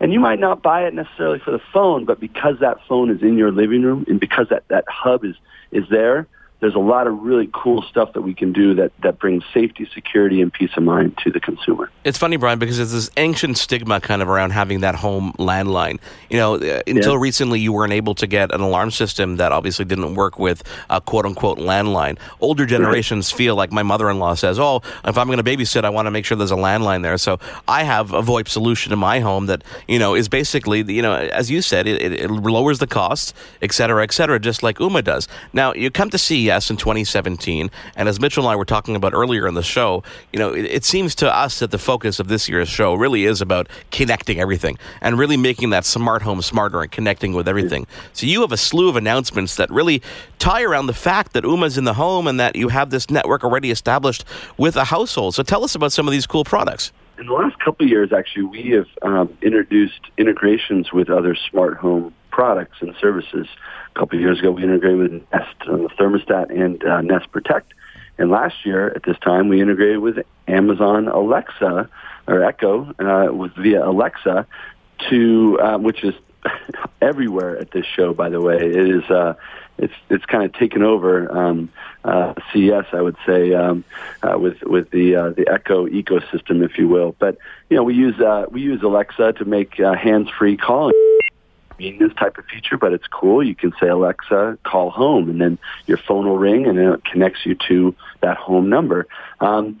And 0.00 0.12
you 0.12 0.20
might 0.20 0.40
not 0.40 0.62
buy 0.62 0.86
it 0.86 0.94
necessarily 0.94 1.38
for 1.38 1.50
the 1.50 1.60
phone, 1.72 2.04
but 2.04 2.20
because 2.20 2.58
that 2.60 2.78
phone 2.88 3.10
is 3.10 3.22
in 3.22 3.36
your 3.36 3.52
living 3.52 3.82
room 3.82 4.04
and 4.08 4.18
because 4.18 4.48
that, 4.48 4.66
that 4.68 4.84
hub 4.88 5.24
is, 5.24 5.36
is 5.72 5.84
there, 5.90 6.26
there's 6.60 6.74
a 6.74 6.78
lot 6.78 7.06
of 7.06 7.20
really 7.20 7.50
cool 7.52 7.82
stuff 7.82 8.14
that 8.14 8.22
we 8.22 8.32
can 8.32 8.52
do 8.52 8.74
that, 8.76 8.90
that 9.02 9.18
brings 9.18 9.44
safety, 9.52 9.86
security, 9.92 10.40
and 10.40 10.50
peace 10.50 10.70
of 10.76 10.82
mind 10.82 11.18
to 11.18 11.30
the 11.30 11.38
consumer. 11.38 11.90
It's 12.04 12.16
funny, 12.16 12.36
Brian, 12.36 12.58
because 12.58 12.78
there's 12.78 12.92
this 12.92 13.10
ancient 13.18 13.58
stigma 13.58 14.00
kind 14.00 14.22
of 14.22 14.30
around 14.30 14.52
having 14.52 14.80
that 14.80 14.94
home 14.94 15.34
landline. 15.38 15.98
You 16.30 16.38
know, 16.38 16.54
uh, 16.54 16.80
until 16.86 17.12
yeah. 17.14 17.18
recently, 17.20 17.60
you 17.60 17.72
weren't 17.72 17.92
able 17.92 18.14
to 18.14 18.26
get 18.26 18.50
an 18.54 18.62
alarm 18.62 18.92
system 18.92 19.36
that 19.36 19.52
obviously 19.52 19.84
didn't 19.84 20.14
work 20.14 20.38
with 20.38 20.62
a 20.88 21.02
quote 21.02 21.26
unquote 21.26 21.58
landline. 21.58 22.18
Older 22.40 22.64
generations 22.64 23.30
right. 23.30 23.38
feel 23.38 23.56
like 23.56 23.70
my 23.70 23.82
mother 23.82 24.08
in 24.08 24.18
law 24.18 24.32
says, 24.32 24.58
oh, 24.58 24.80
if 25.04 25.18
I'm 25.18 25.26
going 25.26 25.42
to 25.42 25.44
babysit, 25.44 25.84
I 25.84 25.90
want 25.90 26.06
to 26.06 26.10
make 26.10 26.24
sure 26.24 26.36
there's 26.36 26.50
a 26.50 26.56
landline 26.56 27.02
there. 27.02 27.18
So 27.18 27.40
I 27.68 27.82
have 27.82 28.14
a 28.14 28.22
VoIP 28.22 28.48
solution 28.48 28.90
in 28.90 28.98
my 28.98 29.20
home 29.20 29.46
that, 29.46 29.62
you 29.86 29.98
know, 29.98 30.14
is 30.14 30.30
basically, 30.30 30.82
you 30.90 31.02
know, 31.02 31.14
as 31.14 31.50
you 31.50 31.60
said, 31.60 31.86
it, 31.86 32.00
it, 32.00 32.30
lowers 32.30 32.78
the 32.78 32.86
cost, 32.86 33.34
et 33.60 33.72
cetera, 33.72 34.02
et 34.02 34.12
cetera, 34.12 34.38
just 34.38 34.62
like 34.62 34.78
Ooma 34.78 35.04
does. 35.04 35.28
Now, 35.52 35.74
you 35.74 35.90
come 35.90 36.08
to 36.08 36.16
CES 36.16 36.43
CES 36.44 36.70
in 36.70 36.76
2017. 36.76 37.70
And 37.96 38.08
as 38.08 38.20
Mitchell 38.20 38.44
and 38.44 38.52
I 38.52 38.56
were 38.56 38.64
talking 38.64 38.96
about 38.96 39.14
earlier 39.14 39.46
in 39.46 39.54
the 39.54 39.62
show, 39.62 40.02
you 40.32 40.38
know, 40.38 40.52
it, 40.52 40.64
it, 40.64 40.84
seems 40.84 41.14
to 41.16 41.34
us 41.34 41.58
that 41.60 41.70
the 41.70 41.78
focus 41.78 42.20
of 42.20 42.28
this 42.28 42.48
year's 42.48 42.68
show 42.68 42.94
really 42.94 43.24
is 43.24 43.40
about 43.40 43.68
connecting 43.90 44.38
everything 44.38 44.78
and 45.00 45.18
really 45.18 45.36
making 45.36 45.70
that 45.70 45.84
smart 45.84 46.22
home 46.22 46.42
smarter 46.42 46.82
and 46.82 46.92
connecting 46.92 47.32
with 47.32 47.48
everything. 47.48 47.86
So 48.12 48.26
you 48.26 48.42
have 48.42 48.52
a 48.52 48.56
slew 48.56 48.88
of 48.88 48.96
announcements 48.96 49.56
that 49.56 49.70
really 49.70 50.02
tie 50.38 50.62
around 50.62 50.86
the 50.86 50.94
fact 50.94 51.32
that 51.32 51.44
Ooma's 51.44 51.78
in 51.78 51.84
the 51.84 51.94
home 51.94 52.26
and 52.26 52.38
that 52.38 52.56
you 52.56 52.68
have 52.68 52.90
this 52.90 53.10
network 53.10 53.44
already 53.44 53.70
established 53.70 54.24
with 54.56 54.76
a 54.76 54.84
household. 54.84 55.34
So 55.34 55.42
tell 55.42 55.64
us 55.64 55.74
about 55.74 55.92
some 55.92 56.06
of 56.06 56.12
these 56.12 56.26
cool 56.26 56.44
products 56.44 56.92
in 57.16 57.26
the 57.26 57.32
last 57.32 57.56
couple 57.60 57.84
of 57.84 57.90
years, 57.90 58.12
actually, 58.12 58.42
we 58.42 58.70
have 58.70 58.86
um, 59.02 59.38
introduced 59.40 60.00
integrations 60.18 60.92
with 60.92 61.08
other 61.10 61.36
smart 61.48 61.76
home 61.76 62.12
products 62.34 62.78
and 62.80 62.92
services. 63.00 63.46
A 63.94 63.98
couple 63.98 64.18
of 64.18 64.22
years 64.22 64.40
ago, 64.40 64.50
we 64.50 64.64
integrated 64.64 64.98
with 64.98 65.12
Nest 65.32 65.54
on 65.68 65.84
the 65.84 65.88
thermostat 65.90 66.50
and 66.50 66.82
uh, 66.84 67.00
Nest 67.00 67.30
Protect. 67.30 67.72
And 68.18 68.28
last 68.28 68.66
year, 68.66 68.88
at 68.88 69.04
this 69.04 69.16
time, 69.20 69.46
we 69.48 69.60
integrated 69.60 70.00
with 70.00 70.18
Amazon 70.48 71.06
Alexa 71.06 71.88
or 72.26 72.42
Echo 72.42 72.92
uh, 72.98 73.32
with 73.32 73.54
via 73.54 73.86
Alexa 73.88 74.48
to 75.10 75.58
uh, 75.60 75.78
which 75.78 76.02
is 76.02 76.14
everywhere 77.00 77.56
at 77.56 77.70
this 77.70 77.86
show. 77.86 78.12
By 78.12 78.30
the 78.30 78.40
way, 78.40 78.56
it 78.56 78.88
is 78.88 79.04
uh, 79.04 79.34
it's 79.78 79.94
it's 80.10 80.24
kind 80.24 80.44
of 80.44 80.52
taken 80.54 80.82
over 80.82 81.30
um, 81.30 81.70
uh, 82.02 82.34
CES, 82.52 82.86
I 82.92 83.00
would 83.00 83.16
say, 83.24 83.54
um, 83.54 83.84
uh, 84.24 84.36
with 84.40 84.60
with 84.62 84.90
the 84.90 85.14
uh, 85.14 85.30
the 85.30 85.46
Echo 85.48 85.86
ecosystem, 85.86 86.64
if 86.64 86.78
you 86.78 86.88
will. 86.88 87.14
But 87.16 87.38
you 87.70 87.76
know, 87.76 87.84
we 87.84 87.94
use 87.94 88.18
uh, 88.20 88.46
we 88.50 88.60
use 88.60 88.82
Alexa 88.82 89.34
to 89.34 89.44
make 89.44 89.78
uh, 89.78 89.94
hands-free 89.94 90.56
calling 90.56 90.94
this 91.78 92.12
type 92.18 92.38
of 92.38 92.44
feature, 92.46 92.76
but 92.76 92.92
it's 92.92 93.06
cool. 93.06 93.42
You 93.42 93.54
can 93.54 93.72
say, 93.80 93.88
Alexa, 93.88 94.58
call 94.64 94.90
home, 94.90 95.28
and 95.28 95.40
then 95.40 95.58
your 95.86 95.98
phone 95.98 96.26
will 96.26 96.38
ring, 96.38 96.66
and 96.66 96.78
it 96.78 97.04
connects 97.04 97.40
you 97.44 97.56
to 97.68 97.94
that 98.22 98.36
home 98.36 98.68
number. 98.68 99.06
Um, 99.40 99.78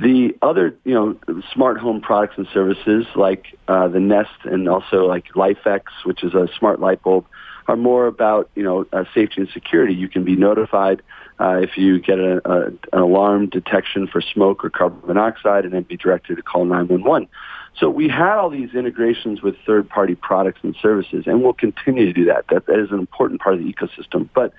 the 0.00 0.36
other, 0.42 0.76
you 0.84 0.94
know, 0.94 1.42
smart 1.52 1.78
home 1.78 2.00
products 2.00 2.34
and 2.38 2.46
services 2.52 3.06
like 3.14 3.58
uh, 3.68 3.88
the 3.88 4.00
Nest 4.00 4.30
and 4.44 4.68
also 4.68 5.06
like 5.06 5.26
LIFX, 5.34 5.82
which 6.04 6.22
is 6.22 6.34
a 6.34 6.48
smart 6.58 6.80
light 6.80 7.02
bulb, 7.02 7.26
are 7.66 7.76
more 7.76 8.06
about, 8.06 8.50
you 8.54 8.62
know, 8.62 8.86
uh, 8.92 9.04
safety 9.14 9.42
and 9.42 9.48
security. 9.50 9.94
You 9.94 10.08
can 10.08 10.24
be 10.24 10.36
notified 10.36 11.02
uh, 11.38 11.60
if 11.62 11.76
you 11.76 12.00
get 12.00 12.18
a, 12.18 12.40
a, 12.50 12.66
an 12.66 12.78
alarm 12.92 13.48
detection 13.48 14.06
for 14.06 14.20
smoke 14.20 14.64
or 14.64 14.70
carbon 14.70 15.00
monoxide 15.06 15.64
and 15.64 15.72
then 15.72 15.82
be 15.82 15.96
directed 15.96 16.36
to 16.36 16.42
call 16.42 16.64
911. 16.64 17.28
So 17.76 17.88
we 17.88 18.08
had 18.08 18.36
all 18.36 18.50
these 18.50 18.74
integrations 18.74 19.42
with 19.42 19.56
third-party 19.66 20.16
products 20.16 20.60
and 20.62 20.76
services, 20.82 21.24
and 21.26 21.42
we'll 21.42 21.52
continue 21.52 22.06
to 22.06 22.12
do 22.12 22.24
that. 22.26 22.46
That, 22.48 22.66
that 22.66 22.78
is 22.78 22.90
an 22.90 22.98
important 22.98 23.40
part 23.40 23.54
of 23.54 23.62
the 23.62 23.72
ecosystem. 23.72 24.28
But 24.34 24.52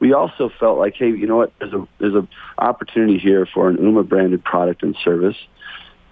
we 0.00 0.12
also 0.12 0.50
felt 0.60 0.78
like, 0.78 0.94
hey, 0.94 1.08
you 1.08 1.26
know 1.26 1.36
what? 1.36 1.52
There's 1.58 1.72
a 1.72 1.88
there's 1.98 2.14
an 2.14 2.28
opportunity 2.58 3.18
here 3.18 3.46
for 3.46 3.68
an 3.68 3.78
Ooma 3.78 4.08
branded 4.08 4.44
product 4.44 4.82
and 4.82 4.96
service 5.02 5.36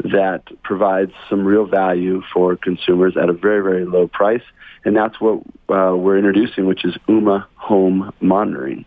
that 0.03 0.42
provides 0.62 1.12
some 1.31 1.45
real 1.45 1.66
value 1.66 2.23
for 2.33 2.57
consumers 2.57 3.16
at 3.16 3.29
a 3.29 3.33
very 3.33 3.62
very 3.62 3.85
low 3.85 4.09
price, 4.09 4.42
and 4.85 4.97
that's 4.97 5.21
what 5.21 5.38
uh, 5.69 5.95
we're 5.97 6.19
introducing, 6.19 6.66
which 6.66 6.85
is 6.85 6.97
Ooma 7.09 7.47
Home 7.57 8.12
Monitoring. 8.21 8.85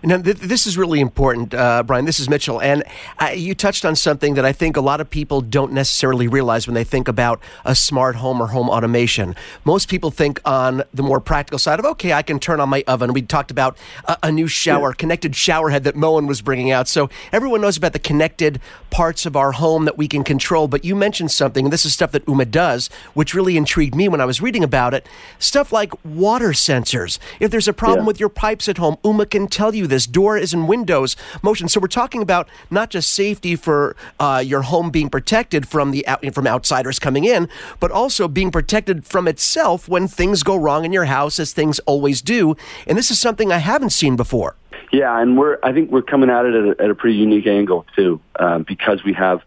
Now, 0.00 0.18
th- 0.18 0.36
this 0.36 0.64
is 0.64 0.78
really 0.78 1.00
important, 1.00 1.52
uh, 1.52 1.82
Brian. 1.82 2.04
This 2.04 2.20
is 2.20 2.28
Mitchell. 2.28 2.60
And 2.60 2.84
uh, 3.18 3.30
you 3.34 3.52
touched 3.52 3.84
on 3.84 3.96
something 3.96 4.34
that 4.34 4.44
I 4.44 4.52
think 4.52 4.76
a 4.76 4.80
lot 4.80 5.00
of 5.00 5.10
people 5.10 5.40
don't 5.40 5.72
necessarily 5.72 6.28
realize 6.28 6.68
when 6.68 6.74
they 6.74 6.84
think 6.84 7.08
about 7.08 7.40
a 7.64 7.74
smart 7.74 8.14
home 8.14 8.40
or 8.40 8.46
home 8.48 8.70
automation. 8.70 9.34
Most 9.64 9.88
people 9.88 10.12
think 10.12 10.40
on 10.44 10.84
the 10.94 11.02
more 11.02 11.18
practical 11.18 11.58
side 11.58 11.80
of, 11.80 11.84
okay, 11.84 12.12
I 12.12 12.22
can 12.22 12.38
turn 12.38 12.60
on 12.60 12.68
my 12.68 12.84
oven. 12.86 13.12
We 13.12 13.22
talked 13.22 13.50
about 13.50 13.76
a, 14.04 14.16
a 14.24 14.32
new 14.32 14.46
shower, 14.46 14.90
yeah. 14.90 14.94
connected 14.94 15.34
shower 15.34 15.70
head 15.70 15.82
that 15.82 15.96
Moen 15.96 16.28
was 16.28 16.42
bringing 16.42 16.70
out. 16.70 16.86
So 16.86 17.10
everyone 17.32 17.60
knows 17.60 17.76
about 17.76 17.92
the 17.92 17.98
connected 17.98 18.60
parts 18.90 19.26
of 19.26 19.34
our 19.34 19.50
home 19.50 19.84
that 19.84 19.98
we 19.98 20.06
can 20.06 20.22
control. 20.22 20.68
But 20.68 20.84
you 20.84 20.94
mentioned 20.94 21.32
something, 21.32 21.66
and 21.66 21.72
this 21.72 21.84
is 21.84 21.92
stuff 21.92 22.12
that 22.12 22.24
Ooma 22.26 22.48
does, 22.48 22.88
which 23.14 23.34
really 23.34 23.56
intrigued 23.56 23.96
me 23.96 24.06
when 24.06 24.20
I 24.20 24.26
was 24.26 24.40
reading 24.40 24.62
about 24.62 24.94
it. 24.94 25.08
Stuff 25.40 25.72
like 25.72 25.92
water 26.04 26.50
sensors. 26.50 27.18
If 27.40 27.50
there's 27.50 27.66
a 27.66 27.72
problem 27.72 28.04
yeah. 28.04 28.06
with 28.06 28.20
your 28.20 28.28
pipes 28.28 28.68
at 28.68 28.78
home, 28.78 28.96
Ooma 29.02 29.28
can 29.28 29.48
tell 29.48 29.74
you 29.74 29.87
this 29.88 30.06
doors 30.06 30.54
and 30.54 30.68
windows 30.68 31.16
motion. 31.42 31.68
So 31.68 31.80
we're 31.80 31.88
talking 31.88 32.22
about 32.22 32.48
not 32.70 32.90
just 32.90 33.12
safety 33.12 33.56
for 33.56 33.96
uh, 34.20 34.42
your 34.44 34.62
home 34.62 34.90
being 34.90 35.10
protected 35.10 35.66
from 35.66 35.90
the 35.90 36.06
from 36.32 36.46
outsiders 36.46 36.98
coming 36.98 37.24
in, 37.24 37.48
but 37.80 37.90
also 37.90 38.28
being 38.28 38.50
protected 38.50 39.06
from 39.06 39.26
itself 39.26 39.88
when 39.88 40.08
things 40.08 40.42
go 40.42 40.56
wrong 40.56 40.84
in 40.84 40.92
your 40.92 41.06
house, 41.06 41.38
as 41.38 41.52
things 41.52 41.78
always 41.80 42.22
do. 42.22 42.56
And 42.86 42.96
this 42.96 43.10
is 43.10 43.18
something 43.18 43.52
I 43.52 43.58
haven't 43.58 43.90
seen 43.90 44.16
before. 44.16 44.56
Yeah, 44.92 45.20
and 45.20 45.36
we're 45.36 45.58
I 45.62 45.72
think 45.72 45.90
we're 45.90 46.02
coming 46.02 46.30
at 46.30 46.46
it 46.46 46.54
at 46.54 46.80
a, 46.80 46.82
at 46.84 46.90
a 46.90 46.94
pretty 46.94 47.16
unique 47.16 47.46
angle 47.46 47.86
too, 47.94 48.20
um, 48.38 48.62
because 48.62 49.04
we 49.04 49.12
have 49.14 49.42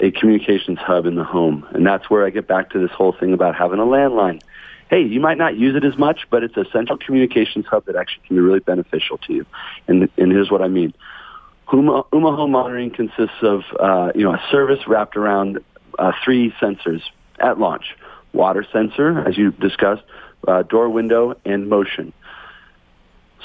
a 0.00 0.10
communications 0.10 0.78
hub 0.78 1.06
in 1.06 1.14
the 1.14 1.24
home, 1.24 1.64
and 1.70 1.86
that's 1.86 2.10
where 2.10 2.26
I 2.26 2.30
get 2.30 2.48
back 2.48 2.70
to 2.70 2.78
this 2.80 2.90
whole 2.90 3.12
thing 3.12 3.32
about 3.32 3.54
having 3.54 3.78
a 3.78 3.84
landline 3.84 4.40
hey, 4.92 5.00
you 5.02 5.20
might 5.20 5.38
not 5.38 5.56
use 5.56 5.74
it 5.74 5.84
as 5.86 5.96
much, 5.96 6.26
but 6.28 6.44
it's 6.44 6.54
a 6.58 6.66
central 6.70 6.98
communications 6.98 7.64
hub 7.64 7.86
that 7.86 7.96
actually 7.96 8.22
can 8.26 8.36
be 8.36 8.42
really 8.42 8.60
beneficial 8.60 9.16
to 9.16 9.32
you. 9.32 9.46
And, 9.88 10.10
and 10.18 10.30
here's 10.30 10.50
what 10.50 10.60
I 10.60 10.68
mean. 10.68 10.92
Ooma, 11.68 12.04
home 12.12 12.50
monitoring 12.50 12.90
consists 12.90 13.38
of 13.40 13.62
uh, 13.80 14.12
you 14.14 14.22
know 14.24 14.34
a 14.34 14.42
service 14.50 14.80
wrapped 14.86 15.16
around 15.16 15.60
uh, 15.98 16.12
three 16.22 16.52
sensors 16.60 17.00
at 17.40 17.58
launch: 17.58 17.96
water 18.34 18.66
sensor, 18.70 19.26
as 19.26 19.38
you 19.38 19.52
discussed, 19.52 20.02
uh, 20.46 20.64
door 20.64 20.90
window, 20.90 21.34
and 21.46 21.70
motion. 21.70 22.12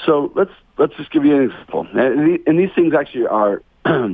So 0.06 0.34
let's 0.36 0.52
let's 0.78 0.94
just 0.98 1.10
give 1.12 1.24
you 1.24 1.38
an 1.38 1.44
example. 1.44 1.88
And, 1.94 2.40
and 2.46 2.60
these 2.60 2.72
things 2.76 2.94
actually 2.94 3.28
are 3.28 3.62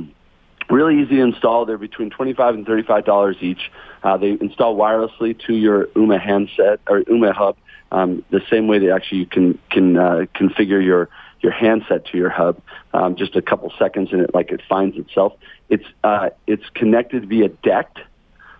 really 0.70 1.02
easy 1.02 1.16
to 1.16 1.22
install. 1.22 1.66
They're 1.66 1.78
between 1.78 2.10
25 2.10 2.54
and 2.54 2.66
thirty-five 2.66 3.04
dollars 3.04 3.36
each. 3.40 3.70
Uh, 4.02 4.16
they 4.16 4.30
install 4.30 4.76
wirelessly 4.76 5.38
to 5.46 5.54
your 5.54 5.86
Ooma 5.88 6.20
handset 6.20 6.80
or 6.88 7.00
Ooma 7.02 7.32
hub, 7.32 7.56
um, 7.92 8.24
the 8.30 8.42
same 8.50 8.66
way 8.66 8.80
that 8.80 8.90
actually 8.90 9.18
you 9.18 9.26
can 9.26 9.58
can 9.70 9.96
uh, 9.96 10.26
configure 10.34 10.84
your 10.84 11.08
your 11.40 11.52
handset 11.52 12.06
to 12.06 12.18
your 12.18 12.30
hub. 12.30 12.60
Um, 12.92 13.16
just 13.16 13.36
a 13.36 13.42
couple 13.42 13.72
seconds, 13.78 14.10
and 14.12 14.22
it 14.22 14.34
like 14.34 14.50
it 14.50 14.62
finds 14.68 14.96
itself. 14.96 15.34
It's 15.68 15.84
uh, 16.02 16.30
it's 16.46 16.64
connected 16.74 17.28
via 17.28 17.50
DECT, 17.50 17.98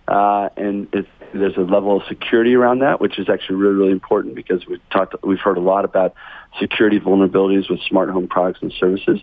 uh, 0.07 0.51
and 0.57 0.89
there's 1.33 1.57
a 1.57 1.63
level 1.63 1.97
of 1.97 2.07
security 2.07 2.55
around 2.55 2.81
that, 2.81 3.01
which 3.01 3.19
is 3.19 3.29
actually 3.29 3.57
really 3.57 3.75
really 3.75 3.93
important 3.93 4.35
because 4.35 4.67
we've 4.67 4.89
talked 4.91 5.15
we've 5.25 5.41
heard 5.41 5.57
a 5.57 5.63
lot 5.63 5.85
about 5.85 6.15
security 6.61 7.01
vulnerabilities 7.01 7.69
with 7.69 7.81
smart 7.89 8.11
home 8.11 8.29
products 8.29 8.61
and 8.63 8.73
services. 8.79 9.21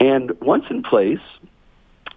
And 0.00 0.38
once 0.40 0.64
in 0.70 0.82
place, 0.82 1.20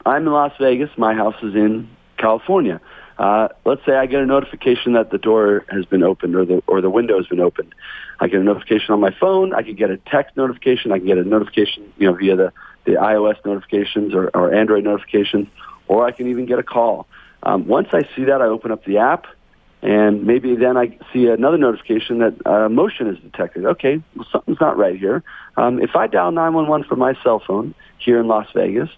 I'm 0.05 0.25
in 0.27 0.33
Las 0.33 0.53
Vegas. 0.59 0.89
My 0.97 1.13
house 1.13 1.35
is 1.41 1.55
in 1.55 1.89
California. 2.17 2.81
Uh, 3.17 3.49
let's 3.65 3.85
say 3.85 3.95
I 3.95 4.07
get 4.07 4.21
a 4.21 4.25
notification 4.25 4.93
that 4.93 5.11
the 5.11 5.17
door 5.17 5.65
has 5.69 5.85
been 5.85 6.01
opened 6.01 6.35
or 6.35 6.45
the 6.45 6.63
or 6.65 6.81
the 6.81 6.89
window 6.89 7.17
has 7.17 7.27
been 7.27 7.39
opened. 7.39 7.75
I 8.19 8.27
get 8.27 8.39
a 8.39 8.43
notification 8.43 8.93
on 8.93 8.99
my 8.99 9.13
phone. 9.19 9.53
I 9.53 9.61
can 9.61 9.75
get 9.75 9.91
a 9.91 9.97
text 9.97 10.35
notification. 10.35 10.91
I 10.91 10.97
can 10.97 11.07
get 11.07 11.17
a 11.17 11.23
notification, 11.23 11.91
you 11.97 12.07
know, 12.07 12.15
via 12.15 12.35
the 12.35 12.53
the 12.85 12.93
iOS 12.93 13.35
notifications 13.45 14.15
or, 14.15 14.29
or 14.29 14.53
Android 14.53 14.83
notifications, 14.83 15.47
or 15.87 16.05
I 16.05 16.11
can 16.11 16.27
even 16.27 16.47
get 16.47 16.57
a 16.57 16.63
call. 16.63 17.05
Um, 17.43 17.67
once 17.67 17.89
I 17.93 18.01
see 18.15 18.25
that, 18.25 18.41
I 18.41 18.45
open 18.45 18.71
up 18.71 18.85
the 18.85 18.97
app, 18.97 19.27
and 19.83 20.25
maybe 20.25 20.55
then 20.55 20.77
I 20.77 20.97
see 21.13 21.27
another 21.27 21.57
notification 21.57 22.19
that 22.19 22.47
uh, 22.47 22.69
motion 22.69 23.07
is 23.07 23.19
detected. 23.19 23.65
Okay, 23.65 24.01
well, 24.15 24.25
something's 24.31 24.59
not 24.59 24.77
right 24.77 24.97
here. 24.97 25.23
Um, 25.57 25.79
if 25.79 25.95
I 25.95 26.07
dial 26.07 26.31
911 26.31 26.87
from 26.87 26.99
my 26.99 27.13
cell 27.23 27.41
phone 27.45 27.75
here 27.99 28.19
in 28.19 28.27
Las 28.27 28.47
Vegas, 28.55 28.89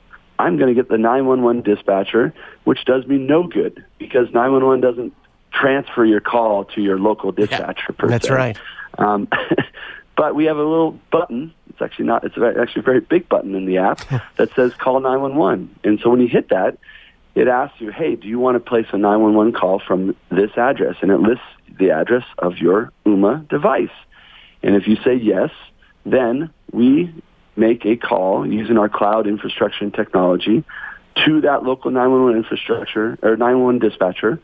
I'm 0.44 0.58
going 0.58 0.68
to 0.68 0.76
get 0.76 0.90
the 0.90 0.98
911 0.98 1.62
dispatcher, 1.62 2.34
which 2.66 2.84
does 2.84 3.08
me 3.08 3.18
no 3.18 3.48
good 3.48 3.84
because 3.98 4.28
911 4.34 4.82
doesn't 4.82 5.14
transfer 5.54 6.04
your 6.04 6.20
call 6.20 6.66
to 6.66 6.82
your 6.82 7.00
local 7.00 7.32
dispatcher. 7.32 7.96
Yeah, 7.98 8.08
that's 8.08 8.28
se. 8.28 8.34
right. 8.34 8.58
Um, 8.98 9.30
but 10.18 10.36
we 10.36 10.46
have 10.46 10.58
a 10.58 10.64
little 10.64 11.00
button. 11.12 11.54
It's 11.70 11.82
actually 11.82 12.06
not. 12.06 12.26
It's 12.26 12.36
actually 12.38 12.82
a 12.82 12.84
very 12.84 13.00
big 13.00 13.30
button 13.30 13.56
in 13.56 13.66
the 13.66 13.78
app 13.78 14.02
that 14.38 14.54
says 14.54 14.74
"Call 14.74 15.00
911." 15.00 15.80
And 15.84 16.00
so 16.02 16.10
when 16.10 16.20
you 16.20 16.28
hit 16.28 16.50
that, 16.50 16.78
it 17.36 17.48
asks 17.48 17.80
you, 17.80 17.92
"Hey, 17.92 18.16
do 18.16 18.28
you 18.28 18.38
want 18.38 18.56
to 18.56 18.60
place 18.60 18.88
a 18.92 18.98
911 18.98 19.54
call 19.54 19.80
from 19.80 20.16
this 20.30 20.52
address?" 20.58 20.98
And 21.02 21.10
it 21.10 21.20
lists 21.20 21.46
the 21.80 21.92
address 21.92 22.26
of 22.38 22.58
your 22.58 22.92
Ooma 23.06 23.48
device. 23.48 23.96
And 24.62 24.76
if 24.76 24.88
you 24.88 24.98
say 24.98 25.16
yes, 25.16 25.52
then 26.06 26.52
we 26.72 27.14
make 27.56 27.86
a 27.86 27.96
call 27.96 28.46
using 28.46 28.78
our 28.78 28.90
cloud 28.90 29.28
infrastructure 29.28 29.84
and 29.84 29.94
technology 29.94 30.64
to 31.26 31.42
that 31.42 31.64
local 31.64 31.92
911 31.92 32.38
infrastructure 32.38 33.18
or 33.22 33.36
911 33.36 33.80
dispatcher 33.80 34.40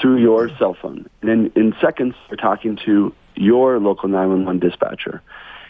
through 0.00 0.18
your 0.18 0.50
cell 0.58 0.74
phone. 0.74 1.08
And 1.22 1.30
in, 1.30 1.52
in 1.54 1.74
seconds, 1.80 2.14
you're 2.28 2.36
talking 2.36 2.76
to 2.84 3.14
your 3.34 3.78
local 3.78 4.08
911 4.08 4.60
dispatcher. 4.60 5.22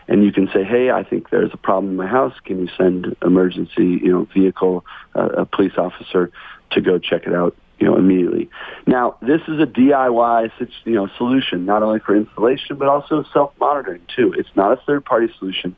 And 0.08 0.24
you 0.24 0.32
can 0.32 0.48
say, 0.52 0.62
hey, 0.62 0.90
I 0.90 1.02
think 1.02 1.30
there's 1.30 1.52
a 1.52 1.56
problem 1.56 1.90
in 1.92 1.96
my 1.96 2.06
house. 2.06 2.34
Can 2.44 2.60
you 2.60 2.68
send 2.76 3.16
emergency, 3.22 4.00
you 4.02 4.12
know, 4.12 4.24
vehicle, 4.24 4.84
uh, 5.14 5.28
a 5.38 5.46
police 5.46 5.76
officer 5.76 6.30
to 6.72 6.80
go 6.80 6.98
check 6.98 7.26
it 7.26 7.34
out, 7.34 7.56
you 7.78 7.86
know, 7.86 7.96
immediately. 7.96 8.48
Now, 8.86 9.16
this 9.20 9.40
is 9.48 9.60
a 9.60 9.66
DIY, 9.66 10.50
you 10.84 10.92
know, 10.92 11.08
solution, 11.16 11.64
not 11.64 11.82
only 11.82 12.00
for 12.00 12.14
installation, 12.16 12.76
but 12.76 12.88
also 12.88 13.24
self-monitoring 13.32 14.02
too. 14.14 14.32
It's 14.36 14.48
not 14.54 14.72
a 14.72 14.76
third-party 14.76 15.32
solution. 15.38 15.76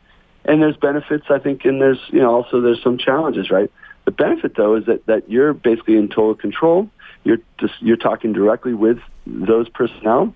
And 0.49 0.61
there's 0.61 0.77
benefits, 0.77 1.27
I 1.31 1.39
think, 1.39 1.65
and 1.65 1.81
there's, 1.81 2.01
you 2.09 2.21
know, 2.21 2.35
also 2.35 2.61
there's 2.61 2.83
some 2.83 2.99
challenges, 2.99 3.51
right? 3.51 3.71
The 4.05 4.11
benefit, 4.11 4.57
though, 4.57 4.75
is 4.77 4.87
that, 4.87 5.07
that 5.07 5.31
you're 5.31 5.53
basically 5.53 5.97
in 5.97 6.09
total 6.09 6.35
control. 6.35 6.91
You're 7.23 7.39
just, 7.59 7.75
you're 7.81 7.97
talking 7.97 8.33
directly 8.33 8.75
with 8.75 8.99
those 9.27 9.69
personnel 9.69 10.35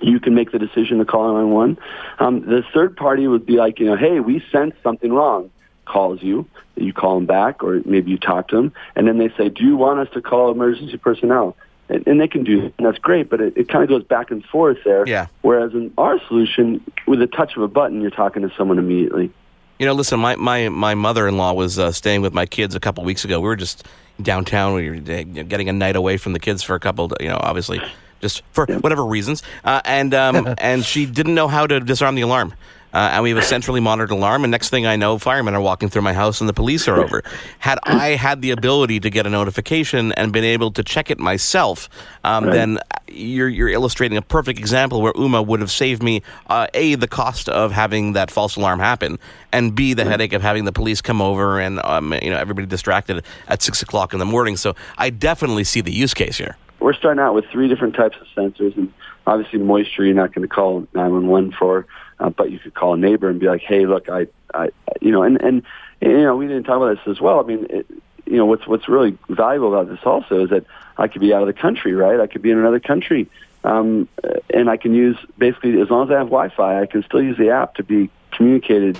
you 0.00 0.20
can 0.20 0.34
make 0.34 0.52
the 0.52 0.58
decision 0.58 0.98
to 0.98 1.04
call 1.04 1.32
911. 1.34 1.78
Um, 2.18 2.40
the 2.40 2.62
third 2.72 2.96
party 2.96 3.26
would 3.26 3.46
be 3.46 3.54
like, 3.54 3.78
you 3.78 3.86
know, 3.86 3.96
hey, 3.96 4.20
we 4.20 4.42
sense 4.52 4.74
something 4.82 5.12
wrong. 5.12 5.50
Calls 5.84 6.22
you, 6.22 6.46
you 6.76 6.92
call 6.92 7.16
them 7.16 7.26
back, 7.26 7.62
or 7.64 7.80
maybe 7.84 8.12
you 8.12 8.18
talk 8.18 8.48
to 8.48 8.56
them, 8.56 8.72
and 8.94 9.08
then 9.08 9.18
they 9.18 9.28
say, 9.36 9.48
do 9.48 9.64
you 9.64 9.76
want 9.76 9.98
us 9.98 10.08
to 10.14 10.22
call 10.22 10.50
emergency 10.50 10.96
personnel? 10.96 11.56
And, 11.90 12.06
and 12.06 12.20
they 12.20 12.28
can 12.28 12.44
do 12.44 12.62
that, 12.62 12.72
and 12.78 12.86
that's 12.86 12.98
great, 12.98 13.28
but 13.28 13.40
it, 13.40 13.56
it 13.56 13.68
kind 13.68 13.82
of 13.82 13.90
goes 13.90 14.04
back 14.04 14.30
and 14.30 14.44
forth 14.44 14.78
there. 14.84 15.06
Yeah. 15.06 15.26
Whereas 15.42 15.72
in 15.72 15.92
our 15.98 16.20
solution, 16.28 16.82
with 17.06 17.20
a 17.20 17.26
touch 17.26 17.56
of 17.56 17.62
a 17.62 17.68
button, 17.68 18.00
you're 18.00 18.10
talking 18.10 18.42
to 18.42 18.54
someone 18.56 18.78
immediately. 18.78 19.32
You 19.78 19.86
know, 19.86 19.92
listen, 19.94 20.20
my, 20.20 20.36
my, 20.36 20.68
my 20.68 20.94
mother 20.94 21.26
in 21.26 21.36
law 21.36 21.52
was 21.52 21.78
uh, 21.78 21.90
staying 21.90 22.22
with 22.22 22.32
my 22.32 22.46
kids 22.46 22.74
a 22.74 22.80
couple 22.80 23.02
weeks 23.04 23.24
ago. 23.24 23.40
We 23.40 23.48
were 23.48 23.56
just 23.56 23.86
downtown. 24.22 24.74
We 24.74 24.90
were 24.90 24.96
getting 24.96 25.68
a 25.68 25.72
night 25.72 25.96
away 25.96 26.16
from 26.16 26.32
the 26.32 26.38
kids 26.38 26.62
for 26.62 26.74
a 26.74 26.80
couple, 26.80 27.10
you 27.18 27.28
know, 27.28 27.38
obviously 27.40 27.82
just 28.20 28.42
for 28.52 28.66
whatever 28.66 29.04
reasons. 29.04 29.42
Uh, 29.64 29.80
and 29.84 30.14
um, 30.14 30.54
and 30.58 30.84
she 30.84 31.06
didn't 31.06 31.34
know 31.34 31.48
how 31.48 31.66
to 31.66 31.80
disarm 31.80 32.14
the 32.14 32.22
alarm. 32.22 32.54
Uh, 32.92 33.10
and 33.12 33.22
we 33.22 33.30
have 33.30 33.38
a 33.38 33.42
centrally 33.42 33.80
monitored 33.80 34.10
alarm. 34.10 34.44
And 34.44 34.50
next 34.50 34.70
thing 34.70 34.86
I 34.86 34.96
know, 34.96 35.18
firemen 35.18 35.54
are 35.54 35.60
walking 35.60 35.88
through 35.88 36.02
my 36.02 36.12
house 36.12 36.40
and 36.40 36.48
the 36.48 36.54
police 36.54 36.88
are 36.88 37.00
over. 37.00 37.22
Had 37.58 37.78
I 37.84 38.10
had 38.10 38.42
the 38.42 38.50
ability 38.50 39.00
to 39.00 39.10
get 39.10 39.26
a 39.26 39.30
notification 39.30 40.12
and 40.12 40.32
been 40.32 40.44
able 40.44 40.70
to 40.72 40.82
check 40.82 41.10
it 41.10 41.18
myself, 41.18 41.88
um, 42.24 42.44
right. 42.44 42.52
then 42.52 42.78
you're, 43.08 43.48
you're 43.48 43.68
illustrating 43.68 44.16
a 44.18 44.22
perfect 44.22 44.58
example 44.58 45.02
where 45.02 45.12
Ooma 45.14 45.44
would 45.44 45.60
have 45.60 45.70
saved 45.70 46.02
me 46.02 46.22
uh, 46.48 46.66
a 46.74 46.94
the 46.94 47.08
cost 47.08 47.48
of 47.48 47.72
having 47.72 48.12
that 48.14 48.30
false 48.30 48.56
alarm 48.56 48.78
happen, 48.78 49.18
and 49.52 49.74
b 49.74 49.94
the 49.94 50.04
right. 50.04 50.10
headache 50.10 50.32
of 50.32 50.42
having 50.42 50.64
the 50.64 50.72
police 50.72 51.00
come 51.00 51.20
over 51.20 51.60
and 51.60 51.80
um, 51.84 52.12
you 52.22 52.30
know 52.30 52.36
everybody 52.36 52.66
distracted 52.66 53.24
at 53.48 53.62
six 53.62 53.82
o'clock 53.82 54.12
in 54.12 54.18
the 54.18 54.26
morning. 54.26 54.56
So 54.56 54.74
I 54.98 55.10
definitely 55.10 55.64
see 55.64 55.80
the 55.80 55.92
use 55.92 56.14
case 56.14 56.36
here 56.36 56.56
we're 56.80 56.94
starting 56.94 57.20
out 57.20 57.34
with 57.34 57.44
three 57.52 57.68
different 57.68 57.94
types 57.94 58.16
of 58.20 58.26
sensors, 58.34 58.76
and 58.76 58.92
obviously 59.26 59.58
moisture 59.58 60.04
you're 60.04 60.14
not 60.14 60.34
going 60.34 60.46
to 60.46 60.52
call 60.52 60.80
911 60.94 61.52
for, 61.58 61.86
uh, 62.20 62.30
but 62.30 62.50
you 62.50 62.58
could 62.58 62.74
call 62.74 62.94
a 62.94 62.96
neighbor 62.96 63.28
and 63.28 63.40
be 63.40 63.46
like, 63.46 63.62
hey, 63.62 63.86
look, 63.86 64.08
I, 64.08 64.26
I, 64.54 64.68
you 65.00 65.10
know, 65.10 65.22
and 65.22 65.40
and 65.40 65.62
you 66.00 66.22
know, 66.22 66.36
we 66.36 66.46
didn't 66.46 66.64
talk 66.64 66.76
about 66.76 66.96
this 66.96 67.08
as 67.08 67.20
well. 67.20 67.40
I 67.40 67.42
mean, 67.44 67.66
it, 67.70 67.86
you 68.26 68.36
know, 68.36 68.46
what's 68.46 68.66
what's 68.66 68.88
really 68.88 69.18
valuable 69.28 69.74
about 69.74 69.88
this 69.88 70.04
also 70.04 70.44
is 70.44 70.50
that 70.50 70.66
I 70.98 71.08
could 71.08 71.20
be 71.20 71.32
out 71.32 71.40
of 71.40 71.46
the 71.46 71.60
country, 71.60 71.94
right? 71.94 72.20
I 72.20 72.26
could 72.26 72.42
be 72.42 72.50
in 72.50 72.58
another 72.58 72.78
country, 72.78 73.28
um, 73.64 74.08
and 74.52 74.68
I 74.68 74.76
can 74.76 74.94
use 74.94 75.16
basically 75.38 75.80
as 75.80 75.90
long 75.90 76.08
as 76.08 76.14
I 76.14 76.18
have 76.18 76.28
Wi-Fi, 76.28 76.82
I 76.82 76.86
can 76.86 77.02
still 77.04 77.22
use 77.22 77.38
the 77.38 77.50
app 77.50 77.76
to 77.76 77.82
be 77.82 78.10
communicated 78.32 78.98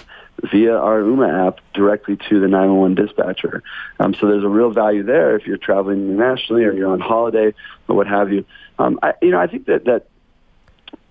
via 0.50 0.74
our 0.74 1.00
Ooma 1.00 1.48
app 1.48 1.60
directly 1.74 2.16
to 2.16 2.40
the 2.40 2.48
911 2.48 2.94
dispatcher. 2.94 3.62
Um, 3.98 4.14
so 4.14 4.26
there's 4.26 4.42
a 4.42 4.48
real 4.48 4.70
value 4.70 5.02
there 5.02 5.36
if 5.36 5.46
you're 5.46 5.58
traveling 5.58 6.08
internationally 6.08 6.64
or 6.64 6.72
you're 6.72 6.90
on 6.90 7.00
holiday 7.00 7.54
or 7.88 7.96
what 7.96 8.06
have 8.06 8.32
you. 8.32 8.46
Um, 8.78 8.98
I, 9.02 9.12
you 9.20 9.30
know, 9.30 9.38
I 9.38 9.46
think 9.46 9.66
that 9.66 9.84
that 9.84 10.06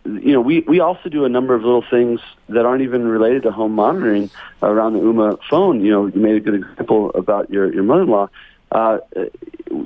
you 0.06 0.34
know, 0.34 0.42
we, 0.42 0.62
we 0.62 0.80
also 0.80 1.10
do 1.10 1.26
a 1.26 1.30
number 1.30 1.54
of 1.54 1.64
little 1.64 1.84
things 1.88 2.20
that 2.48 2.66
aren't 2.66 2.82
even 2.82 3.08
related 3.08 3.44
to 3.44 3.52
home 3.52 3.74
monitoring 3.74 4.30
around 4.62 4.94
the 4.94 5.00
Ooma 5.00 5.40
phone. 5.50 5.84
You 5.84 5.92
know, 5.92 6.06
you 6.08 6.20
made 6.20 6.36
a 6.36 6.40
good 6.40 6.56
example 6.56 7.12
about 7.12 7.50
your, 7.50 7.72
your 7.74 7.84
mother-in-law. 7.84 8.30
Uh, 8.72 9.00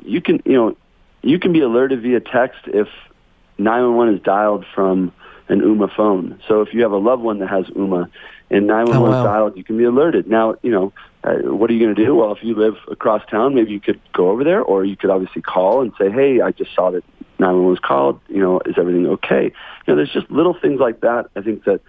you 0.05 0.22
can, 0.22 0.41
you 0.45 0.53
know, 0.53 0.78
you 1.22 1.39
can 1.39 1.53
be 1.53 1.61
alerted 1.61 2.01
via 2.01 2.20
text 2.20 2.61
if 2.68 2.88
911 3.57 4.16
is 4.16 4.22
dialed 4.22 4.66
from 4.74 5.14
an 5.49 5.61
Ooma 5.61 5.93
phone. 5.93 6.39
So 6.47 6.61
if 6.61 6.74
you 6.74 6.84
have 6.84 6.91
a 6.91 6.97
loved 6.97 7.22
one 7.22 7.39
that 7.39 7.49
has 7.49 7.66
Ooma 7.68 8.09
and 8.49 8.68
911 8.68 9.01
oh, 9.01 9.11
wow. 9.11 9.24
dialed, 9.24 9.57
you 9.57 9.64
can 9.64 9.78
be 9.78 9.84
alerted. 9.84 10.28
Now, 10.28 10.55
you 10.61 10.72
know, 10.72 10.93
uh, 11.24 11.36
what 11.53 11.70
are 11.70 11.74
you 11.74 11.80
going 11.80 11.95
to 11.95 12.05
do? 12.05 12.16
Well, 12.16 12.34
if 12.34 12.43
you 12.43 12.55
live 12.55 12.76
across 12.89 13.26
town, 13.30 13.55
maybe 13.55 13.72
you 13.72 13.80
could 13.80 13.99
go 14.14 14.30
over 14.30 14.43
there, 14.43 14.61
or 14.61 14.84
you 14.86 14.95
could 14.95 15.09
obviously 15.09 15.41
call 15.41 15.82
and 15.82 15.93
say, 15.97 16.11
"Hey, 16.11 16.41
I 16.41 16.51
just 16.51 16.76
saw 16.76 16.91
that 16.91 17.03
911 17.39 17.69
was 17.69 17.79
called. 17.79 18.19
You 18.29 18.41
know, 18.41 18.59
is 18.65 18.75
everything 18.77 19.07
okay?" 19.07 19.45
You 19.45 19.51
know, 19.88 19.95
there's 19.95 20.11
just 20.11 20.29
little 20.31 20.53
things 20.53 20.79
like 20.79 21.01
that. 21.01 21.27
I 21.36 21.41
think 21.41 21.65
that 21.65 21.81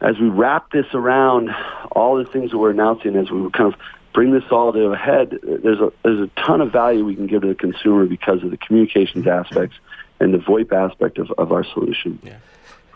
as 0.00 0.18
we 0.18 0.28
wrap 0.28 0.72
this 0.72 0.86
around 0.94 1.50
all 1.92 2.16
the 2.16 2.24
things 2.24 2.50
that 2.50 2.58
we're 2.58 2.70
announcing, 2.70 3.16
as 3.16 3.30
we 3.30 3.50
kind 3.50 3.72
of 3.72 3.78
bring 4.12 4.32
this 4.32 4.44
all 4.50 4.72
to 4.72 4.86
a 4.86 4.96
head, 4.96 5.38
there's 5.42 5.80
a 5.80 5.92
there's 6.02 6.20
a 6.20 6.30
ton 6.40 6.60
of 6.60 6.72
value 6.72 7.04
we 7.04 7.14
can 7.14 7.26
give 7.26 7.42
to 7.42 7.48
the 7.48 7.54
consumer 7.54 8.06
because 8.06 8.42
of 8.42 8.50
the 8.50 8.56
communications 8.56 9.26
aspects 9.26 9.76
and 10.18 10.34
the 10.34 10.38
VoIP 10.38 10.72
aspect 10.72 11.18
of, 11.18 11.30
of 11.32 11.52
our 11.52 11.64
solution. 11.64 12.18
Yeah. 12.22 12.36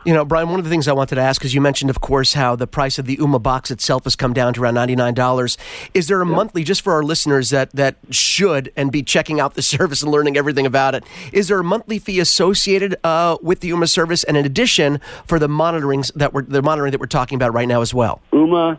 You 0.05 0.13
know, 0.13 0.25
Brian, 0.25 0.51
one 0.51 0.59
of 0.59 0.65
the 0.65 0.71
things 0.71 0.87
I 0.87 0.93
wanted 0.93 1.15
to 1.15 1.23
ask 1.23 1.43
is 1.47 1.55
you 1.55 1.63
mentioned, 1.63 1.89
of 1.89 2.03
course, 2.03 2.35
how 2.35 2.57
the 2.57 2.67
price 2.67 2.99
of 2.99 3.07
the 3.07 3.17
Ooma 3.17 3.43
box 3.43 3.71
itself 3.71 4.05
has 4.05 4.15
come 4.15 4.35
down 4.35 4.53
to 4.53 4.63
around 4.63 4.75
$99. 4.75 5.57
Is 5.95 6.09
there 6.09 6.21
a 6.21 6.27
yeah. 6.27 6.35
monthly, 6.35 6.63
just 6.63 6.83
for 6.83 6.93
our 6.93 7.03
listeners 7.03 7.49
that, 7.49 7.71
that 7.71 7.97
should 8.11 8.71
and 8.77 8.93
be 8.93 9.03
checking 9.03 9.41
out 9.41 9.55
the 9.55 9.63
service 9.75 10.03
and 10.03 10.13
learning 10.13 10.37
everything 10.37 10.67
about 10.67 10.95
it, 10.95 11.05
is 11.33 11.49
there 11.49 11.59
a 11.59 11.65
monthly 11.65 11.99
fee 11.99 12.21
associated 12.21 12.97
uh, 13.03 13.39
with 13.41 13.61
the 13.61 13.71
Ooma 13.71 13.89
service 13.89 14.25
and 14.25 14.37
in 14.37 14.45
addition 14.45 15.01
for 15.27 15.39
the 15.39 15.49
monitorings 15.49 16.13
that 16.13 16.35
we're, 16.35 16.43
the 16.43 16.61
monitoring 16.61 16.91
that 16.91 17.01
we're 17.01 17.07
talking 17.07 17.37
about 17.37 17.55
right 17.55 17.67
now 17.67 17.81
as 17.81 17.95
well? 17.95 18.21
Ooma 18.33 18.79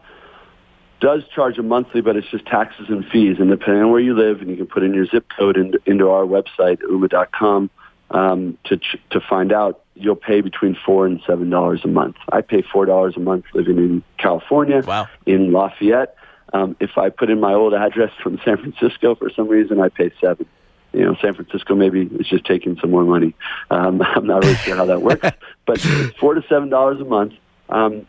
does 1.02 1.24
charge 1.34 1.58
a 1.58 1.64
monthly, 1.64 2.02
but 2.02 2.16
it's 2.16 2.30
just 2.30 2.46
taxes 2.46 2.86
and 2.90 3.04
fees. 3.08 3.38
And 3.40 3.50
depending 3.50 3.82
on 3.82 3.92
where 3.92 4.00
you 4.00 4.16
live, 4.16 4.42
and 4.42 4.50
you 4.50 4.58
can 4.58 4.68
put 4.68 4.84
in 4.84 4.94
your 4.94 5.08
zip 5.08 5.26
code 5.36 5.58
into, 5.58 5.80
into 5.88 6.10
our 6.10 6.24
website, 6.24 6.82
ooma.com, 6.84 7.72
um, 8.12 8.58
to 8.66 8.80
to 9.10 9.20
find 9.20 9.52
out. 9.52 9.82
You'll 9.96 10.16
pay 10.16 10.42
between 10.42 10.78
four 10.86 11.06
and 11.06 11.22
seven 11.26 11.50
dollars 11.50 11.82
a 11.84 11.88
month. 11.88 12.18
I 12.32 12.42
pay 12.42 12.62
four 12.62 12.86
dollars 12.86 13.16
a 13.16 13.20
month 13.20 13.46
living 13.54 13.78
in 13.78 14.04
California, 14.18 14.82
wow. 14.86 15.08
in 15.26 15.52
Lafayette. 15.52 16.16
Um, 16.54 16.76
if 16.80 16.98
I 16.98 17.10
put 17.10 17.30
in 17.30 17.40
my 17.40 17.54
old 17.54 17.74
address 17.74 18.12
from 18.24 18.40
San 18.44 18.58
Francisco 18.58 19.16
for 19.16 19.30
some 19.30 19.48
reason, 19.48 19.80
I 19.80 19.90
pay 19.90 20.12
seven. 20.22 20.46
You 20.94 21.04
know, 21.04 21.16
San 21.22 21.34
Francisco 21.34 21.76
maybe 21.76 22.04
is 22.04 22.28
just 22.28 22.46
taking 22.46 22.78
some 22.80 22.92
more 22.92 23.04
money. 23.04 23.36
Um, 23.70 24.02
I'm 24.16 24.28
not 24.28 24.44
really 24.44 24.56
sure 24.56 24.76
how 24.76 24.86
that 24.86 25.02
works, 25.02 25.30
but 25.66 25.80
four 26.20 26.34
to 26.34 26.44
seven 26.48 26.70
dollars 26.70 27.02
a 27.02 27.06
month 27.06 27.34
um, 27.70 28.08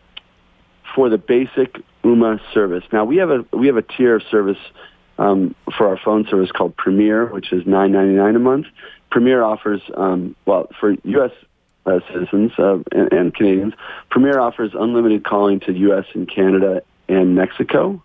for 0.95 1.09
the 1.09 1.17
basic 1.17 1.77
Ooma 2.03 2.39
service. 2.53 2.83
Now 2.91 3.05
we 3.05 3.17
have 3.17 3.29
a 3.29 3.45
we 3.51 3.67
have 3.67 3.77
a 3.77 3.81
tier 3.81 4.15
of 4.15 4.23
service 4.29 4.59
um, 5.17 5.55
for 5.77 5.87
our 5.87 5.97
phone 5.97 6.27
service 6.27 6.51
called 6.51 6.75
Premier, 6.77 7.25
which 7.25 7.51
is 7.51 7.65
nine 7.65 7.91
ninety 7.91 8.13
nine 8.13 8.35
a 8.35 8.39
month. 8.39 8.67
Premier 9.09 9.43
offers 9.43 9.81
um, 9.95 10.35
well 10.45 10.69
for 10.79 10.95
U.S. 11.03 11.31
Uh, 11.87 12.01
citizens 12.11 12.51
uh, 12.59 12.79
and, 12.91 13.13
and 13.13 13.33
Canadians. 13.33 13.73
Premier 14.09 14.39
offers 14.39 14.71
unlimited 14.73 15.23
calling 15.23 15.61
to 15.61 15.71
U.S. 15.71 16.03
and 16.13 16.29
Canada 16.29 16.81
and 17.07 17.33
Mexico. 17.33 18.03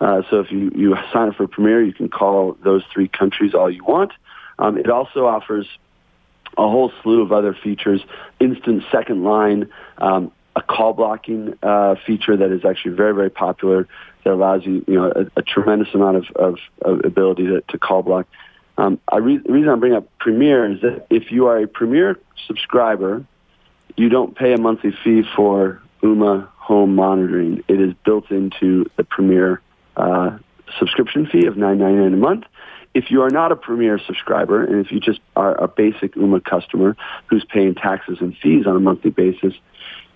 Uh, 0.00 0.22
so 0.30 0.38
if 0.38 0.52
you, 0.52 0.70
you 0.76 0.96
sign 1.12 1.30
up 1.30 1.34
for 1.34 1.48
Premier, 1.48 1.82
you 1.82 1.92
can 1.92 2.08
call 2.08 2.56
those 2.62 2.84
three 2.92 3.08
countries 3.08 3.54
all 3.54 3.68
you 3.68 3.82
want. 3.82 4.12
Um, 4.60 4.78
it 4.78 4.88
also 4.88 5.26
offers 5.26 5.66
a 6.56 6.62
whole 6.62 6.92
slew 7.02 7.22
of 7.22 7.32
other 7.32 7.54
features, 7.54 8.00
instant 8.38 8.84
second 8.92 9.24
line, 9.24 9.68
um, 9.98 10.30
a 10.54 10.62
call 10.62 10.92
blocking 10.92 11.54
uh, 11.62 11.96
feature 12.06 12.36
that 12.36 12.52
is 12.52 12.64
actually 12.64 12.94
very, 12.94 13.14
very 13.14 13.30
popular 13.30 13.88
that 14.22 14.32
allows 14.32 14.64
you, 14.64 14.84
you 14.86 14.94
know, 14.94 15.12
a, 15.14 15.40
a 15.40 15.42
tremendous 15.42 15.92
amount 15.92 16.18
of, 16.18 16.26
of, 16.36 16.58
of 16.82 17.04
ability 17.04 17.46
to, 17.46 17.62
to 17.68 17.78
call 17.78 18.02
block. 18.04 18.28
Um, 18.78 19.00
I 19.10 19.18
re- 19.18 19.38
the 19.38 19.52
reason 19.52 19.68
I 19.68 19.74
bring 19.74 19.92
up 19.92 20.08
Premier 20.18 20.70
is 20.70 20.80
that 20.82 21.06
if 21.10 21.32
you 21.32 21.48
are 21.48 21.58
a 21.58 21.66
Premier 21.66 22.16
subscriber, 22.46 23.26
you 23.96 24.08
don't 24.08 24.36
pay 24.36 24.52
a 24.52 24.58
monthly 24.58 24.92
fee 25.04 25.24
for 25.36 25.82
Ooma 26.02 26.48
home 26.56 26.94
monitoring. 26.94 27.64
It 27.66 27.80
is 27.80 27.92
built 28.04 28.30
into 28.30 28.88
the 28.96 29.02
Premier 29.02 29.60
uh, 29.96 30.38
subscription 30.78 31.26
fee 31.26 31.46
of 31.46 31.56
nine 31.56 31.78
ninety 31.78 32.00
nine 32.00 32.14
a 32.14 32.16
month. 32.16 32.44
If 32.94 33.10
you 33.10 33.22
are 33.22 33.30
not 33.30 33.50
a 33.50 33.56
Premier 33.56 33.98
subscriber, 33.98 34.64
and 34.64 34.84
if 34.84 34.92
you 34.92 35.00
just 35.00 35.20
are 35.34 35.60
a 35.60 35.66
basic 35.66 36.14
Ooma 36.14 36.42
customer 36.42 36.96
who's 37.26 37.44
paying 37.44 37.74
taxes 37.74 38.18
and 38.20 38.36
fees 38.36 38.66
on 38.66 38.76
a 38.76 38.80
monthly 38.80 39.10
basis, 39.10 39.54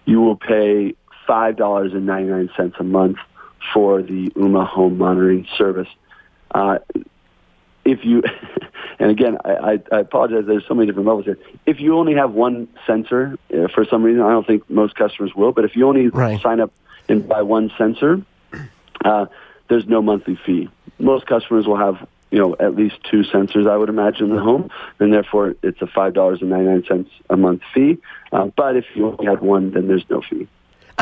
you 0.04 0.20
will 0.20 0.36
pay 0.36 0.94
$5.99 1.28 2.80
a 2.80 2.84
month 2.84 3.18
for 3.74 4.02
the 4.02 4.30
Ooma 4.30 4.66
home 4.66 4.98
monitoring 4.98 5.46
service. 5.56 5.88
Uh, 6.52 6.78
if 7.85 8.05
you, 8.05 8.22
and 8.99 9.11
again, 9.11 9.39
I, 9.45 9.80
I, 9.91 9.99
apologize, 10.01 10.45
there's 10.47 10.66
so 10.66 10.74
many 10.74 10.87
different 10.87 11.07
levels 11.09 11.24
here. 11.24 11.39
If 11.66 11.80
you 11.80 11.99
only 11.99 12.14
have 12.14 12.33
one 12.33 12.68
sensor, 12.87 13.39
uh, 13.53 13.68
for 13.74 13.85
some 13.85 14.03
reason, 14.03 14.22
I 14.22 14.30
don't 14.30 14.47
think 14.47 14.68
most 14.70 14.95
customers 14.95 15.35
will, 15.35 15.53
but 15.53 15.64
if 15.64 15.76
you 15.76 15.89
only 15.89 16.09
right. 16.09 16.41
sign 16.41 16.61
up 16.61 16.72
and 17.09 17.28
buy 17.28 17.43
one 17.43 17.70
sensor, 17.76 18.22
uh, 19.05 19.26
there's 19.68 19.87
no 19.87 20.03
monthly 20.03 20.39
fee. 20.47 20.68
Most 20.99 21.26
customers 21.26 21.66
will 21.66 21.78
have 21.78 22.07
you 22.33 22.39
know, 22.39 22.57
at 22.59 22.74
least 22.74 22.97
two 23.11 23.24
sensors, 23.24 23.70
I 23.70 23.76
would 23.76 23.91
imagine, 23.91 24.30
in 24.30 24.37
the 24.37 24.43
home, 24.43 24.70
and 24.99 25.12
therefore 25.12 25.55
it's 25.62 25.83
a 25.83 25.87
five 25.87 26.14
dollars 26.14 26.41
and 26.41 26.49
ninety 26.49 26.64
nine 26.64 26.85
cents 26.89 27.11
a 27.28 27.37
month 27.37 27.61
fee. 27.74 27.99
Uh, 28.33 28.47
but 28.57 28.74
if 28.74 28.87
you 28.95 29.07
only 29.07 29.26
had 29.26 29.43
one, 29.43 29.70
then 29.72 29.87
there's 29.87 30.09
no 30.09 30.22
fee. 30.22 30.49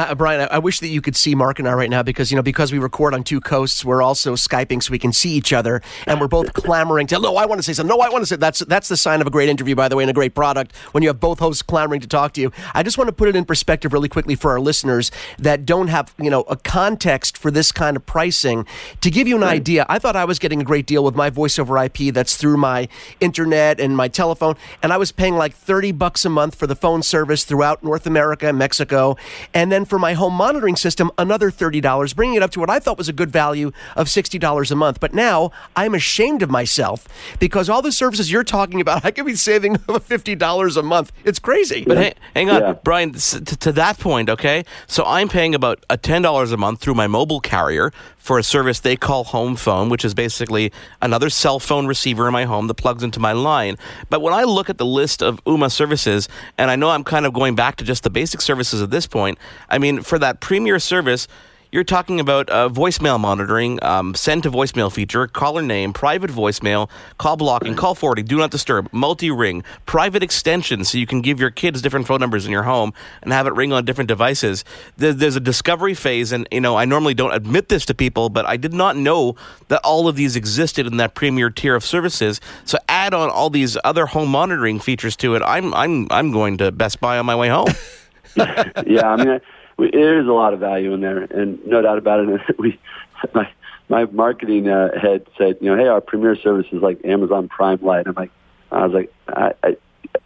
Uh, 0.01 0.15
Brian, 0.15 0.41
I, 0.41 0.55
I, 0.55 0.59
wish 0.59 0.81
that 0.81 0.89
you 0.89 1.03
could 1.03 1.17
see 1.17 1.35
Mark 1.35 1.59
and 1.59 1.69
I 1.69 1.73
right 1.73 1.91
now 1.91 2.03
because 2.03 2.31
you 2.31 2.37
know 2.37 2.43
because 2.43 2.73
we 2.73 2.79
record 2.79 3.13
on 3.15 3.25
two 3.25 3.41
coasts, 3.41 3.85
we're 3.85 4.03
also 4.03 4.35
skyping 4.35 4.83
so 4.83 4.93
we 4.93 4.99
can 4.99 5.13
see 5.13 5.31
each 5.33 5.53
other, 5.53 5.83
and 6.07 6.21
we're 6.21 6.29
both 6.29 6.53
clamoring 6.55 7.07
to. 7.09 7.19
No, 7.19 7.37
I 7.37 7.45
want 7.47 7.59
to 7.59 7.63
say 7.63 7.73
something. 7.73 7.95
No, 7.95 8.01
I 8.01 8.09
want 8.09 8.23
to 8.23 8.27
say 8.27 8.37
that's 8.37 8.61
that's 8.61 8.89
the 8.89 8.97
sign 8.97 9.21
of 9.21 9.27
a 9.27 9.31
great 9.31 9.49
interview, 9.49 9.75
by 9.75 9.89
the 9.89 9.97
way, 9.97 10.05
and 10.05 10.11
a 10.11 10.15
great 10.15 10.35
product 10.35 10.75
when 10.93 11.03
you 11.03 11.09
have 11.09 11.21
both 11.21 11.39
hosts 11.39 11.63
clamoring 11.63 12.01
to 12.01 12.07
talk 12.07 12.33
to 12.35 12.41
you. 12.41 12.53
I 12.73 12.83
just 12.83 12.99
want 12.99 13.09
to 13.09 13.13
put 13.13 13.29
it 13.29 13.37
in 13.37 13.45
perspective 13.45 13.93
really 13.93 14.09
quickly 14.09 14.37
for 14.37 14.53
our 14.53 14.61
listeners 14.61 15.11
that 15.39 15.67
don't 15.67 15.89
have 15.89 16.15
you 16.19 16.31
know 16.31 16.43
a 16.43 16.57
context 16.57 17.37
for 17.37 17.51
this 17.51 17.73
kind 17.73 17.97
of 17.97 18.07
pricing. 18.07 18.67
To 19.03 19.11
give 19.11 19.27
you 19.27 19.37
an 19.37 19.43
right. 19.43 19.55
idea, 19.55 19.87
I 19.89 19.99
thought 19.99 20.17
I 20.17 20.25
was 20.25 20.39
getting 20.39 20.61
a 20.63 20.65
great 20.65 20.87
deal 20.87 21.05
with 21.05 21.15
my 21.15 21.31
voice 21.31 21.59
over 21.59 21.77
IP 21.77 22.15
that's 22.15 22.37
through 22.37 22.57
my 22.57 22.89
internet 23.21 23.81
and 23.81 23.97
my 23.97 24.07
telephone, 24.07 24.55
and 24.83 24.93
I 24.93 24.97
was 24.97 25.11
paying 25.13 25.35
like 25.35 25.53
thirty 25.53 25.93
bucks 25.93 26.25
a 26.25 26.31
month 26.31 26.55
for 26.55 26.67
the 26.67 26.77
phone 26.77 27.03
service 27.03 27.45
throughout 27.45 27.83
North 27.83 28.07
America 28.07 28.47
and 28.49 28.57
Mexico, 28.57 29.17
and 29.53 29.71
then 29.71 29.81
then 29.81 29.87
for 29.91 29.99
my 29.99 30.15
home 30.15 30.33
monitoring 30.33 30.77
system, 30.77 31.11
another 31.19 31.51
$30, 31.51 32.15
bringing 32.17 32.37
it 32.37 32.43
up 32.43 32.51
to 32.53 32.61
what 32.61 32.71
I 32.71 32.79
thought 32.79 32.97
was 32.97 33.09
a 33.09 33.13
good 33.13 33.31
value 33.31 33.73
of 33.97 34.07
$60 34.07 34.71
a 34.71 34.75
month. 34.77 35.01
But 35.01 35.13
now 35.13 35.51
I'm 35.77 35.95
ashamed 35.95 36.43
of 36.43 36.51
myself 36.51 37.07
because 37.39 37.69
all 37.69 37.83
the 37.83 37.93
services 37.93 38.31
you're 38.31 38.45
talking 38.45 38.81
about, 38.81 39.05
I 39.05 39.11
could 39.11 39.27
be 39.27 39.35
saving 39.35 39.77
$50 39.77 40.77
a 40.77 40.83
month. 40.83 41.13
It's 41.25 41.39
crazy. 41.39 41.85
But 41.87 41.97
hang, 41.99 42.15
hang 42.35 42.51
on, 42.51 42.61
yeah. 42.63 42.73
Brian, 42.85 43.13
to, 43.13 43.45
to 43.45 43.73
that 43.73 43.99
point, 43.99 44.31
okay? 44.31 44.65
So 44.87 45.05
I'm 45.05 45.29
paying 45.29 45.55
about 45.55 45.85
a 45.91 45.99
$10 45.99 46.53
a 46.53 46.57
month 46.57 46.81
through 46.81 46.95
my 46.95 47.09
mobile 47.09 47.41
carrier 47.41 47.93
for 48.21 48.39
a 48.39 48.43
service 48.45 48.79
they 48.79 48.97
call 48.97 49.25
home 49.25 49.57
phone, 49.57 49.89
which 49.89 50.05
is 50.05 50.15
basically 50.15 50.71
another 51.03 51.29
cell 51.31 51.59
phone 51.59 51.87
receiver 51.87 52.29
in 52.29 52.33
my 52.33 52.45
home 52.45 52.69
that 52.69 52.75
plugs 52.75 53.03
into 53.03 53.19
my 53.19 53.33
line. 53.33 53.77
But 54.11 54.21
when 54.21 54.33
I 54.33 54.45
look 54.45 54.71
at 54.71 54.79
the 54.79 54.87
list 54.87 55.23
of 55.23 55.43
Ooma 55.45 55.73
services, 55.73 56.29
and 56.57 56.71
I 56.71 56.77
know 56.77 56.91
I'm 56.91 57.03
kind 57.03 57.27
of 57.27 57.33
going 57.33 57.57
back 57.57 57.77
to 57.77 57.85
just 57.85 58.05
the 58.05 58.11
basic 58.11 58.41
services 58.41 58.83
at 58.83 58.91
this 58.91 59.07
point, 59.07 59.39
I 59.69 59.79
mean, 59.79 60.03
for 60.03 60.19
that 60.19 60.41
premier 60.41 60.79
service, 60.79 61.27
you're 61.73 61.85
talking 61.85 62.19
about 62.19 62.51
uh, 62.51 62.69
voicemail 62.69 63.19
monitoring, 63.21 63.83
um, 63.83 64.15
send 64.15 64.43
to 64.43 64.51
voicemail 64.51 64.93
feature, 64.93 65.27
caller 65.27 65.63
name, 65.63 65.93
private 65.93 66.31
voicemail, 66.31 66.91
call 67.19 67.37
blocking, 67.37 67.75
call 67.75 67.95
forwarding, 67.95 68.25
do 68.25 68.37
not 68.39 68.51
disturb, 68.51 68.89
multi 68.93 69.31
ring, 69.31 69.63
private 69.87 70.23
extension, 70.23 70.85
so 70.85 70.99
you 70.99 71.07
can 71.07 71.21
give 71.21 71.39
your 71.39 71.51
kids 71.51 71.81
different 71.81 72.07
phone 72.07 72.21
numbers 72.21 72.45
in 72.45 72.53
your 72.53 72.65
home 72.65 72.93
and 73.23 73.33
have 73.33 73.47
it 73.47 73.55
ring 73.55 73.73
on 73.73 73.85
different 73.85 74.09
devices. 74.09 74.65
There's 74.97 75.37
a 75.37 75.41
discovery 75.41 75.95
phase, 75.95 76.33
and 76.33 76.49
you 76.51 76.61
know 76.61 76.77
I 76.77 76.85
normally 76.85 77.15
don't 77.15 77.33
admit 77.33 77.69
this 77.69 77.87
to 77.87 77.95
people, 77.95 78.31
but 78.31 78.47
I 78.47 78.57
did 78.57 78.75
not 78.75 78.97
know 78.97 79.37
that 79.69 79.81
all 79.85 80.09
of 80.09 80.17
these 80.17 80.37
existed 80.37 80.87
in 80.87 80.97
that 80.97 81.15
premier 81.15 81.51
tier 81.51 81.75
of 81.77 81.85
services. 81.85 82.41
So 82.65 82.79
add 82.89 83.15
on 83.15 83.31
all 83.31 83.51
these 83.51 83.77
other 83.85 84.07
home 84.07 84.31
monitoring 84.31 84.81
features 84.81 85.17
to 85.19 85.35
it. 85.37 85.43
I'm 85.45 85.73
I'm 85.75 86.09
I'm 86.11 86.33
going 86.33 86.59
to 86.59 86.73
Best 86.73 87.01
Buy 87.01 87.19
on 87.19 87.27
my 87.27 87.37
way 87.37 87.49
home. 87.49 87.69
yeah, 88.37 89.09
I 89.09 89.17
mean. 89.17 89.29
I- 89.29 89.41
we, 89.81 89.91
there 89.91 90.21
is 90.21 90.27
a 90.27 90.33
lot 90.33 90.53
of 90.53 90.61
value 90.61 90.93
in 90.93 91.01
there, 91.01 91.19
and 91.19 91.65
no 91.67 91.81
doubt 91.83 91.99
about 91.99 92.21
it. 92.21 92.41
We, 92.59 92.79
my 93.35 93.51
my 93.89 94.05
marketing 94.05 94.69
uh, 94.69 94.99
head 94.99 95.27
said, 95.37 95.59
you 95.61 95.71
know, 95.71 95.77
hey, 95.77 95.89
our 95.89 96.01
premier 96.01 96.37
service 96.37 96.67
is 96.71 96.83
like 96.83 97.05
Amazon 97.05 97.49
Prime 97.49 97.81
Light. 97.83 98.07
I'm 98.07 98.15
like, 98.15 98.31
I 98.71 98.87
was 98.87 98.93
like, 98.93 99.13
I, 99.29 99.53
I, 99.63 99.77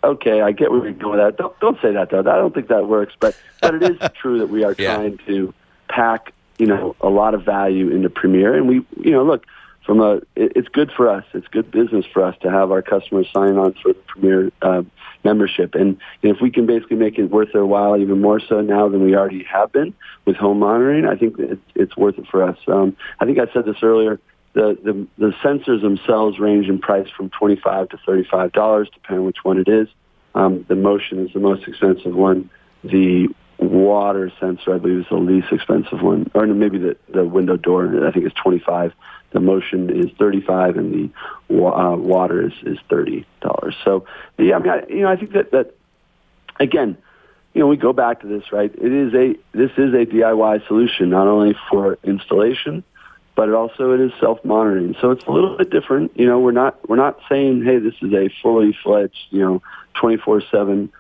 okay, 0.03 0.43
I 0.43 0.53
get 0.53 0.71
where 0.71 0.85
you're 0.85 0.93
going 0.93 1.19
with 1.19 1.21
that. 1.21 1.37
Don't 1.37 1.59
don't 1.61 1.81
say 1.81 1.93
that 1.93 2.11
though. 2.11 2.21
I 2.21 2.23
don't 2.23 2.53
think 2.53 2.69
that 2.69 2.87
works, 2.87 3.15
but 3.19 3.37
but 3.63 3.77
it 3.77 3.83
is 3.83 4.11
true 4.21 4.39
that 4.41 4.49
we 4.49 4.65
are 4.65 4.75
yeah. 4.77 4.97
trying 4.97 5.19
to 5.27 5.55
pack, 5.89 6.33
you 6.59 6.67
know, 6.67 6.97
a 7.01 7.09
lot 7.09 7.35
of 7.35 7.45
value 7.45 7.91
into 7.91 8.11
Premier, 8.11 8.55
and 8.55 8.69
we, 8.69 8.85
you 9.01 9.13
know, 9.13 9.25
look 9.25 9.47
from 9.85 10.01
a, 10.01 10.17
it, 10.35 10.53
it's 10.57 10.69
good 10.69 10.91
for 10.97 11.09
us. 11.09 11.25
It's 11.35 11.49
good 11.49 11.71
business 11.71 12.05
for 12.13 12.25
us 12.25 12.37
to 12.43 12.51
have 12.51 12.71
our 12.71 12.83
customers 12.83 13.29
sign 13.33 13.57
on 13.57 13.75
for 13.75 13.93
the 13.93 14.01
Premier 14.07 14.51
uh, 14.63 14.83
membership. 15.25 15.75
And, 15.75 15.99
and 16.23 16.35
if 16.35 16.41
we 16.41 16.51
can 16.51 16.67
basically 16.67 16.97
make 16.97 17.19
it 17.19 17.27
worth 17.27 17.53
their 17.53 17.67
while 17.67 17.97
even 17.97 18.21
more 18.21 18.41
so 18.41 18.61
now 18.61 18.89
than 18.89 19.03
we 19.03 19.15
already 19.17 19.45
have 19.45 19.73
been 19.73 19.95
with 20.25 20.37
home 20.37 20.59
monitoring, 20.59 21.07
I 21.07 21.17
think 21.17 21.39
it's, 21.39 21.63
it's 21.75 21.97
worth 21.97 22.19
it 22.19 22.27
for 22.29 22.43
us. 22.43 22.59
Um, 22.67 22.97
I 23.21 23.25
think 23.25 23.39
I 23.39 23.53
said 23.53 23.65
this 23.65 23.83
earlier. 23.83 24.21
The, 24.55 24.79
the, 24.85 25.07
the 25.19 25.33
sensors 25.43 25.83
themselves 25.83 26.39
range 26.39 26.69
in 26.69 26.79
price 26.79 27.09
from 27.11 27.31
25 27.31 27.89
to 27.89 27.97
$35, 27.97 28.93
depending 28.93 29.19
on 29.19 29.25
which 29.25 29.39
one 29.43 29.59
it 29.59 29.69
is. 29.69 29.89
Um, 30.35 30.65
the 30.69 30.77
motion 30.77 31.27
is 31.27 31.33
the 31.33 31.41
most 31.41 31.67
expensive 31.67 32.15
one. 32.15 32.51
The 32.85 33.29
water 33.59 34.33
sensor, 34.41 34.75
I 34.75 34.79
believe, 34.79 35.01
is 35.01 35.07
the 35.09 35.17
least 35.17 35.49
expensive 35.53 36.03
one, 36.03 36.31
or 36.35 36.47
maybe 36.47 36.79
the, 36.79 36.97
the 37.09 37.25
window 37.25 37.57
door, 37.57 38.07
I 38.07 38.13
think 38.13 38.27
is 38.27 38.33
25 38.33 38.93
the 39.35 39.41
motion 39.41 39.91
is 39.91 40.11
35 40.17 40.77
and 40.77 41.13
the 41.51 41.55
uh, 41.55 41.97
water 41.97 42.47
is, 42.47 42.53
is 42.63 42.79
$30. 42.89 43.27
So, 43.85 44.07
yeah, 44.39 44.55
I 44.55 44.59
mean, 44.61 44.71
I, 44.71 44.87
you 44.89 45.01
know, 45.01 45.11
I 45.11 45.17
think 45.17 45.33
that, 45.33 45.51
that, 45.51 45.75
again, 46.59 46.97
you 47.53 47.61
know, 47.61 47.67
we 47.67 47.77
go 47.77 47.93
back 47.93 48.21
to 48.21 48.29
this, 48.29 48.53
right? 48.53 48.73
It 48.73 48.93
is 48.93 49.13
a, 49.13 49.35
this 49.53 49.73
is 49.77 49.93
a 49.93 50.07
DIY 50.07 50.67
solution, 50.69 51.11
not 51.11 51.27
only 51.27 51.57
for 51.69 51.99
installation, 52.05 52.85
but 53.35 53.49
it 53.49 53.55
also 53.57 53.93
it 53.93 54.01
is 54.01 54.13
self-monitoring. 54.21 54.95
So 55.01 55.11
it's 55.11 55.27
a 55.27 55.31
little 55.33 55.57
bit 55.57 55.71
different. 55.71 56.13
You 56.15 56.27
know, 56.27 56.39
we're 56.39 56.53
not, 56.53 56.89
we're 56.89 56.97
not 56.97 57.19
saying, 57.29 57.65
hey, 57.65 57.79
this 57.79 57.95
is 58.03 58.13
a 58.13 58.31
fully 58.41 58.77
fledged, 58.85 59.19
you 59.31 59.41
know, 59.41 59.63
24-7 59.97 60.91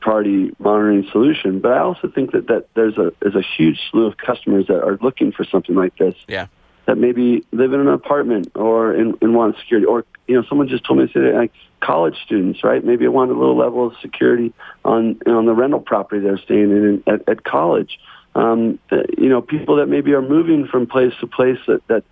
party 0.00 0.52
monitoring 0.58 1.08
solution. 1.12 1.60
But 1.60 1.72
I 1.72 1.78
also 1.78 2.08
think 2.08 2.32
that, 2.32 2.48
that 2.48 2.66
there's 2.74 2.98
a, 2.98 3.12
there's 3.20 3.36
a 3.36 3.42
huge 3.56 3.78
slew 3.90 4.06
of 4.06 4.16
customers 4.16 4.66
that 4.66 4.82
are 4.82 4.98
looking 5.00 5.30
for 5.30 5.44
something 5.44 5.76
like 5.76 5.96
this. 5.96 6.16
Yeah 6.26 6.48
that 6.90 6.98
maybe 6.98 7.46
live 7.52 7.72
in 7.72 7.78
an 7.78 7.86
apartment 7.86 8.50
or 8.56 8.92
in, 8.92 9.16
in 9.22 9.32
want 9.32 9.56
security. 9.60 9.86
Or, 9.86 10.04
you 10.26 10.34
know, 10.34 10.44
someone 10.48 10.66
just 10.66 10.84
told 10.84 10.98
me 10.98 11.06
today, 11.06 11.32
like 11.36 11.52
college 11.78 12.16
students, 12.24 12.64
right? 12.64 12.84
Maybe 12.84 13.04
they 13.04 13.08
want 13.08 13.30
a 13.30 13.34
little 13.34 13.56
level 13.56 13.86
of 13.86 13.92
security 14.02 14.52
on 14.84 15.20
on 15.24 15.46
the 15.46 15.54
rental 15.54 15.78
property 15.78 16.20
they're 16.20 16.38
staying 16.38 16.70
in 16.72 17.02
at, 17.06 17.28
at 17.28 17.44
college. 17.44 17.92
um, 18.34 18.78
you 19.18 19.28
know, 19.28 19.42
people 19.42 19.76
that 19.76 19.86
maybe 19.86 20.12
are 20.12 20.22
moving 20.22 20.66
from 20.66 20.86
place 20.86 21.12
to 21.20 21.26
place 21.26 21.58
that, 21.66 21.86
that 21.88 22.04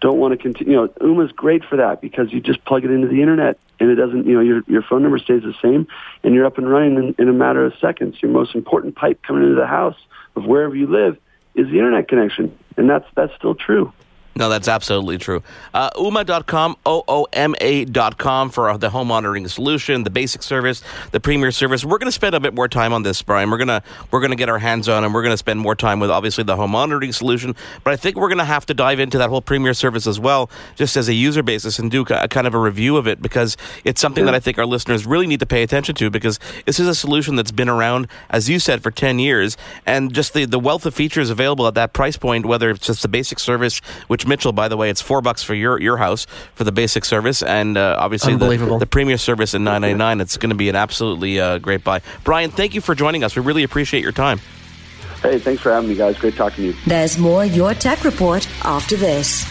don't 0.00 0.18
want 0.18 0.32
to 0.32 0.38
continue. 0.38 0.72
You 0.72 0.86
know, 0.86 0.92
Ooma's 1.02 1.32
great 1.32 1.64
for 1.64 1.76
that 1.76 2.00
because 2.00 2.32
you 2.32 2.40
just 2.40 2.64
plug 2.64 2.84
it 2.84 2.90
into 2.90 3.08
the 3.08 3.20
internet 3.20 3.58
and 3.80 3.90
it 3.90 3.96
doesn't, 3.96 4.26
you 4.26 4.34
know, 4.34 4.40
your, 4.40 4.62
your 4.68 4.82
phone 4.82 5.02
number 5.02 5.18
stays 5.18 5.42
the 5.42 5.54
same 5.62 5.88
and 6.22 6.34
you're 6.34 6.46
up 6.46 6.58
and 6.58 6.70
running 6.70 6.96
in, 6.96 7.14
in 7.18 7.28
a 7.28 7.32
matter 7.32 7.64
of 7.64 7.74
seconds. 7.80 8.20
Your 8.22 8.30
most 8.30 8.54
important 8.54 8.94
pipe 8.94 9.22
coming 9.22 9.42
into 9.42 9.56
the 9.56 9.66
house 9.66 9.96
of 10.36 10.44
wherever 10.44 10.76
you 10.76 10.86
live 10.86 11.16
is 11.54 11.66
the 11.68 11.78
internet 11.78 12.08
connection. 12.08 12.56
And 12.76 12.88
that's, 12.88 13.06
that's 13.14 13.34
still 13.34 13.54
true. 13.54 13.92
No, 14.36 14.48
that's 14.48 14.66
absolutely 14.66 15.18
true. 15.18 15.42
Uh, 15.72 15.90
Ooma.com, 15.90 16.76
O-O-M-A.com 16.84 18.50
for 18.50 18.76
the 18.78 18.90
home 18.90 19.08
monitoring 19.08 19.46
solution, 19.46 20.02
the 20.02 20.10
basic 20.10 20.42
service, 20.42 20.82
the 21.12 21.20
premier 21.20 21.52
service. 21.52 21.84
We're 21.84 21.98
going 21.98 22.08
to 22.08 22.12
spend 22.12 22.34
a 22.34 22.40
bit 22.40 22.52
more 22.52 22.66
time 22.66 22.92
on 22.92 23.04
this, 23.04 23.22
Brian. 23.22 23.50
We're 23.50 23.58
going 23.58 23.68
to 23.68 23.82
we're 24.10 24.20
going 24.20 24.32
to 24.32 24.36
get 24.36 24.48
our 24.48 24.58
hands 24.58 24.88
on 24.88 25.04
and 25.04 25.14
we're 25.14 25.22
going 25.22 25.32
to 25.32 25.38
spend 25.38 25.60
more 25.60 25.76
time 25.76 26.00
with 26.00 26.10
obviously 26.10 26.42
the 26.42 26.56
home 26.56 26.72
monitoring 26.72 27.12
solution. 27.12 27.54
But 27.84 27.92
I 27.92 27.96
think 27.96 28.16
we're 28.16 28.28
going 28.28 28.38
to 28.38 28.44
have 28.44 28.66
to 28.66 28.74
dive 28.74 28.98
into 28.98 29.18
that 29.18 29.30
whole 29.30 29.42
premier 29.42 29.72
service 29.72 30.06
as 30.06 30.18
well, 30.18 30.50
just 30.74 30.96
as 30.96 31.08
a 31.08 31.14
user 31.14 31.42
basis 31.42 31.78
and 31.78 31.90
do 31.90 32.04
a, 32.10 32.28
kind 32.28 32.46
of 32.46 32.54
a 32.54 32.58
review 32.58 32.96
of 32.96 33.06
it 33.06 33.22
because 33.22 33.56
it's 33.84 34.00
something 34.00 34.24
that 34.24 34.34
I 34.34 34.40
think 34.40 34.58
our 34.58 34.66
listeners 34.66 35.06
really 35.06 35.28
need 35.28 35.40
to 35.40 35.46
pay 35.46 35.62
attention 35.62 35.94
to 35.96 36.10
because 36.10 36.40
this 36.66 36.80
is 36.80 36.88
a 36.88 36.94
solution 36.94 37.36
that's 37.36 37.52
been 37.52 37.68
around, 37.68 38.08
as 38.30 38.48
you 38.48 38.58
said, 38.58 38.82
for 38.82 38.90
10 38.90 39.20
years. 39.20 39.56
And 39.86 40.12
just 40.12 40.34
the, 40.34 40.44
the 40.44 40.58
wealth 40.58 40.86
of 40.86 40.94
features 40.94 41.30
available 41.30 41.68
at 41.68 41.74
that 41.74 41.92
price 41.92 42.16
point, 42.16 42.46
whether 42.46 42.70
it's 42.70 42.86
just 42.86 43.02
the 43.02 43.08
basic 43.08 43.38
service, 43.38 43.78
which 44.08 44.23
Mitchell, 44.26 44.52
by 44.52 44.68
the 44.68 44.76
way, 44.76 44.90
it's 44.90 45.00
four 45.00 45.20
bucks 45.20 45.42
for 45.42 45.54
your 45.54 45.80
your 45.80 45.96
house 45.96 46.26
for 46.54 46.64
the 46.64 46.72
basic 46.72 47.04
service, 47.04 47.42
and 47.42 47.76
uh, 47.76 47.96
obviously 47.98 48.36
the, 48.36 48.78
the 48.78 48.86
premier 48.86 49.18
service 49.18 49.54
in 49.54 49.64
nine 49.64 49.82
ninety 49.82 49.98
nine. 49.98 50.20
It's 50.20 50.36
going 50.36 50.50
to 50.50 50.56
be 50.56 50.68
an 50.68 50.76
absolutely 50.76 51.40
uh, 51.40 51.58
great 51.58 51.84
buy. 51.84 52.00
Brian, 52.24 52.50
thank 52.50 52.74
you 52.74 52.80
for 52.80 52.94
joining 52.94 53.24
us. 53.24 53.36
We 53.36 53.42
really 53.42 53.62
appreciate 53.64 54.02
your 54.02 54.12
time. 54.12 54.40
Hey, 55.22 55.38
thanks 55.38 55.62
for 55.62 55.72
having 55.72 55.88
me, 55.88 55.96
guys. 55.96 56.18
Great 56.18 56.36
talking 56.36 56.56
to 56.56 56.70
you. 56.72 56.76
There's 56.86 57.18
more 57.18 57.44
Your 57.46 57.72
Tech 57.72 58.04
Report 58.04 58.46
after 58.64 58.96
this. 58.96 59.50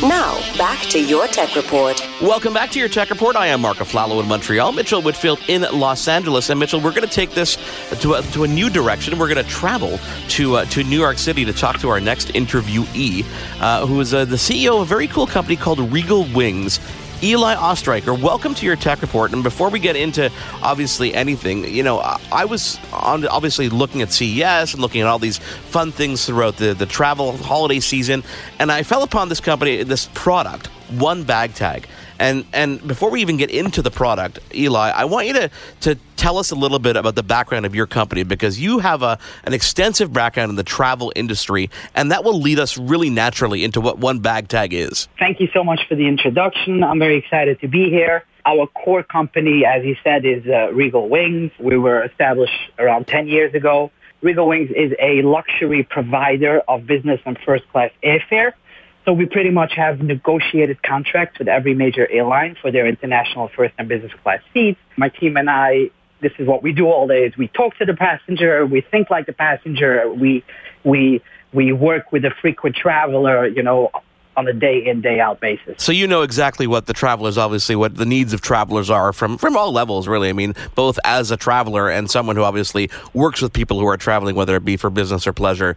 Now, 0.00 0.37
back 0.58 0.80
to 0.86 1.00
your 1.00 1.28
tech 1.28 1.54
report. 1.54 2.04
Welcome 2.20 2.52
back 2.52 2.72
to 2.72 2.80
your 2.80 2.88
tech 2.88 3.10
report. 3.10 3.36
I 3.36 3.46
am 3.46 3.60
Mark 3.60 3.76
Aflalo 3.76 4.20
in 4.20 4.26
Montreal, 4.26 4.72
Mitchell 4.72 5.00
Whitfield 5.00 5.38
in 5.46 5.62
Los 5.62 6.08
Angeles. 6.08 6.50
And 6.50 6.58
Mitchell, 6.58 6.80
we're 6.80 6.90
going 6.90 7.06
to 7.06 7.14
take 7.14 7.30
this 7.30 7.56
to 8.00 8.14
a, 8.14 8.22
to 8.32 8.42
a 8.42 8.48
new 8.48 8.68
direction. 8.68 9.16
We're 9.20 9.32
going 9.32 9.44
to 9.44 9.48
travel 9.48 10.00
to 10.30 10.56
uh, 10.56 10.64
to 10.64 10.82
New 10.82 10.98
York 10.98 11.18
City 11.18 11.44
to 11.44 11.52
talk 11.52 11.78
to 11.78 11.88
our 11.88 12.00
next 12.00 12.28
interviewee, 12.28 13.24
uh, 13.60 13.86
who 13.86 14.00
is 14.00 14.12
uh, 14.12 14.24
the 14.24 14.34
CEO 14.34 14.74
of 14.74 14.82
a 14.82 14.84
very 14.84 15.06
cool 15.06 15.28
company 15.28 15.54
called 15.54 15.78
Regal 15.92 16.24
Wings. 16.34 16.80
Eli 17.20 17.56
Ostreicher, 17.56 18.20
welcome 18.20 18.54
to 18.54 18.64
your 18.64 18.76
tech 18.76 19.02
report. 19.02 19.32
And 19.32 19.42
before 19.42 19.70
we 19.70 19.80
get 19.80 19.96
into 19.96 20.30
obviously 20.62 21.12
anything, 21.14 21.64
you 21.64 21.82
know, 21.82 21.98
I 21.98 22.44
was 22.44 22.78
on 22.92 23.26
obviously 23.26 23.68
looking 23.68 24.02
at 24.02 24.12
CES 24.12 24.74
and 24.74 24.80
looking 24.80 25.00
at 25.00 25.08
all 25.08 25.18
these 25.18 25.38
fun 25.38 25.90
things 25.90 26.26
throughout 26.26 26.58
the, 26.58 26.74
the 26.74 26.86
travel 26.86 27.36
holiday 27.36 27.80
season, 27.80 28.22
and 28.60 28.70
I 28.70 28.84
fell 28.84 29.02
upon 29.02 29.30
this 29.30 29.40
company, 29.40 29.82
this 29.82 30.08
product, 30.14 30.68
One 30.92 31.24
Bag 31.24 31.54
Tag. 31.54 31.88
And 32.18 32.44
and 32.52 32.86
before 32.86 33.10
we 33.10 33.20
even 33.20 33.36
get 33.36 33.50
into 33.50 33.82
the 33.82 33.90
product, 33.90 34.38
Eli, 34.54 34.90
I 34.90 35.04
want 35.04 35.26
you 35.26 35.32
to 35.34 35.50
to 35.80 35.98
tell 36.16 36.38
us 36.38 36.50
a 36.50 36.54
little 36.54 36.78
bit 36.78 36.96
about 36.96 37.14
the 37.14 37.22
background 37.22 37.64
of 37.64 37.74
your 37.74 37.86
company 37.86 38.24
because 38.24 38.58
you 38.60 38.80
have 38.80 39.02
a 39.02 39.18
an 39.44 39.52
extensive 39.52 40.12
background 40.12 40.50
in 40.50 40.56
the 40.56 40.64
travel 40.64 41.12
industry, 41.14 41.70
and 41.94 42.10
that 42.10 42.24
will 42.24 42.40
lead 42.40 42.58
us 42.58 42.76
really 42.76 43.10
naturally 43.10 43.64
into 43.64 43.80
what 43.80 43.98
one 43.98 44.18
bag 44.18 44.48
tag 44.48 44.74
is. 44.74 45.08
Thank 45.18 45.40
you 45.40 45.48
so 45.52 45.62
much 45.62 45.80
for 45.88 45.94
the 45.94 46.06
introduction. 46.06 46.82
I'm 46.82 46.98
very 46.98 47.16
excited 47.16 47.60
to 47.60 47.68
be 47.68 47.90
here. 47.90 48.24
Our 48.46 48.66
core 48.68 49.02
company, 49.02 49.64
as 49.66 49.84
you 49.84 49.94
said, 50.02 50.24
is 50.24 50.46
uh, 50.46 50.72
Regal 50.72 51.08
Wings. 51.08 51.52
We 51.60 51.76
were 51.76 52.02
established 52.02 52.58
around 52.78 53.06
10 53.06 53.28
years 53.28 53.52
ago. 53.54 53.90
Regal 54.22 54.48
Wings 54.48 54.70
is 54.74 54.92
a 54.98 55.22
luxury 55.22 55.82
provider 55.82 56.60
of 56.66 56.86
business 56.86 57.20
and 57.26 57.38
first 57.44 57.68
class 57.68 57.90
airfare. 58.02 58.52
So 59.08 59.14
we 59.14 59.24
pretty 59.24 59.48
much 59.48 59.72
have 59.74 60.02
negotiated 60.02 60.82
contracts 60.82 61.38
with 61.38 61.48
every 61.48 61.72
major 61.72 62.06
airline 62.10 62.58
for 62.60 62.70
their 62.70 62.86
international 62.86 63.48
first 63.56 63.72
and 63.78 63.88
business 63.88 64.12
class 64.22 64.40
seats. 64.52 64.78
My 64.98 65.08
team 65.08 65.38
and 65.38 65.48
I, 65.48 65.88
this 66.20 66.32
is 66.38 66.46
what 66.46 66.62
we 66.62 66.74
do 66.74 66.88
all 66.88 67.08
day 67.08 67.24
is 67.24 67.34
we 67.34 67.48
talk 67.48 67.74
to 67.78 67.86
the 67.86 67.94
passenger, 67.94 68.66
we 68.66 68.82
think 68.82 69.08
like 69.08 69.24
the 69.24 69.32
passenger, 69.32 70.12
we, 70.12 70.44
we, 70.84 71.22
we 71.54 71.72
work 71.72 72.12
with 72.12 72.26
a 72.26 72.32
frequent 72.42 72.76
traveler, 72.76 73.46
you 73.46 73.62
know, 73.62 73.90
on 74.38 74.46
a 74.46 74.52
day 74.52 74.86
in 74.86 75.00
day 75.00 75.18
out 75.18 75.40
basis. 75.40 75.74
So 75.78 75.90
you 75.90 76.06
know 76.06 76.22
exactly 76.22 76.66
what 76.66 76.86
the 76.86 76.92
travelers 76.92 77.36
obviously 77.36 77.74
what 77.76 77.96
the 77.96 78.06
needs 78.06 78.32
of 78.32 78.40
travelers 78.40 78.88
are 78.88 79.12
from 79.12 79.36
from 79.36 79.56
all 79.56 79.72
levels 79.72 80.06
really. 80.06 80.28
I 80.28 80.32
mean 80.32 80.54
both 80.74 80.98
as 81.04 81.30
a 81.30 81.36
traveler 81.36 81.90
and 81.90 82.08
someone 82.10 82.36
who 82.36 82.42
obviously 82.42 82.90
works 83.12 83.42
with 83.42 83.52
people 83.52 83.80
who 83.80 83.86
are 83.86 83.96
traveling 83.96 84.36
whether 84.36 84.54
it 84.54 84.64
be 84.64 84.76
for 84.76 84.90
business 84.90 85.26
or 85.26 85.32
pleasure, 85.32 85.76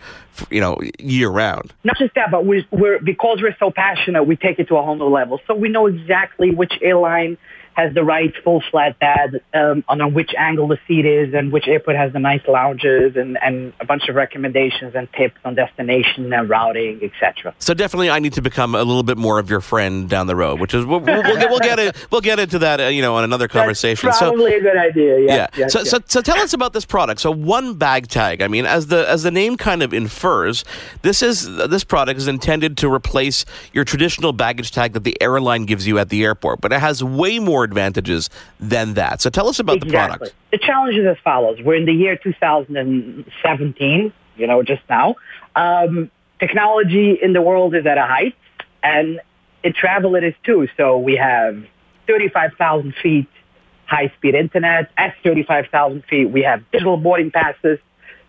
you 0.49 0.62
know, 0.62 0.78
year 0.99 1.30
round. 1.30 1.74
Not 1.84 1.97
just 1.97 2.14
that, 2.16 2.30
but 2.32 2.45
we're, 2.45 2.66
we're 2.72 2.99
because 2.99 3.41
we're 3.41 3.55
so 3.57 3.72
passionate, 3.72 4.24
we 4.24 4.36
take 4.36 4.59
it 4.59 4.68
to 4.68 4.78
a 4.78 4.84
whole 4.84 4.95
new 4.95 5.09
level. 5.09 5.39
So 5.47 5.55
we 5.55 5.70
know 5.70 5.88
exactly 5.88 6.51
which 6.51 6.74
airline 6.82 7.38
has 7.74 7.93
the 7.93 8.03
right 8.03 8.34
full 8.43 8.61
flat 8.69 8.99
bed 8.99 9.41
um, 9.53 9.84
on 9.88 10.13
which 10.13 10.32
angle 10.38 10.67
the 10.67 10.80
seat 10.88 11.05
is 11.05 11.34
and 11.34 11.51
which 11.51 11.67
airport 11.67 11.95
has 11.95 12.11
the 12.13 12.19
nice 12.19 12.41
lounges 12.47 13.15
and, 13.15 13.38
and 13.41 13.74
a 13.80 13.86
bunch 13.86 14.07
of 14.09 14.15
recommendations 14.15 14.93
and 14.95 15.07
tips 15.13 15.38
on 15.45 15.55
destination 15.55 16.32
and 16.32 16.49
routing, 16.49 16.99
etc. 17.03 17.53
So 17.59 17.74
definitely, 17.74 18.09
I 18.09 18.19
need 18.19 18.34
to 18.34 18.41
become 18.41 18.76
a 18.76 18.84
little 18.84 19.03
bit 19.03 19.17
more 19.17 19.39
of 19.39 19.49
your 19.49 19.61
friend 19.61 20.09
down 20.09 20.28
the 20.28 20.36
road, 20.36 20.59
which 20.59 20.74
is 20.74 20.86
we'll, 20.86 20.99
we'll, 20.99 21.24
we'll, 21.24 21.38
get, 21.38 21.49
we'll 21.49 21.59
get 21.59 21.80
it 21.80 22.07
we'll 22.11 22.22
get 22.22 22.39
into 22.39 22.59
that 22.59 22.82
uh, 22.82 22.84
you 22.86 23.01
know 23.01 23.15
on 23.15 23.24
another 23.24 23.47
conversation. 23.47 24.07
That's 24.07 24.19
probably 24.19 24.51
so, 24.51 24.57
a 24.57 24.61
good 24.61 24.78
idea. 24.78 25.19
Yes, 25.19 25.30
yeah. 25.53 25.59
Yes, 25.61 25.74
so, 25.74 25.80
yes. 25.80 25.89
so 25.89 25.99
so 26.07 26.22
tell 26.22 26.38
us 26.38 26.53
about 26.53 26.74
this 26.74 26.86
product. 26.86 27.22
So 27.22 27.32
one 27.32 27.76
bag 27.76 28.07
tag. 28.07 28.41
I 28.41 28.47
mean, 28.47 28.65
as 28.65 28.88
the 28.88 29.09
as 29.09 29.24
the 29.24 29.32
name 29.32 29.57
kind 29.57 29.82
of 29.82 29.93
infers, 29.93 30.65
this 31.01 31.22
is 31.22 31.45
this 31.55 31.84
product 31.84 32.17
is 32.17 32.28
intended 32.28 32.78
to 32.80 32.91
replace 32.91 33.45
your 33.74 33.84
traditional 33.84 34.34
baggage 34.34 34.72
tag 34.72 34.93
that 34.93 35.03
the 35.03 35.19
airline 35.22 35.65
gives 35.65 35.88
you 35.88 35.97
at 35.99 36.09
the 36.09 36.24
airport, 36.24 36.61
but 36.61 36.72
it 36.72 36.80
has 36.80 37.03
way 37.03 37.39
more 37.39 37.61
advantages 37.64 38.30
than 38.59 38.93
that. 38.95 39.22
So 39.22 39.30
tell 39.30 39.47
us 39.47 39.59
about 39.59 39.78
exactly. 39.78 39.91
the 39.91 40.32
product. 40.32 40.36
The 40.51 40.57
challenge 40.57 40.97
is 40.97 41.05
as 41.07 41.18
follows. 41.24 41.59
We're 41.62 41.76
in 41.76 41.86
the 41.86 41.93
year 41.93 42.16
2017, 42.16 44.14
you 44.38 44.47
know, 44.47 44.64
just 44.64 44.82
now. 44.89 45.16
Um, 45.55 46.12
technology 46.39 47.18
in 47.22 47.34
the 47.34 47.41
world 47.41 47.76
is 47.76 47.86
at 47.86 47.97
a 47.97 48.05
height, 48.05 48.36
and 48.84 49.20
in 49.64 49.74
travel 49.74 50.16
it 50.16 50.24
is 50.24 50.34
too. 50.43 50.68
So 50.78 50.97
we 50.97 51.16
have 51.16 51.64
35,000 52.07 52.93
feet 53.01 53.28
high-speed 53.91 54.36
internet. 54.36 54.89
At 54.97 55.16
35,000 55.24 56.03
feet, 56.05 56.26
we 56.26 56.43
have 56.43 56.64
digital 56.72 56.97
boarding 56.97 57.30
passes. 57.30 57.78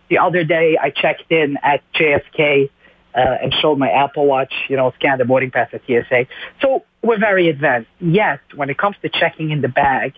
The 0.09 0.17
other 0.17 0.43
day, 0.43 0.77
I 0.79 0.89
checked 0.89 1.31
in 1.31 1.57
at 1.63 1.81
JFK 1.93 2.69
uh, 3.15 3.19
and 3.41 3.53
showed 3.61 3.77
my 3.77 3.89
Apple 3.89 4.25
Watch, 4.25 4.53
you 4.67 4.75
know, 4.75 4.91
scanned 4.95 5.21
the 5.21 5.25
boarding 5.25 5.51
pass 5.51 5.69
at 5.71 5.81
TSA. 5.85 6.27
So 6.61 6.83
we're 7.03 7.19
very 7.19 7.49
advanced. 7.49 7.89
Yet, 7.99 8.39
when 8.55 8.69
it 8.69 8.77
comes 8.77 8.95
to 9.01 9.09
checking 9.09 9.51
in 9.51 9.61
the 9.61 9.67
bag 9.67 10.13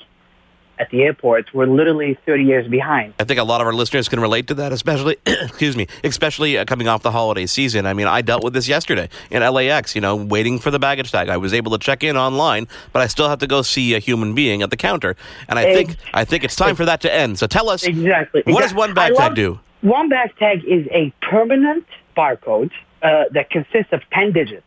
at 0.77 0.89
the 0.89 1.03
airport, 1.03 1.53
we're 1.53 1.65
literally 1.65 2.17
30 2.25 2.43
years 2.43 2.67
behind. 2.67 3.13
I 3.19 3.23
think 3.23 3.39
a 3.39 3.43
lot 3.43 3.61
of 3.61 3.67
our 3.67 3.73
listeners 3.73 4.07
can 4.07 4.19
relate 4.19 4.47
to 4.47 4.53
that, 4.55 4.71
especially, 4.71 5.17
excuse 5.25 5.75
me, 5.75 5.88
especially 6.03 6.57
uh, 6.57 6.65
coming 6.65 6.88
off 6.88 7.01
the 7.01 7.11
holiday 7.11 7.45
season. 7.45 7.86
I 7.86 7.93
mean, 7.93 8.07
I 8.07 8.21
dealt 8.21 8.43
with 8.43 8.53
this 8.53 8.67
yesterday 8.67 9.09
in 9.31 9.41
LAX, 9.41 9.95
you 9.95 10.01
know, 10.01 10.15
waiting 10.15 10.59
for 10.59 10.71
the 10.71 10.79
baggage 10.79 11.11
tag. 11.11 11.29
I 11.29 11.38
was 11.38 11.53
able 11.53 11.71
to 11.71 11.77
check 11.77 12.03
in 12.03 12.17
online, 12.17 12.67
but 12.93 13.01
I 13.01 13.07
still 13.07 13.29
have 13.29 13.39
to 13.39 13.47
go 13.47 13.61
see 13.61 13.95
a 13.95 13.99
human 13.99 14.36
being 14.36 14.61
at 14.61 14.69
the 14.69 14.77
counter. 14.77 15.15
And 15.47 15.57
I 15.57 15.73
think 15.73 15.95
I 16.13 16.25
think 16.25 16.43
it's 16.43 16.55
time 16.55 16.75
for 16.75 16.86
that 16.86 17.01
to 17.01 17.13
end. 17.13 17.39
So 17.39 17.47
tell 17.47 17.69
us, 17.69 17.83
exactly. 17.83 18.43
what 18.45 18.49
exactly. 18.49 18.61
does 18.61 18.73
one 18.73 18.93
bag 18.93 19.15
tag 19.15 19.36
do? 19.36 19.59
One 19.81 20.09
bag 20.09 20.36
tag 20.38 20.63
is 20.65 20.88
a 20.91 21.13
permanent 21.21 21.86
barcode 22.17 22.71
uh, 23.01 23.25
that 23.31 23.49
consists 23.49 23.93
of 23.93 24.01
10 24.11 24.33
digits. 24.33 24.65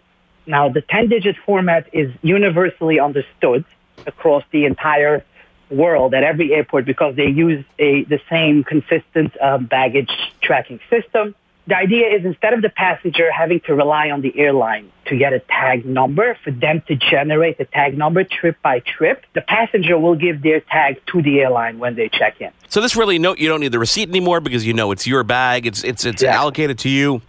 Now, 0.49 0.71
the 0.71 0.81
10-digit 0.81 1.37
format 1.45 1.89
is 1.93 2.11
universally 2.23 2.99
understood 2.99 3.65
across 4.07 4.43
the 4.51 4.65
entire 4.65 5.23
world 5.71 6.15
at 6.15 6.23
every 6.25 6.55
airport 6.55 6.87
because 6.87 7.15
they 7.17 7.27
use 7.27 7.63
a, 7.79 8.05
the 8.05 8.19
same 8.31 8.65
consistent 8.65 9.37
uh, 9.41 9.59
baggage 9.59 10.11
tracking 10.41 10.81
system. 10.89 11.35
The 11.67 11.77
idea 11.77 12.09
is 12.09 12.25
instead 12.25 12.55
of 12.55 12.63
the 12.63 12.71
passenger 12.71 13.31
having 13.31 13.61
to 13.67 13.75
rely 13.75 14.11
on 14.11 14.23
the 14.23 14.33
airline 14.39 14.91
to 15.05 15.17
get 15.19 15.35
a 15.35 15.41
tag 15.41 15.85
number 15.85 16.39
for 16.43 16.51
them 16.51 16.83
to 16.89 16.95
generate 16.97 17.59
the 17.59 17.67
tag 17.67 17.99
number 17.99 18.25
trip 18.25 18.57
by 18.63 18.81
trip, 18.81 19.27
the 19.35 19.43
passenger 19.43 19.99
will 19.99 20.15
give 20.15 20.41
their 20.43 20.61
tag 20.61 21.03
to 21.09 21.21
the 21.21 21.41
airline 21.41 21.79
when 21.79 21.95
they 21.95 22.09
check 22.09 22.41
in. 22.41 22.51
So 22.71 22.81
this 22.81 22.97
really 22.97 23.19
no, 23.19 23.37
you 23.37 23.49
don't 23.49 23.61
need 23.61 23.73
the 23.73 23.79
receipt 23.79 24.09
anymore 24.09 24.41
because 24.41 24.67
you 24.67 24.73
know 24.73 24.93
it's 24.93 25.07
your 25.07 25.23
bag. 25.25 25.67
It's 25.67 25.85
it's 25.85 26.07
it's 26.07 26.23
Yeah. 26.23 26.41
allocated 26.41 26.79
to 26.81 26.89
you. 26.89 27.21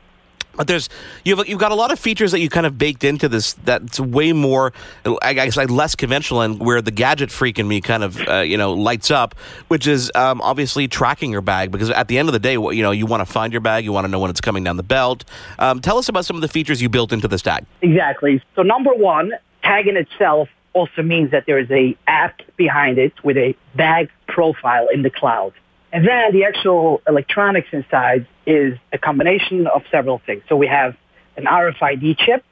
But 0.60 0.68
there's 0.68 0.89
you've 1.24 1.47
you've 1.47 1.57
got 1.57 1.72
a 1.72 1.76
lot 1.76 1.89
of 1.89 1.99
features 1.99 2.34
that 2.34 2.41
you 2.41 2.49
kind 2.49 2.66
of 2.66 2.78
baked 2.78 3.05
into 3.05 3.30
this 3.30 3.53
that's 3.64 3.97
way 3.97 4.34
more, 4.34 4.74
I 5.22 5.32
guess, 5.32 5.55
like 5.55 5.70
less 5.70 5.95
conventional, 5.95 6.41
and 6.41 6.60
where 6.60 6.82
the 6.82 6.91
gadget 6.91 7.32
freak 7.32 7.60
in 7.60 7.66
me 7.66 7.80
kind 7.80 8.03
of 8.03 8.20
uh, 8.28 8.39
you 8.39 8.57
know 8.57 8.74
lights 8.74 9.10
up, 9.10 9.36
which 9.70 9.88
is 9.88 10.12
um, 10.16 10.41
obviously 10.41 10.89
tracking 10.89 11.32
your 11.32 11.39
bag 11.39 11.72
because 11.72 11.89
at 11.91 12.10
the 12.10 12.18
end 12.18 12.28
of 12.28 12.34
the 12.34 12.39
day, 12.39 12.55
you 12.55 12.84
know 12.84 12.91
you 12.91 13.05
want 13.05 13.22
to 13.22 13.26
find 13.26 13.53
your 13.53 13.62
bag, 13.62 13.86
you 13.86 13.93
want 13.93 14.03
to 14.03 14.12
know 14.12 14.20
when 14.20 14.30
it's 14.30 14.41
coming 14.41 14.66
down 14.66 14.76
the 14.76 14.84
belt. 14.84 15.24
Um, 15.60 15.80
tell 15.80 15.97
us 15.97 16.10
about 16.10 16.26
some 16.26 16.36
of 16.36 16.41
the 16.41 16.49
features 16.49 16.82
you 16.82 16.89
built 16.89 17.14
into 17.14 17.30
this 17.30 17.41
tag. 17.41 17.66
Exactly. 17.82 18.43
So 18.57 18.62
number 18.62 18.91
one, 18.93 19.32
tag 19.64 19.88
in 19.88 19.95
itself 19.95 20.49
also 20.74 21.01
means 21.01 21.32
that 21.32 21.45
there 21.45 21.57
is 21.57 21.72
a 21.72 21.95
app 22.05 22.41
behind 22.57 22.97
it 22.97 23.14
with 23.24 23.38
a 23.38 23.55
bag 23.76 24.10
profile 24.28 24.89
in 24.93 25.03
the 25.03 25.10
cloud. 25.10 25.53
And 25.93 26.07
then 26.07 26.34
the 26.34 26.43
actual 26.43 27.01
electronics 27.07 27.70
inside 27.72 28.28
is 28.49 28.77
a 28.91 28.97
combination 28.97 29.67
of 29.67 29.83
several 29.91 30.19
things. 30.25 30.43
So 30.49 30.55
we 30.55 30.67
have 30.67 30.95
an 31.37 31.45
RFID 31.45 32.17
chip, 32.17 32.43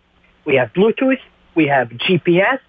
we 0.45 0.55
have 0.55 0.71
Bluetooth, 0.73 1.19
we 1.55 1.67
have 1.67 1.89
GPS, 1.89 2.59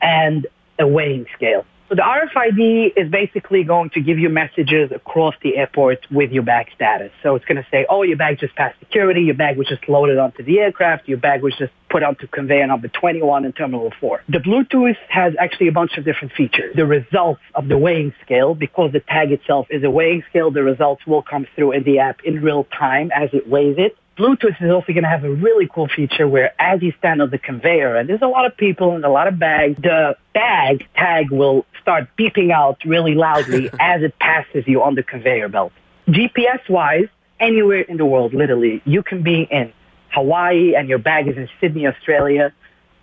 and 0.00 0.46
a 0.78 0.86
weighing 0.86 1.26
scale. 1.34 1.64
So 1.88 1.94
the 1.94 2.02
RFID 2.02 2.92
is 2.98 3.10
basically 3.10 3.64
going 3.64 3.88
to 3.90 4.02
give 4.02 4.18
you 4.18 4.28
messages 4.28 4.92
across 4.94 5.34
the 5.42 5.56
airport 5.56 6.06
with 6.10 6.30
your 6.32 6.42
bag 6.42 6.66
status. 6.74 7.10
So 7.22 7.34
it's 7.34 7.46
going 7.46 7.56
to 7.56 7.66
say, 7.70 7.86
oh, 7.88 8.02
your 8.02 8.18
bag 8.18 8.38
just 8.38 8.54
passed 8.56 8.78
security, 8.78 9.22
your 9.22 9.34
bag 9.34 9.56
was 9.56 9.68
just 9.68 9.88
loaded 9.88 10.18
onto 10.18 10.42
the 10.42 10.58
aircraft, 10.58 11.08
your 11.08 11.16
bag 11.16 11.42
was 11.42 11.54
just 11.56 11.72
put 11.88 12.02
onto 12.02 12.26
conveyor 12.26 12.66
number 12.66 12.88
21 12.88 13.46
in 13.46 13.52
Terminal 13.54 13.90
4. 13.98 14.22
The 14.28 14.36
Bluetooth 14.36 14.98
has 15.08 15.32
actually 15.38 15.68
a 15.68 15.72
bunch 15.72 15.96
of 15.96 16.04
different 16.04 16.34
features. 16.34 16.76
The 16.76 16.84
results 16.84 17.40
of 17.54 17.68
the 17.68 17.78
weighing 17.78 18.12
scale, 18.22 18.54
because 18.54 18.92
the 18.92 19.00
tag 19.00 19.32
itself 19.32 19.68
is 19.70 19.82
a 19.82 19.88
weighing 19.88 20.24
scale, 20.28 20.50
the 20.50 20.62
results 20.62 21.06
will 21.06 21.22
come 21.22 21.46
through 21.54 21.72
in 21.72 21.84
the 21.84 22.00
app 22.00 22.20
in 22.22 22.42
real 22.42 22.64
time 22.64 23.10
as 23.14 23.30
it 23.32 23.48
weighs 23.48 23.76
it. 23.78 23.96
Bluetooth 24.18 24.60
is 24.60 24.70
also 24.70 24.92
going 24.92 25.04
to 25.04 25.08
have 25.08 25.22
a 25.22 25.30
really 25.30 25.68
cool 25.72 25.88
feature 25.88 26.26
where 26.26 26.52
as 26.60 26.82
you 26.82 26.92
stand 26.98 27.22
on 27.22 27.30
the 27.30 27.38
conveyor, 27.38 27.94
and 27.94 28.08
there's 28.08 28.20
a 28.20 28.26
lot 28.26 28.46
of 28.46 28.56
people 28.56 28.96
and 28.96 29.04
a 29.04 29.08
lot 29.08 29.28
of 29.28 29.38
bags, 29.38 29.80
the 29.80 30.16
bag 30.34 30.84
tag 30.96 31.30
will 31.30 31.64
start 31.88 32.06
beeping 32.18 32.52
out 32.52 32.76
really 32.84 33.14
loudly 33.14 33.70
as 33.80 34.02
it 34.02 34.18
passes 34.18 34.64
you 34.66 34.82
on 34.82 34.94
the 34.94 35.02
conveyor 35.02 35.48
belt. 35.48 35.72
GPS-wise, 36.08 37.08
anywhere 37.40 37.80
in 37.80 37.96
the 37.96 38.04
world, 38.04 38.34
literally, 38.34 38.82
you 38.84 39.02
can 39.02 39.22
be 39.22 39.48
in 39.50 39.72
Hawaii 40.10 40.74
and 40.74 40.86
your 40.86 40.98
bag 40.98 41.28
is 41.28 41.38
in 41.38 41.48
Sydney, 41.62 41.86
Australia. 41.86 42.52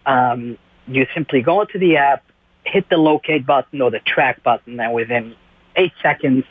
Um, 0.06 0.60
you 0.88 1.08
simply 1.16 1.42
go 1.42 1.62
into 1.62 1.80
the 1.80 1.98
app, 1.98 2.24
hit 2.64 2.88
the 2.90 2.98
locate 2.98 3.44
button 3.44 3.82
or 3.82 3.90
the 3.90 4.02
track 4.02 4.44
button, 4.44 4.80
and 4.80 4.94
within 4.94 5.36
eight 5.76 5.94
seconds, 6.04 6.44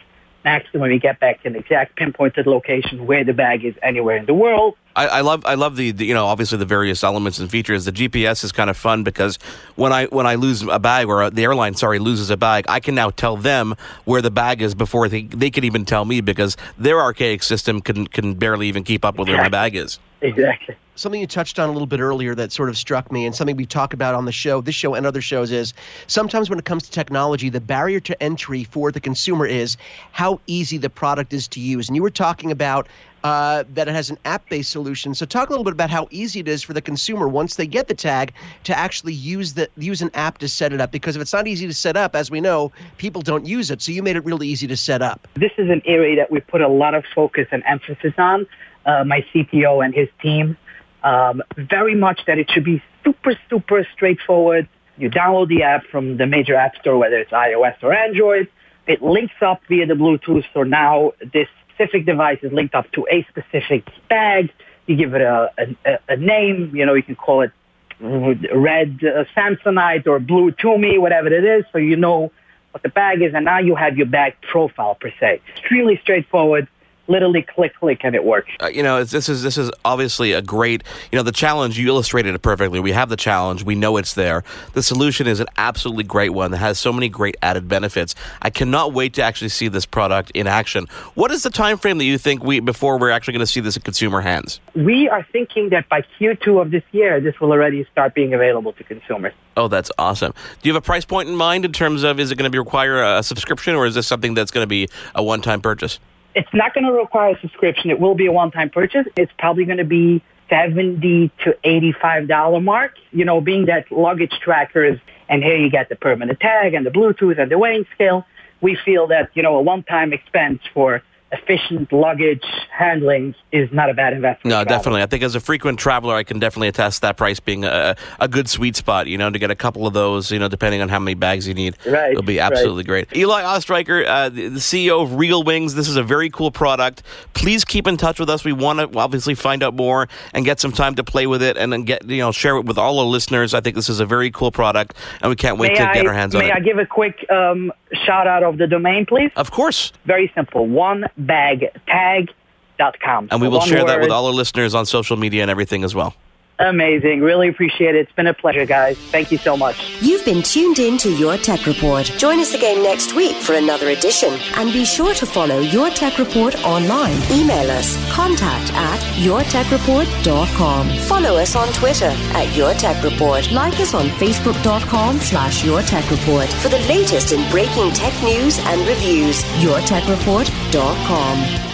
Next, 0.45 0.75
when 0.75 0.91
we 0.91 0.99
get 0.99 1.21
back 1.21 1.43
to 1.43 1.49
an 1.49 1.57
exact 1.57 1.97
pinpointed 1.97 2.47
location 2.47 3.07
where 3.07 3.25
the 3.25 3.33
bag 3.33 3.65
is 3.65 3.75
anywhere 3.83 4.17
in 4.17 4.27
the 4.27 4.35
world. 4.35 4.77
I, 4.95 5.07
I 5.07 5.21
love 5.23 5.45
I 5.47 5.55
love 5.55 5.77
the, 5.77 5.91
the, 5.91 6.05
you 6.05 6.15
know 6.15 6.27
obviously 6.27 6.59
the 6.59 6.67
various 6.67 7.03
elements 7.03 7.39
and 7.39 7.51
features. 7.51 7.87
The 7.87 7.93
GPS 7.93 8.45
is 8.45 8.53
kind 8.53 8.69
of 8.69 8.77
fun 8.77 9.05
because 9.05 9.39
when 9.75 9.93
I 9.93 10.05
when 10.07 10.27
I 10.27 10.35
lose 10.35 10.63
a 10.63 10.79
bag 10.79 11.09
or 11.09 11.31
the 11.31 11.43
airline 11.43 11.75
sorry 11.75 11.99
loses 11.99 12.31
a 12.31 12.37
bag, 12.37 12.67
I 12.69 12.79
can 12.79 12.95
now 12.95 13.11
tell 13.11 13.37
them 13.37 13.75
where 14.05 14.21
the 14.21 14.31
bag 14.31 14.61
is 14.61 14.75
before 14.75 15.09
they 15.09 15.23
they 15.23 15.51
can 15.51 15.65
even 15.65 15.85
tell 15.87 16.05
me 16.05 16.21
because 16.21 16.57
their 16.79 17.01
archaic 17.01 17.43
system 17.43 17.81
can 17.81 18.07
can 18.07 18.35
barely 18.35 18.69
even 18.69 18.85
keep 18.85 19.05
up 19.05 19.19
with 19.19 19.29
where 19.29 19.39
my 19.39 19.49
bag 19.49 19.75
is. 19.75 19.99
Exactly. 20.21 20.77
Something 20.97 21.21
you 21.21 21.27
touched 21.27 21.59
on 21.59 21.69
a 21.69 21.73
little 21.73 21.89
bit 21.89 21.99
earlier 21.99 22.35
that 22.37 22.53
sort 22.53 22.69
of 22.69 22.79
struck 22.79 23.11
me, 23.11 23.27
and 23.27 23.35
something 23.35 23.57
we 23.57 23.67
talk 23.67 23.95
about 23.95 24.15
on 24.15 24.27
the 24.27 24.33
show, 24.33 24.61
this 24.61 24.77
show 24.77 24.95
and 24.95 25.05
other 25.05 25.21
shows, 25.21 25.51
is 25.51 25.75
sometimes 26.07 26.49
when 26.49 26.59
it 26.59 26.65
comes 26.65 26.85
to 26.85 26.91
technology, 26.91 27.49
the 27.49 27.61
barrier 27.61 27.99
to 28.01 28.23
entry 28.23 28.63
for 28.63 28.93
the 28.93 29.01
consumer 29.01 29.45
is 29.45 29.77
how 30.13 30.41
easy 30.47 30.79
the 30.79 30.91
product 30.91 31.33
is 31.33 31.49
to 31.49 31.61
use. 31.61 31.89
And 31.89 31.97
you 31.97 32.03
were 32.03 32.11
talking 32.11 32.53
about 32.53 32.87
uh, 33.25 33.65
that 33.73 33.89
it 33.89 33.93
has 33.93 34.11
an 34.11 34.19
app 34.25 34.49
based 34.49 34.71
solution. 34.71 35.15
So, 35.15 35.27
talk 35.27 35.49
a 35.49 35.53
little 35.53 35.65
bit 35.65 35.73
about 35.73 35.91
how 35.91 36.07
easy 36.11 36.41
it 36.41 36.47
is 36.47 36.63
for 36.63 36.75
the 36.75 36.83
consumer 36.83 37.27
once 37.27 37.57
they 37.57 37.67
get 37.67 37.89
the 37.89 37.95
tag 37.95 38.35
to 38.65 38.79
actually 38.79 39.15
use 39.15 39.55
the 39.55 39.69
use 39.77 40.03
an 40.03 40.11
app 40.15 40.39
to 40.39 40.49
set 40.49 40.73
it 40.73 40.81
up. 40.81 40.93
Because 40.93 41.17
if 41.17 41.23
it's 41.23 41.33
not 41.33 41.49
easy 41.49 41.67
to 41.67 41.73
set 41.73 41.97
up, 41.97 42.15
as 42.15 42.31
we 42.31 42.41
know, 42.41 42.71
people 42.99 43.23
don't 43.23 43.47
use 43.47 43.71
it. 43.71 43.81
So, 43.81 43.93
you 43.93 44.03
made 44.03 44.17
it 44.17 44.25
really 44.25 44.47
easy 44.47 44.67
to 44.67 44.77
set 44.77 45.01
up. 45.01 45.27
This 45.35 45.53
is 45.57 45.71
an 45.71 45.83
area 45.87 46.17
that 46.17 46.31
we 46.31 46.41
put 46.41 46.61
a 46.61 46.69
lot 46.69 46.95
of 46.95 47.05
focus 47.15 47.49
and 47.51 47.63
emphasis 47.67 48.13
on 48.19 48.47
uh, 48.85 49.05
my 49.05 49.25
CTO 49.33 49.83
and 49.85 49.95
his 49.95 50.09
team. 50.21 50.57
Um, 51.05 51.43
very 51.57 51.95
much 51.95 52.23
that 52.27 52.39
it 52.39 52.51
should 52.51 52.65
be 52.65 52.83
super, 53.05 53.39
super 53.51 53.87
straightforward. 53.93 54.69
You 54.97 55.11
download 55.11 55.49
the 55.49 55.63
app 55.63 55.85
from 55.87 56.17
the 56.17 56.27
major 56.27 56.55
app 56.55 56.77
store, 56.77 56.97
whether 56.97 57.19
it's 57.19 57.31
iOS 57.31 57.77
or 57.83 57.93
Android. 57.93 58.49
It 58.87 59.03
links 59.03 59.35
up 59.43 59.61
via 59.69 59.87
the 59.87 59.95
Bluetooth. 59.95 60.45
So 60.55 60.63
now 60.63 61.13
this 61.21 61.49
specific 61.75 62.07
device 62.07 62.39
is 62.43 62.53
linked 62.53 62.75
up 62.75 62.91
to 62.93 63.07
a 63.11 63.27
specific 63.29 63.87
bag. 64.09 64.51
You 64.87 64.97
give 64.97 65.15
it 65.15 65.21
a, 65.21 65.53
a, 65.85 65.99
a 66.09 66.17
name. 66.17 66.75
You 66.75 66.87
know, 66.87 66.95
you 66.95 67.03
can 67.03 67.17
call 67.17 67.43
it 67.43 67.53
red 68.01 69.01
uh, 69.03 69.25
Samsonite 69.37 70.07
or 70.07 70.19
blue 70.21 70.53
Tumi, 70.53 70.99
whatever 70.99 71.29
it 71.29 71.45
is. 71.45 71.65
So 71.71 71.79
you 71.79 71.97
know 71.97 72.33
what 72.71 72.83
the 72.83 72.89
bag 72.89 73.21
is. 73.21 73.35
And 73.35 73.45
now 73.45 73.59
you 73.59 73.75
have 73.75 73.99
your 73.99 74.07
bag 74.07 74.37
profile 74.41 74.95
per 74.95 75.13
se. 75.21 75.43
Extremely 75.57 75.99
straightforward 76.03 76.67
literally 77.07 77.43
click 77.43 77.75
click 77.75 78.01
and 78.03 78.15
it 78.15 78.25
works. 78.25 78.51
Uh, 78.63 78.69
you 78.69 78.83
know 78.83 79.05
this 79.05 79.29
is 79.29 79.43
this 79.43 79.59
is 79.59 79.71
obviously 79.85 80.33
a 80.33 80.43
great 80.43 80.83
you 81.11 81.17
know 81.17 81.23
the 81.23 81.33
challenge 81.33 81.79
you 81.79 81.89
illustrated 81.89 82.35
it 82.35 82.43
perfectly. 82.43 82.81
We 82.81 82.93
have 82.93 83.09
the 83.09 83.17
challenge 83.17 83.65
we 83.65 83.75
know 83.75 83.97
it's 83.97 84.15
there. 84.15 84.45
The 84.73 84.83
solution 84.83 85.27
is 85.27 85.41
an 85.41 85.47
absolutely 85.57 86.05
great 86.05 86.31
one 86.31 86.51
that 86.53 86.59
has 86.59 86.79
so 86.79 86.93
many 86.93 87.09
great 87.09 87.37
added 87.43 87.69
benefits. 87.69 88.15
I 88.43 88.51
cannot 88.51 88.93
wait 88.93 89.15
to 89.15 89.23
actually 89.23 89.49
see 89.49 89.69
this 89.69 89.87
product 89.87 90.31
in 90.33 90.47
action. 90.47 90.87
What 91.15 91.31
is 91.31 91.43
the 91.43 91.51
time 91.51 91.79
frame 91.79 91.99
that 91.99 92.05
you 92.05 92.19
think 92.19 92.43
we 92.43 92.61
before 92.61 92.99
we're 92.99 93.11
actually 93.11 93.33
going 93.33 93.47
to 93.47 93.53
see 93.53 93.61
this 93.61 93.77
in 93.77 93.83
consumer 93.83 94.21
hands? 94.21 94.61
We 94.75 95.09
are 95.09 95.27
thinking 95.33 95.71
that 95.71 95.89
by 95.89 96.03
q2 96.19 96.61
of 96.61 96.71
this 96.71 96.83
year 96.93 97.21
this 97.21 97.39
will 97.41 97.53
already 97.53 97.87
start 97.91 98.15
being 98.15 98.35
available 98.35 98.73
to 98.75 98.85
consumers. 98.85 99.33
Oh 99.57 99.69
that's 99.69 99.91
awesome. 99.99 100.33
Do 100.63 100.69
you 100.69 100.75
have 100.75 100.83
a 100.83 100.85
price 100.85 101.05
point 101.05 101.29
in 101.29 101.37
mind 101.37 101.65
in 101.65 101.73
terms 101.73 102.03
of 102.03 102.19
is 102.19 102.31
it 102.31 102.37
going 102.37 102.45
to 102.45 102.51
be 102.51 102.59
require 102.59 103.03
a 103.03 103.23
subscription 103.23 103.75
or 103.75 103.87
is 103.87 103.95
this 103.95 104.07
something 104.07 104.35
that's 104.35 104.51
going 104.51 104.63
to 104.63 104.69
be 104.69 104.89
a 105.15 105.23
one-time 105.23 105.61
purchase 105.61 105.99
it's 106.35 106.53
not 106.53 106.75
going 106.75 106.85
to 106.85 106.93
require 106.93 107.35
a 107.35 107.41
subscription. 107.41 107.91
It 107.91 108.01
will 108.01 108.15
be 108.15 108.27
a 108.27 108.33
one-time 108.33 108.71
purchase. 108.71 109.07
It's 109.17 109.33
probably 109.39 109.65
going 109.65 109.79
to 109.79 109.85
be 109.85 110.23
70 110.51 111.31
to 111.45 111.57
$85 111.65 112.63
mark. 112.63 112.93
You 113.13 113.25
know, 113.25 113.41
being 113.41 113.67
that 113.67 113.91
luggage 113.91 114.33
trackers, 114.43 114.99
and 115.29 115.43
here 115.43 115.57
you 115.57 115.71
get 115.71 115.89
the 115.89 115.97
permanent 115.97 116.41
tag 116.41 116.75
and 116.75 116.85
the 116.85 116.91
Bluetooth 116.91 117.41
and 117.41 117.51
the 117.51 117.59
weighing 117.59 117.87
scale, 117.95 118.27
we 118.61 118.77
feel 118.85 119.09
that, 119.09 119.31
you 119.35 119.43
know, 119.43 119.57
a 119.57 119.63
one-time 119.63 120.13
expense 120.13 120.61
for 120.73 121.03
efficient 121.35 121.93
luggage 121.93 122.45
handling 122.71 123.35
is 123.53 123.69
not 123.73 123.91
a 123.91 123.95
bad 123.95 124.13
investment. 124.13 124.51
No, 124.51 124.65
definitely. 124.65 125.03
I 125.03 125.07
think 125.07 125.23
as 125.23 125.35
a 125.35 125.41
frequent 125.41 125.79
traveler, 125.79 126.15
I 126.15 126.23
can 126.23 126.39
definitely 126.39 126.69
attest 126.69 127.03
that 127.03 127.17
price 127.17 127.41
being 127.41 127.65
a, 127.65 127.97
a 128.21 128.29
good 128.29 128.49
sweet 128.49 128.77
spot. 128.77 129.07
You 129.07 129.19
know, 129.19 129.31
to 129.31 129.39
get 129.39 129.51
a 129.51 129.55
couple 129.55 129.87
of 129.87 129.95
those, 129.95 130.31
you 130.31 130.39
know, 130.39 130.49
depending 130.49 130.81
on 130.81 130.89
how 130.89 130.99
many 130.99 131.15
bags 131.15 131.47
you 131.47 131.55
need, 131.55 131.77
right, 131.87 132.13
it'll 132.13 132.23
be 132.23 132.41
absolutely 132.41 132.83
right. 132.83 133.09
great. 133.09 133.17
Eli 133.17 133.43
Ostreicher, 133.43 134.07
uh, 134.07 134.29
the 134.29 134.51
CEO 134.51 135.03
of 135.03 135.15
Regal 135.15 135.43
Wings. 135.43 135.75
This 135.75 135.89
is 135.89 135.97
a 135.97 136.03
very 136.03 136.31
cool 136.31 136.51
product. 136.51 137.03
Please 137.35 137.65
keep 137.65 137.87
in 137.87 137.97
touch 137.97 138.19
with 138.19 138.31
us. 138.31 138.45
We 138.45 138.53
want 138.53 138.79
to 138.81 138.99
obviously 138.99 139.35
find 139.35 139.63
out 139.63 139.75
more 139.75 140.09
and 140.33 140.45
get 140.45 140.61
some 140.61 140.73
time 140.73 140.95
to 140.97 141.05
play 141.05 141.27
with 141.27 141.43
it 141.43 141.57
and 141.57 141.73
then 141.73 141.83
get 141.85 142.05
you 142.09 142.19
know 142.19 142.33
share 142.33 142.57
it 142.57 142.65
with 142.65 142.79
all 142.79 142.99
our 142.99 143.07
listeners. 143.07 143.55
I 143.55 143.61
think 143.61 143.77
this 143.77 143.89
is 143.89 144.01
a 144.01 144.07
very 144.07 144.31
cool 144.31 144.51
product, 144.51 144.97
and 145.21 145.31
we 145.31 145.37
can't 145.37 145.59
wait 145.59 145.73
may 145.73 145.79
to 145.79 145.91
I, 145.91 145.95
get 145.95 146.07
our 146.07 146.15
hands 146.15 146.35
on 146.35 146.41
may 146.41 146.47
it. 146.47 146.49
May 146.49 146.55
I 146.55 146.61
give 146.61 146.79
a 146.79 146.87
quick 146.87 147.27
um, 147.31 147.73
shout 148.05 148.27
out 148.27 148.43
of 148.43 148.59
the 148.59 148.67
domain, 148.67 149.07
please? 149.07 149.31
Of 149.37 149.51
course. 149.51 149.93
Very 150.05 150.31
simple. 150.35 150.67
One 150.67 151.07
bagtag.com. 151.27 153.29
And 153.31 153.41
we 153.41 153.49
will 153.49 153.61
share 153.61 153.85
that 153.85 154.01
with 154.01 154.11
all 154.11 154.27
our 154.27 154.33
listeners 154.33 154.75
on 154.75 154.87
social 154.87 155.17
media 155.17 155.43
and 155.43 155.51
everything 155.51 155.85
as 155.85 155.95
well. 155.95 156.15
Amazing. 156.59 157.21
Really 157.21 157.49
appreciate 157.49 157.95
it. 157.97 158.05
It's 158.05 158.13
been 158.13 158.29
a 158.29 158.35
pleasure, 158.35 158.65
guys. 158.65 158.97
Thank 159.11 159.33
you 159.33 159.39
so 159.39 159.57
much. 159.57 159.77
You've 160.01 160.25
been 160.25 160.41
tuned 160.43 160.79
in 160.79 160.97
to 160.99 161.11
Your 161.11 161.37
Tech 161.37 161.67
Report. 161.67 162.07
Join 162.17 162.39
us 162.39 162.55
again 162.55 162.81
next 162.83 163.13
week 163.15 163.35
for 163.37 163.55
another 163.55 163.89
edition. 163.89 164.39
And 164.55 164.73
be 164.73 164.85
sure 164.85 165.15
to 165.15 165.27
follow 165.27 165.59
Your 165.59 165.91
Tech 165.91 166.17
Report 166.19 166.55
online. 166.65 167.17
Email 167.33 167.71
us 167.73 167.97
contact 168.13 168.73
at 168.75 169.01
yourtechreport.com. 169.19 170.89
Follow 171.09 171.37
us 171.37 171.57
on 171.57 171.67
Twitter 171.73 172.13
at 172.35 172.55
Your 172.57 172.73
Tech 172.75 173.03
Report. 173.03 173.51
Like 173.51 173.81
us 173.81 173.93
on 173.95 174.07
facebook.com 174.07 175.19
slash 175.19 175.65
Your 175.65 175.83
Tech 175.83 176.09
Report. 176.11 176.49
For 176.49 176.69
the 176.69 176.79
latest 176.89 177.33
in 177.33 177.51
breaking 177.51 177.91
tech 177.93 178.13
news 178.23 178.59
and 178.61 178.87
reviews, 178.87 179.43
yourtechreport.com. 179.61 181.74